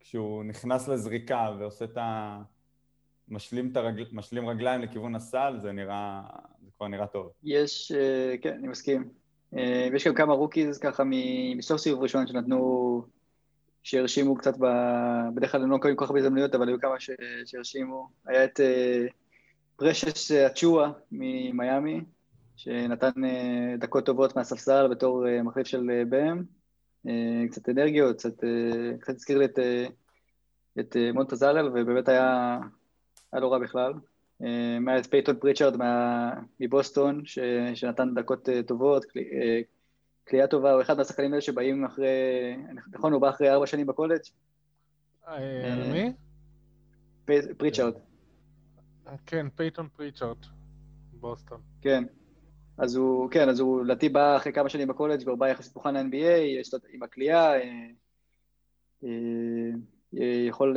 כשהוא 0.00 0.44
נכנס 0.44 0.88
לזריקה 0.88 1.56
ועושה 1.58 1.84
את 1.84 1.96
ה... 1.96 2.42
משלים, 3.28 3.70
את 3.72 3.76
הרגל... 3.76 4.06
משלים 4.12 4.48
רגליים 4.48 4.82
לכיוון 4.82 5.14
הסל 5.14 5.58
זה 5.62 5.72
נראה, 5.72 6.22
זה 6.64 6.70
כבר 6.76 6.88
נראה 6.88 7.06
טוב. 7.06 7.30
יש, 7.44 7.92
אה, 7.92 8.42
כן, 8.42 8.54
אני 8.58 8.68
מסכים. 8.68 9.08
אה, 9.54 9.58
ויש 9.92 10.06
גם 10.06 10.14
כמה 10.14 10.32
rookies 10.32 10.78
ככה 10.78 11.02
מסוף 11.56 11.80
סיבוב 11.80 12.02
ראשון 12.02 12.26
שנתנו 12.26 13.02
שהרשימו 13.82 14.34
קצת, 14.34 14.54
ב... 14.58 14.66
בדרך 15.34 15.52
כלל 15.52 15.62
הם 15.62 15.70
לא 15.70 15.76
מקבלים 15.76 15.96
כל 15.96 16.04
כך 16.04 16.10
הרבה 16.10 16.20
הזדמנויות, 16.20 16.54
אבל 16.54 16.68
היו 16.68 16.80
כמה. 16.80 16.94
שהרשימו. 17.44 18.08
היה 18.26 18.44
את 18.44 18.60
פרשס 19.76 20.30
אצ'ואה 20.30 20.90
ממיאמי, 21.12 22.00
שנתן 22.56 23.10
אה, 23.16 23.78
דקות 23.78 24.06
טובות 24.06 24.36
מהספסל 24.36 24.88
בתור 24.88 25.24
אה, 25.24 25.42
מחליף 25.42 25.66
של 25.66 26.04
בם. 26.08 26.42
אה, 27.06 27.10
קצת 27.50 27.68
אנרגיות, 27.68 28.16
קצת, 28.16 28.36
קצת 29.00 29.14
הזכיר 29.14 29.38
לי 29.38 29.44
את, 29.44 29.58
את 30.80 30.96
מונטרז 31.14 31.36
הארל, 31.36 31.68
ובאמת 31.68 32.08
היה, 32.08 32.58
היה 33.32 33.40
לא 33.40 33.52
רע 33.52 33.58
בכלל. 33.58 33.92
היה 34.40 34.98
את 34.98 35.06
פייתון 35.06 35.36
פריצ'רד 35.36 35.74
מבוסטון, 36.60 37.22
ש... 37.24 37.38
שנתן 37.74 38.14
דקות 38.14 38.48
טובות, 38.66 39.04
קליעה 40.24 40.46
טובה, 40.46 40.72
הוא 40.72 40.82
אחד 40.82 40.96
מהשחקנים 40.96 41.32
האלה 41.32 41.40
שבאים 41.40 41.84
אחרי, 41.84 42.06
נכון, 42.92 43.12
הוא 43.12 43.20
בא 43.20 43.30
אחרי 43.30 43.50
ארבע 43.50 43.66
שנים 43.66 43.86
בקולג'? 43.86 44.20
אה, 45.28 45.36
אה, 45.64 45.92
מי? 45.92 46.12
פריצ'ארד. 47.56 47.94
כן, 49.26 49.46
פייתון 49.56 49.88
פריצ'ארד, 49.88 50.36
בוסטון. 51.12 51.60
כן. 51.80 52.04
אז 52.78 52.96
הוא, 52.96 53.30
כן, 53.30 53.48
אז 53.48 53.60
הוא 53.60 53.84
לדעתי 53.84 54.08
בא 54.08 54.36
אחרי 54.36 54.52
כמה 54.52 54.68
שנים 54.68 54.88
בקולג' 54.88 55.22
והוא 55.26 55.38
בא 55.38 55.48
יחסית 55.48 55.76
מוכן 55.76 55.94
ל-NBA, 55.96 56.40
יש 56.60 56.74
לו 56.74 56.78
עם 56.92 57.02
הקליעה, 57.02 57.52
אה, 59.04 59.08
יכול 60.48 60.76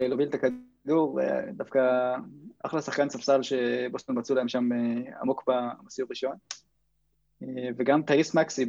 להוביל 0.00 0.28
את 0.28 0.34
הכדור, 0.34 1.20
דווקא 1.52 2.14
אחלה 2.62 2.82
שחקן 2.82 3.08
ספסל 3.08 3.42
שבוסטון 3.42 4.18
מצאו 4.18 4.34
להם 4.34 4.48
שם 4.48 4.68
עמוק 5.20 5.50
בסיבוב 5.86 6.08
ראשון. 6.10 6.36
אה, 7.42 7.68
וגם 7.76 8.02
טייריס 8.02 8.34
מקסי 8.34 8.66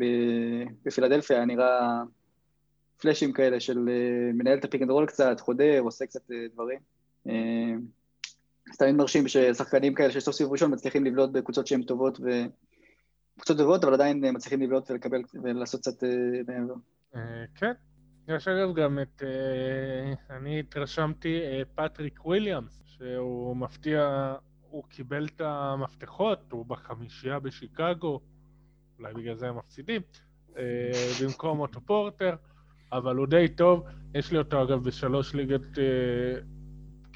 בפילדלפיה 0.86 1.45
נראה 1.45 2.01
פלאשים 2.97 3.34
כאלה 3.34 3.60
של 3.60 3.89
אה, 3.89 4.34
מנהל 4.34 4.58
את 4.58 4.66
ה 4.66 4.69
pick 4.69 4.82
and 4.82 4.91
roll 4.91 5.05
קצת, 5.05 5.39
חודר, 5.39 5.80
עושה 5.80 6.05
קצת 6.05 6.32
אה, 6.32 6.45
דברים. 6.53 6.80
אז 8.72 8.78
תמיד 8.78 8.95
מרשים 8.95 9.28
ששחקנים 9.28 9.93
כאלה 9.93 10.11
שיש 10.11 10.24
סוף 10.24 10.36
סיבוב 10.36 10.53
ראשון 10.53 10.74
מצליחים 10.74 11.05
לבלוט 11.05 11.30
בקבוצות 11.32 11.68
שהן 11.68 11.84
טובות 11.84 12.20
ו... 12.20 12.30
קבוצות 13.36 13.57
טובות, 13.57 13.84
אבל 13.84 13.93
עדיין 13.93 14.24
מצליחים 14.36 14.61
לבלוט 14.61 14.91
ולקבל 14.91 15.22
ולעשות 15.43 15.82
קצת 15.82 16.03
מעבר. 16.47 16.74
כן, 17.55 17.72
יש 18.28 18.47
אגב 18.47 18.76
גם 18.76 18.99
את, 19.01 19.24
אני 20.30 20.59
התרשמתי, 20.59 21.39
פטריק 21.76 22.26
וויליאמס, 22.26 22.82
שהוא 22.86 23.57
מפתיע, 23.57 24.34
הוא 24.70 24.84
קיבל 24.89 25.26
את 25.26 25.41
המפתחות, 25.41 26.51
הוא 26.51 26.65
בחמישייה 26.65 27.39
בשיקגו, 27.39 28.20
אולי 28.99 29.13
בגלל 29.13 29.36
זה 29.36 29.47
הם 29.47 29.57
מפסידים, 29.57 30.01
אה, 30.57 30.91
במקום 31.24 31.59
אוטו 31.59 31.82
פורטר, 31.82 32.36
אבל 32.91 33.15
הוא 33.15 33.28
די 33.28 33.47
טוב. 33.55 33.84
יש 34.15 34.32
לי 34.32 34.38
אותו 34.38 34.63
אגב 34.63 34.84
בשלוש 34.84 35.34
ליגת 35.34 35.80
אה, 35.80 36.39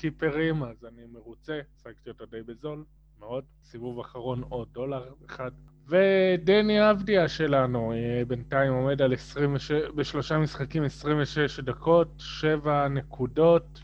קיפרים, 0.02 0.64
אז 0.64 0.86
אני 0.86 1.06
מרוצה, 1.06 1.60
השגתי 1.76 2.10
אותו 2.10 2.26
די 2.26 2.42
בזול, 2.42 2.86
מאוד. 3.20 3.44
סיבוב 3.64 4.00
אחרון 4.00 4.44
עוד 4.50 4.68
דולר 4.72 5.14
אחד. 5.26 5.52
ודני 5.88 6.92
אבדיה 6.92 7.28
שלנו, 7.28 7.94
אה, 7.94 8.22
בינתיים 8.28 8.74
עומד 8.74 9.02
על 9.02 9.14
26, 9.14 9.72
בשלושה 9.96 10.38
משחקים 10.38 10.84
26 10.84 11.60
דקות, 11.60 12.08
7 12.18 12.88
נקודות, 12.88 13.82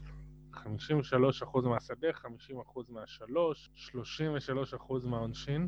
53% 0.53 1.65
מהשדה, 1.65 2.07
50% 2.13 2.89
מהשלוש, 2.89 3.69
33% 3.75 5.05
מהעונשין. 5.05 5.67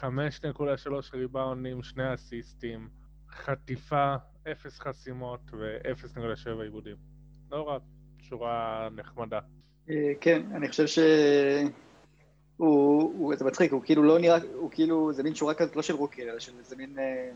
5.3 0.00 1.14
ריבאונדים, 1.14 1.82
שני 1.82 2.14
אסיסטים, 2.14 2.88
חטיפה, 3.28 4.16
אפס 4.52 4.80
חסימות 4.80 5.40
ו-0.7 5.52 6.62
עיבודים. 6.62 6.96
לא 7.50 7.68
רע. 7.68 7.78
בצורה 8.28 8.88
נחמדה. 8.96 9.40
אה, 9.90 10.12
כן, 10.20 10.42
אני 10.54 10.68
חושב 10.68 10.86
ש... 10.86 10.98
הוא, 12.56 13.02
הוא, 13.18 13.36
זה 13.36 13.44
מצחיק, 13.44 13.72
הוא 13.72 13.82
כאילו 13.84 14.02
לא 14.02 14.18
נראה, 14.18 14.38
הוא 14.54 14.70
כאילו, 14.70 15.12
זה 15.12 15.22
מין 15.22 15.34
שורה 15.34 15.54
כזאת 15.54 15.76
לא 15.76 15.82
של 15.82 15.94
רוקי, 15.94 16.22
אלא 16.22 16.38
של 16.38 16.52
איזה 16.58 16.76
מין 16.76 16.98
אה, 16.98 17.30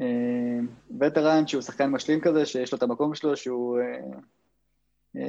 אה, 0.00 0.58
וטרן 1.00 1.46
שהוא 1.46 1.62
שחקן 1.62 1.90
משלים 1.90 2.20
כזה, 2.20 2.46
שיש 2.46 2.72
לו 2.72 2.78
את 2.78 2.82
המקום 2.82 3.14
שלו, 3.14 3.36
שהוא 3.36 3.78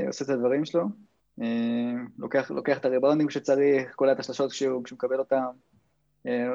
עושה 0.07 0.26
את 0.26 0.30
הדברים 0.30 0.66
שלו, 0.66 0.84
לוקח, 2.18 2.51
לוקח 2.51 2.78
את 2.78 2.86
הריבאונדים 2.86 3.28
כשצריך, 3.28 3.95
קולע 3.95 4.11
את 4.11 4.20
השלשות 4.20 4.51
כשהוא, 4.51 4.84
כשהוא 4.84 4.97
מקבל 4.97 5.20
אותם, 5.20 5.43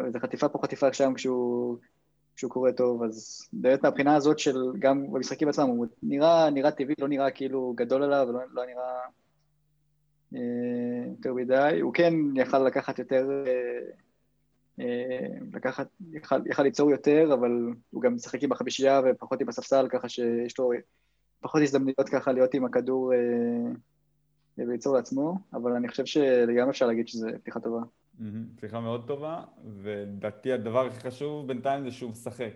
איזה 0.07 0.21
חטיפה 0.21 0.49
פה 0.49 0.59
חטיפה 0.63 0.93
שם 0.93 1.15
כשהוא, 1.15 1.79
כשהוא 2.41 2.51
קורא 2.51 2.71
טוב, 2.71 3.03
אז 3.03 3.49
באמת 3.53 3.83
מהבחינה 3.83 4.17
הזאת 4.17 4.39
של 4.39 4.57
גם 4.79 5.13
במשחקים 5.13 5.49
עצמם, 5.49 5.69
הוא 5.69 5.87
נראה, 6.03 6.51
נראה 6.51 6.71
טבעי, 6.71 6.95
לא 6.99 7.09
נראה 7.09 7.31
כאילו 7.31 7.75
גדול 7.77 8.03
עליו, 8.03 8.29
לא, 8.33 8.41
לא 8.53 8.67
נראה... 8.67 9.01
אה, 10.35 10.41
יותר 11.11 11.35
מדי, 11.35 11.79
הוא 11.83 11.95
כן 11.95 12.15
יכל 12.35 12.59
לקחת 12.59 12.99
יותר, 12.99 13.29
אה, 13.47 13.81
אה, 14.81 15.27
לקחת, 15.53 15.89
יכל, 16.13 16.47
יכל 16.47 16.63
ליצור 16.63 16.91
יותר, 16.91 17.35
אבל 17.35 17.51
הוא 17.91 18.03
גם 18.03 18.15
משחק 18.15 18.43
עם 18.43 18.53
החמישייה 18.53 19.01
ופחות 19.05 19.41
עם 19.41 19.49
הספסל, 19.49 19.87
ככה 19.91 20.09
שיש 20.09 20.59
לו 20.59 20.73
פחות 21.41 21.63
הזדמנויות 21.63 22.09
ככה 22.13 22.33
להיות 22.33 22.55
עם 22.55 22.65
הכדור 22.65 23.13
וליצור 24.59 24.97
לעצמו, 24.97 25.39
אבל 25.53 25.73
אני 25.73 25.89
חושב 25.89 26.05
שלגמרי 26.05 26.71
אפשר 26.71 26.87
להגיד 26.87 27.09
שזו 27.09 27.29
פתיחה 27.43 27.61
טובה. 27.61 27.81
פתיחה 28.57 28.81
מאוד 28.81 29.07
טובה, 29.07 29.45
ולדעתי 29.77 30.53
הדבר 30.53 30.87
הכי 30.87 31.01
חשוב 31.01 31.47
בינתיים 31.49 31.85
זה 31.85 31.91
שהוא 31.91 32.11
משחק. 32.11 32.53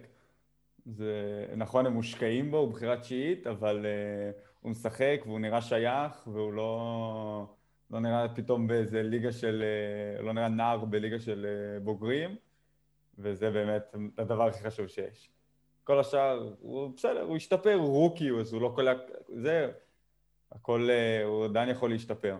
זה 0.86 1.46
נכון, 1.56 1.86
הם 1.86 1.92
מושקעים 1.92 2.50
בו, 2.50 2.56
הוא 2.56 2.72
בחירה 2.72 2.96
תשיעית, 2.96 3.46
אבל 3.46 3.86
uh, 3.86 4.40
הוא 4.60 4.70
משחק 4.70 5.20
והוא 5.26 5.40
נראה 5.40 5.62
שייך, 5.62 6.26
והוא 6.26 6.52
לא... 6.52 7.54
לא 7.90 8.00
נראה 8.00 8.28
פתאום 8.28 8.66
באיזה 8.66 9.02
ליגה 9.02 9.32
של, 9.32 9.62
אה, 9.62 10.22
לא 10.22 10.32
נראה 10.32 10.48
נער 10.48 10.84
בליגה 10.84 11.20
של 11.20 11.46
אה, 11.46 11.80
בוגרים, 11.80 12.36
וזה 13.18 13.50
באמת 13.50 13.94
הדבר 14.18 14.46
הכי 14.46 14.62
חשוב 14.62 14.86
שיש. 14.86 15.30
כל 15.84 16.00
השאר, 16.00 16.54
הוא 16.60 16.90
בסדר, 16.96 17.22
הוא 17.22 17.36
השתפר, 17.36 17.74
הוא 17.74 17.88
רוקי, 17.88 18.30
אז 18.30 18.52
הוא 18.52 18.62
לא 18.62 18.72
כל... 18.76 18.86
זה, 19.28 19.70
הכל, 20.52 20.88
אה, 20.90 21.24
הוא 21.24 21.44
עדיין 21.44 21.68
יכול 21.68 21.90
להשתפר. 21.90 22.36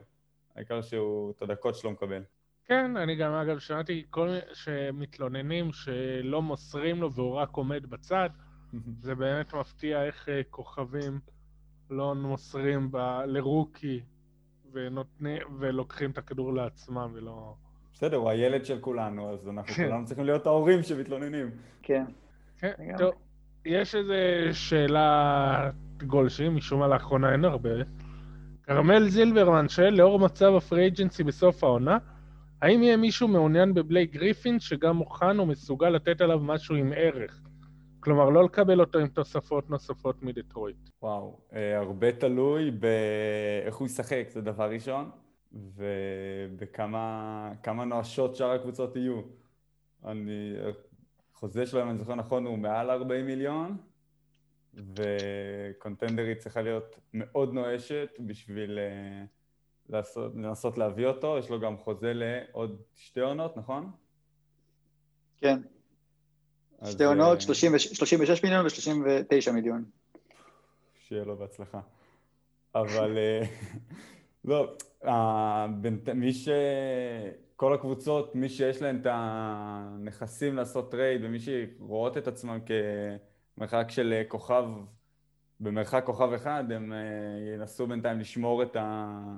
העיקר 0.57 0.83
שהוא 0.83 1.31
את 1.31 1.43
הדקות 1.43 1.75
שלו 1.75 1.91
מקבל. 1.91 2.23
כן, 2.67 2.97
אני 2.97 3.17
גם 3.17 3.33
אגב 3.33 3.59
שמעתי 3.59 4.05
כל 4.11 4.27
מיני 4.27 4.41
שמתלוננים 4.53 5.73
שלא 5.73 6.43
מוסרים 6.43 7.01
לו 7.01 7.13
והוא 7.13 7.35
רק 7.35 7.53
עומד 7.53 7.87
בצד. 7.87 8.31
זה 8.99 9.15
באמת 9.15 9.55
מפתיע 9.55 10.05
איך 10.05 10.29
כוכבים 10.51 11.21
לא 11.91 12.15
מוסרים 12.15 12.91
ב... 12.91 12.97
לרוקי 13.27 14.01
ונותני, 14.73 15.39
ולוקחים 15.59 16.11
את 16.11 16.19
הכדור 16.19 16.55
לעצמם 16.55 17.11
ולא... 17.15 17.55
בסדר, 17.93 18.17
הוא 18.17 18.31
הילד 18.31 18.65
של 18.65 18.79
כולנו, 18.81 19.33
אז 19.33 19.49
אנחנו 19.49 19.75
כן. 19.75 19.85
כולנו 19.85 20.05
צריכים 20.07 20.25
להיות 20.25 20.47
ההורים 20.47 20.83
שמתלוננים. 20.83 21.51
כן. 21.83 22.05
כן, 22.59 22.73
טוב. 22.99 23.15
יש 23.65 23.95
איזו 23.95 24.13
שאלה 24.53 25.71
גולשי, 26.07 26.49
משום 26.49 26.81
מה 26.81 26.89
לאחרונה 26.89 27.33
אין 27.33 27.45
הרבה. 27.45 27.71
כרמל 28.63 29.09
זילברמן 29.09 29.69
שואל, 29.69 29.95
לאור 29.95 30.19
מצב 30.19 30.55
הפרי 30.57 30.87
אג'נסי 30.87 31.25
בסוף 31.25 31.65
העונה, 31.65 31.99
האם 32.63 32.83
יהיה 32.83 32.97
מישהו 32.97 33.29
מעוניין 33.29 33.75
בבלייק 33.75 34.13
גריפין 34.13 34.61
שגם 34.61 34.97
מוכן 34.97 35.41
ומסוגל 35.41 35.89
לתת 35.89 36.21
עליו 36.21 36.39
משהו 36.39 36.75
עם 36.75 36.93
ערך? 36.97 37.43
כלומר, 38.01 38.31
לא 38.31 38.45
לקבל 38.45 38.81
אותו 38.81 38.99
עם 38.99 39.09
תוספות 39.09 39.71
נוספות 39.71 40.23
מדטרויט. 40.23 40.77
וואו, 41.03 41.41
אה, 41.53 41.79
הרבה 41.79 42.13
תלוי 42.13 42.71
באיך 42.71 43.77
הוא 43.77 43.87
ישחק, 43.87 44.25
זה 44.29 44.41
דבר 44.41 44.71
ראשון, 44.71 45.11
ובכמה 45.53 47.85
נואשות 47.87 48.37
שאר 48.37 48.51
הקבוצות 48.51 48.97
יהיו. 48.97 49.21
אני, 50.05 50.55
החוזה 51.35 51.67
שלו, 51.67 51.83
אם 51.83 51.91
אני 51.91 51.99
זוכר 51.99 52.15
נכון, 52.15 52.47
הוא 52.47 52.59
מעל 52.59 52.91
40 52.91 53.27
מיליון, 53.27 53.77
וקונטנדרית 54.75 56.39
צריכה 56.39 56.63
להיות 56.63 57.01
מאוד 57.15 57.55
נואשת 57.55 58.09
בשביל 58.27 58.79
uh, 58.79 59.27
לעשות, 59.89 60.33
לנסות 60.35 60.79
להביא 60.79 61.07
אותו, 61.07 61.39
יש 61.39 61.51
לו 61.51 61.61
גם 61.61 61.77
חוזה 61.77 62.13
לעוד 62.15 62.83
שתי 62.95 63.21
עונות, 63.21 63.57
נכון? 63.57 63.91
כן. 65.37 65.61
שתי 66.85 67.05
עונות, 67.05 67.41
36 67.41 68.31
אה, 68.31 68.37
מיליון 68.43 68.67
ו-39 68.67 69.53
מיליון. 69.53 69.85
שיהיה 70.95 71.25
לו 71.25 71.37
בהצלחה. 71.37 71.81
אבל 72.75 73.19
אה, 73.19 73.43
לא, 74.45 74.77
מי 76.15 76.33
ש... 76.33 76.49
כל 77.57 77.75
הקבוצות, 77.75 78.35
מי 78.35 78.49
שיש 78.49 78.83
להן 78.83 79.01
את 79.01 79.07
הנכסים 79.11 80.57
לעשות 80.57 80.91
trade 80.91 81.21
ומי 81.25 81.39
שרואות 81.41 82.17
את 82.17 82.29
עצמם 82.29 82.59
כמרחק 83.57 83.87
של 83.91 84.13
אה, 84.13 84.23
כוכב, 84.29 84.65
במרחק 85.61 86.03
כוכב 86.07 86.33
אחד, 86.33 86.73
הם 86.73 86.93
ינסו 87.55 87.87
בינתיים 87.87 88.21
לשמור 88.21 88.63
את, 88.63 88.77
ה... 88.77 89.37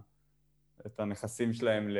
את 0.87 1.01
הנכסים 1.01 1.53
שלהם 1.53 1.89
ל... 1.89 1.99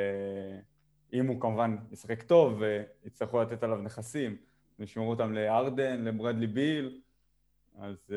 אם 1.13 1.27
הוא 1.27 1.41
כמובן 1.41 1.75
ישחק 1.91 2.23
טוב 2.23 2.61
ויצטרכו 3.03 3.41
לתת 3.41 3.63
עליו 3.63 3.77
נכסים. 3.77 4.35
ושמרו 4.79 5.09
אותם 5.09 5.33
להארדן, 5.33 6.03
לברדלי 6.03 6.47
ביל, 6.47 7.01
אז 7.79 7.95
אה, 8.09 8.13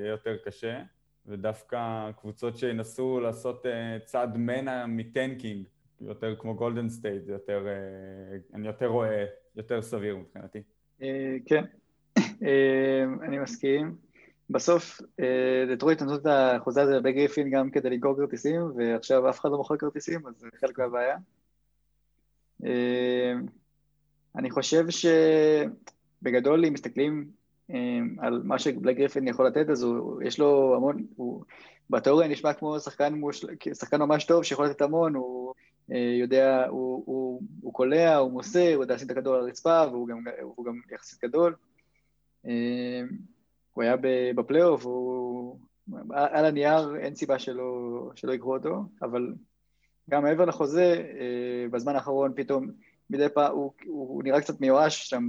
יהיה 0.00 0.10
יותר 0.10 0.36
קשה. 0.44 0.82
ודווקא 1.26 2.10
קבוצות 2.20 2.58
שינסו 2.58 3.20
לעשות 3.20 3.66
אה, 3.66 3.68
צעד 4.04 4.36
מנע 4.36 4.86
מ 4.86 4.95
tanking, 4.95 5.66
יותר 6.00 6.36
כמו 6.38 6.54
גולדן 6.54 6.88
סטייט, 6.88 7.24
זה 7.24 7.32
יותר, 7.32 7.66
אה, 7.66 8.54
אני 8.54 8.66
יותר 8.66 8.86
רואה, 8.86 9.24
יותר 9.56 9.82
סביר 9.82 10.16
מבחינתי. 10.16 10.62
כן, 11.46 11.64
אני 13.24 13.38
מסכים. 13.38 13.96
בסוף 14.52 15.00
דטרויט 15.72 16.02
נתנו 16.02 16.14
את 16.14 16.26
החוזה 16.26 16.82
הזה 16.82 17.00
בגריפין 17.00 17.50
גם 17.50 17.70
כדי 17.70 17.90
לגרור 17.90 18.16
כרטיסים, 18.16 18.60
ועכשיו 18.76 19.30
אף 19.30 19.40
אחד 19.40 19.50
לא 19.50 19.56
מוכר 19.56 19.76
כרטיסים, 19.76 20.26
אז 20.26 20.34
זה 20.38 20.48
חלק 20.60 20.78
מהבעיה. 20.78 21.16
אני 24.36 24.50
חושב 24.50 24.90
ש... 24.90 25.06
בגדול, 26.22 26.64
אם 26.64 26.72
מסתכלים 26.72 27.30
אה, 27.70 27.98
על 28.18 28.42
מה 28.44 28.58
שבלק 28.58 28.96
גריפין 28.96 29.28
יכול 29.28 29.46
לתת, 29.46 29.70
אז 29.70 29.82
הוא, 29.82 30.22
יש 30.22 30.38
לו 30.38 30.74
המון, 30.76 31.06
הוא 31.16 31.44
בתיאוריה 31.90 32.28
נשמע 32.28 32.52
כמו 32.52 32.80
שחקן, 32.80 33.20
שחקן 33.74 34.00
ממש 34.00 34.24
טוב 34.24 34.42
שיכול 34.42 34.66
לתת 34.66 34.82
המון, 34.82 35.14
הוא 35.14 35.54
אה, 35.92 36.16
יודע, 36.20 36.66
הוא, 36.68 37.02
הוא, 37.06 37.42
הוא 37.62 37.72
קולע, 37.72 38.16
הוא 38.16 38.32
מוסר, 38.32 38.74
הוא 38.74 38.84
יודע 38.84 38.94
לשים 38.94 39.06
את 39.06 39.10
הכדור 39.10 39.34
על 39.34 39.40
הרצפה, 39.40 39.84
והוא 39.90 40.08
גם, 40.08 40.24
גם 40.66 40.80
יחסית 40.94 41.24
גדול. 41.24 41.54
אה, 43.78 43.82
הוא 43.82 43.82
היה 43.82 43.96
בפלייאוף, 44.34 44.84
הוא... 44.84 45.58
על 46.10 46.44
הנייר 46.44 46.96
אין 46.96 47.14
סיבה 47.14 47.38
שלא, 47.38 48.10
שלא 48.14 48.32
יקחו 48.32 48.56
אותו, 48.56 48.84
אבל 49.02 49.34
גם 50.10 50.22
מעבר 50.22 50.44
לחוזה, 50.44 51.02
בזמן 51.70 51.94
האחרון 51.94 52.32
פתאום, 52.36 52.66
מדי 53.10 53.28
פעם, 53.28 53.52
הוא, 53.52 53.72
הוא 53.86 54.22
נראה 54.22 54.40
קצת 54.40 54.60
מיואש 54.60 55.08
שם 55.08 55.26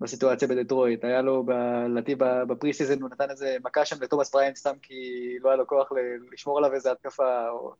בסיטואציה 0.00 0.48
בדטרויט. 0.48 1.04
היה 1.04 1.22
לו, 1.22 1.44
לדעתי, 1.88 2.14
ב 2.48 2.72
preseason, 2.72 3.02
הוא 3.02 3.10
נתן 3.10 3.30
איזה 3.30 3.56
מכה 3.64 3.84
שם 3.84 4.02
לתומאס 4.02 4.32
בריינט 4.34 4.56
סתם 4.56 4.74
כי 4.82 4.94
לא 5.40 5.48
היה 5.48 5.56
לו 5.56 5.66
כוח 5.66 5.88
לשמור 6.32 6.58
עליו 6.58 6.74
איזה 6.74 6.92
התקפה, 6.92 7.48
או 7.48 7.74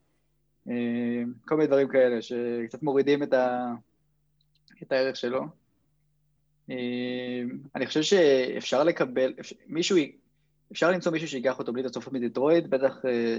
אה, 0.69 1.23
כל 1.49 1.57
מיני 1.57 1.67
דברים 1.67 1.89
כאלה, 1.89 2.23
שקצת 2.23 2.83
מורידים 2.83 3.23
את, 3.23 3.33
ה, 3.33 3.73
את 4.83 4.93
הערך 4.93 5.17
שלו. 5.17 5.45
אה, 6.71 6.77
אני 7.75 7.87
חושב 7.87 8.03
שאפשר 8.03 8.85
לקבל, 8.85 9.35
מישהו, 9.67 9.97
אפשר 10.73 10.91
למצוא 10.91 11.13
מישהו 11.13 11.29
שייקח 11.29 11.59
אותו 11.59 11.73
בלי 11.73 11.83
תצופות 11.83 12.13
מדטרויט, 12.13 12.65
בטח 12.67 13.05
אה, 13.05 13.39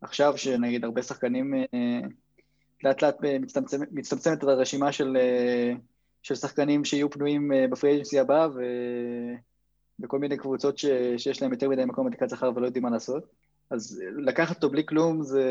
עכשיו 0.00 0.38
שנגיד 0.38 0.84
הרבה 0.84 1.02
שחקנים 1.02 1.54
לאט 2.84 3.02
לאט 3.02 3.16
מצטמצמת 3.92 4.42
הרשימה 4.42 4.92
של 4.92 5.16
של 6.22 6.34
שחקנים 6.34 6.84
שיהיו 6.84 7.10
פנויים 7.10 7.52
אה, 7.52 7.66
בפרי 7.70 7.96
אג'נסי 7.96 8.18
הבא, 8.18 8.48
ו... 8.54 8.62
וכל 10.00 10.18
מיני 10.18 10.36
קבוצות 10.36 10.78
ש... 10.78 10.86
שיש 11.16 11.42
להם 11.42 11.52
יותר 11.52 11.68
מדי 11.68 11.84
מקום 11.84 12.10
בתקרת 12.10 12.30
שכר 12.30 12.50
ולא 12.54 12.66
יודעים 12.66 12.82
מה 12.82 12.90
לעשות. 12.90 13.24
אז 13.70 14.02
לקחת 14.16 14.56
אותו 14.56 14.70
בלי 14.70 14.86
כלום 14.86 15.22
זה, 15.22 15.44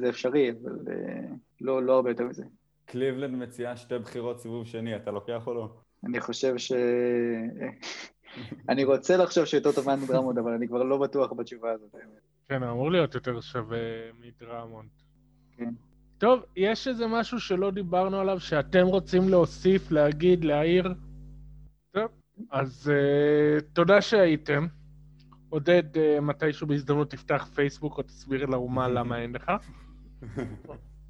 זה 0.00 0.08
אפשרי, 0.08 0.50
אבל 0.50 0.78
אה, 0.88 1.26
לא, 1.60 1.82
לא 1.82 1.92
הרבה 1.92 2.10
יותר 2.10 2.24
מזה. 2.24 2.44
קליבלנד 2.84 3.34
מציעה 3.34 3.76
שתי 3.76 3.98
בחירות 3.98 4.40
סיבוב 4.40 4.66
שני, 4.66 4.96
אתה 4.96 5.10
לוקח 5.10 5.46
או 5.46 5.54
לא? 5.54 5.68
אני 6.06 6.20
חושב 6.20 6.58
ש... 6.58 6.72
אני 8.68 8.84
רוצה 8.84 9.16
לחשוב 9.16 9.44
שיותר 9.44 9.72
טוב 9.72 9.88
מדרמונד, 9.96 10.38
אבל 10.38 10.52
אני 10.52 10.68
כבר 10.68 10.82
לא 10.82 10.98
בטוח 10.98 11.32
בתשובה 11.32 11.72
הזאת. 11.72 11.94
כן, 12.48 12.62
אמור 12.62 12.90
להיות 12.90 13.14
יותר 13.14 13.40
שווה 13.40 13.78
מדרמונד. 14.20 14.88
כן. 15.56 15.70
טוב, 16.18 16.40
יש 16.56 16.88
איזה 16.88 17.06
משהו 17.06 17.40
שלא 17.40 17.70
דיברנו 17.70 18.20
עליו 18.20 18.40
שאתם 18.40 18.86
רוצים 18.86 19.28
להוסיף, 19.28 19.90
להגיד, 19.90 20.44
להעיר? 20.44 20.94
טוב, 21.92 22.08
אז 22.50 22.92
uh, 22.92 23.62
תודה 23.72 24.00
שהייתם. 24.00 24.66
עודד, 25.52 25.96
אה, 25.96 26.20
מתישהו 26.20 26.66
בהזדמנות 26.66 27.10
תפתח 27.10 27.48
פייסבוק 27.54 27.98
או 27.98 28.02
תסביר 28.02 28.46
לאומה 28.46 28.88
למה 28.96 29.18
אין 29.18 29.32
לך. 29.32 29.52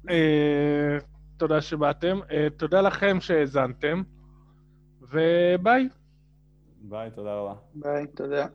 אה, 0.09 0.97
תודה 1.37 1.61
שבאתם. 1.61 2.19
אה, 2.31 2.47
תודה 2.57 2.81
לכם 2.81 3.17
שהאזנתם, 3.21 4.01
וביי. 5.13 5.89
ביי, 6.81 7.11
תודה 7.11 7.35
רבה. 7.35 7.53
ביי, 7.75 8.07
תודה. 8.07 8.45